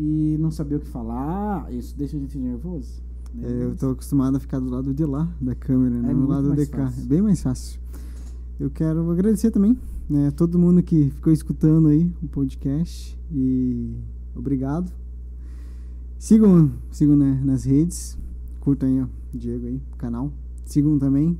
[0.01, 3.03] e não saber o que falar, isso deixa a gente nervoso.
[3.33, 3.47] Né?
[3.49, 6.27] É, eu tô acostumado a ficar do lado de lá da câmera, é não do
[6.27, 6.91] lado de cá.
[6.97, 7.79] É bem mais fácil.
[8.57, 9.77] Eu quero agradecer também
[10.09, 13.93] né, todo mundo que ficou escutando aí o podcast e
[14.33, 14.91] obrigado
[16.19, 18.17] Sigam, sigam né, nas redes.
[18.59, 20.33] Curtam aí, ó, Diego aí, o canal.
[20.65, 21.39] Sigam também.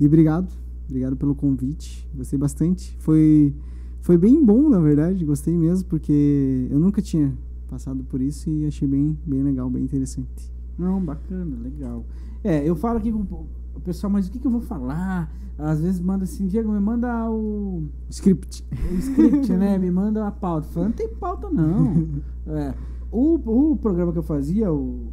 [0.00, 0.52] E obrigado.
[0.86, 2.04] Obrigado pelo convite.
[2.12, 2.96] Gostei bastante.
[2.98, 3.54] Foi,
[4.00, 5.24] foi bem bom, na verdade.
[5.24, 7.32] Gostei mesmo, porque eu nunca tinha
[7.72, 10.52] passado por isso e achei bem, bem legal, bem interessante.
[10.78, 12.04] Não, bacana, legal.
[12.44, 15.32] É, eu falo aqui com o pessoal, mas o que, que eu vou falar?
[15.56, 17.84] Às vezes manda assim, Diego, me manda o.
[18.10, 18.66] Script.
[18.90, 19.78] O script, né?
[19.78, 20.68] Me manda a pauta.
[20.68, 22.22] Falando, não tem pauta, não.
[22.44, 22.74] É.
[23.10, 23.34] O,
[23.72, 25.12] o programa que eu fazia, o,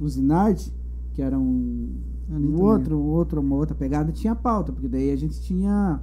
[0.00, 0.74] o Zinard,
[1.12, 1.94] que era um,
[2.28, 6.00] um outro, outro, uma outra pegada, tinha pauta, porque daí a gente tinha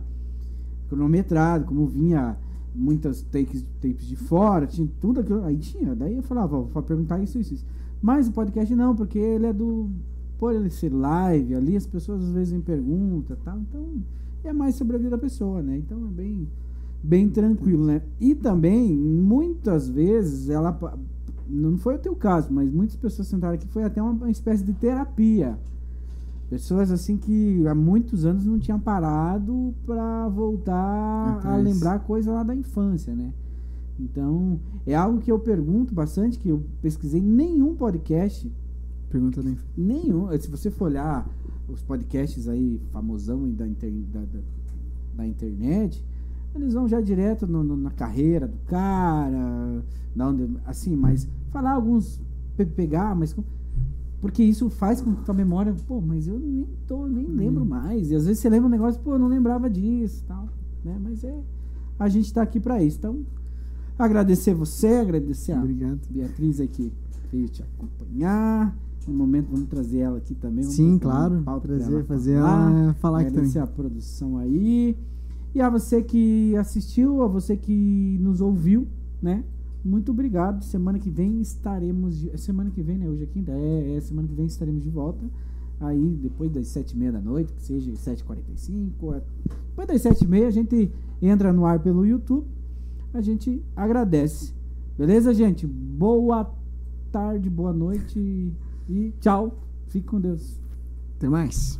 [0.88, 2.38] cronometrado, como vinha
[2.74, 7.20] muitas takes, tapes de fora, tinha tudo aquilo, aí tinha, daí eu falava, vou perguntar
[7.22, 7.66] isso, isso, isso.
[8.02, 9.90] Mas o podcast não, porque ele é do,
[10.38, 13.86] por ele ser live, ali as pessoas às vezes me perguntam, tal, então
[14.44, 15.78] é mais sobre a vida da pessoa, né?
[15.78, 16.48] Então é bem
[17.04, 18.02] bem tranquilo, né?
[18.20, 20.78] E também, muitas vezes, ela.
[21.50, 24.64] Não foi o teu caso, mas muitas pessoas sentaram aqui, foi até uma, uma espécie
[24.64, 25.58] de terapia.
[26.50, 32.44] Pessoas assim que há muitos anos não tinham parado para voltar a lembrar coisa lá
[32.44, 33.34] da infância, né?
[34.00, 38.50] Então, é algo que eu pergunto bastante, que eu pesquisei nenhum podcast.
[39.10, 39.58] Pergunta nem.
[39.76, 40.30] Nenhum.
[40.40, 41.28] Se você for olhar
[41.68, 44.40] os podcasts aí, famosão da, inter, da, da,
[45.16, 46.06] da internet,
[46.56, 49.84] eles vão já direto no, no, na carreira do cara,
[50.16, 52.22] da onde, assim, mas falar alguns,
[52.76, 53.36] pegar, mas
[54.20, 57.68] porque isso faz com que a memória, pô, mas eu nem tô, nem lembro hum.
[57.68, 58.10] mais.
[58.10, 60.48] E às vezes você lembra um negócio, pô, eu não lembrava disso, tal,
[60.84, 61.00] né?
[61.02, 61.36] Mas é
[62.00, 62.98] a gente tá aqui para isso.
[62.98, 63.20] Então,
[63.98, 66.00] agradecer você, agradecer Obrigado.
[66.10, 68.76] a Beatriz aqui que veio te acompanhar.
[69.08, 70.66] No momento vamos trazer ela aqui também.
[70.66, 71.42] Sim, claro.
[71.62, 73.50] Trazer, ela fazer ela falar aqui também.
[73.50, 74.98] Agradecer a produção aí.
[75.56, 78.86] E a você que assistiu, a você que nos ouviu,
[79.22, 79.44] né?
[79.88, 80.64] Muito obrigado.
[80.64, 82.20] Semana que vem estaremos.
[82.20, 82.38] De...
[82.38, 83.08] Semana que vem, né?
[83.08, 83.54] Hoje é quinta.
[83.54, 85.26] É, é, semana que vem estaremos de volta.
[85.80, 89.14] Aí, depois das sete e meia da noite, que seja sete e quarenta e cinco.
[89.14, 89.22] É,
[89.70, 90.92] depois das sete e meia, a gente
[91.22, 92.46] entra no ar pelo YouTube.
[93.14, 94.54] A gente agradece.
[94.98, 95.66] Beleza, gente?
[95.66, 96.52] Boa
[97.10, 98.52] tarde, boa noite
[98.90, 99.58] e tchau.
[99.88, 100.60] Fique com Deus.
[101.16, 101.80] Até mais.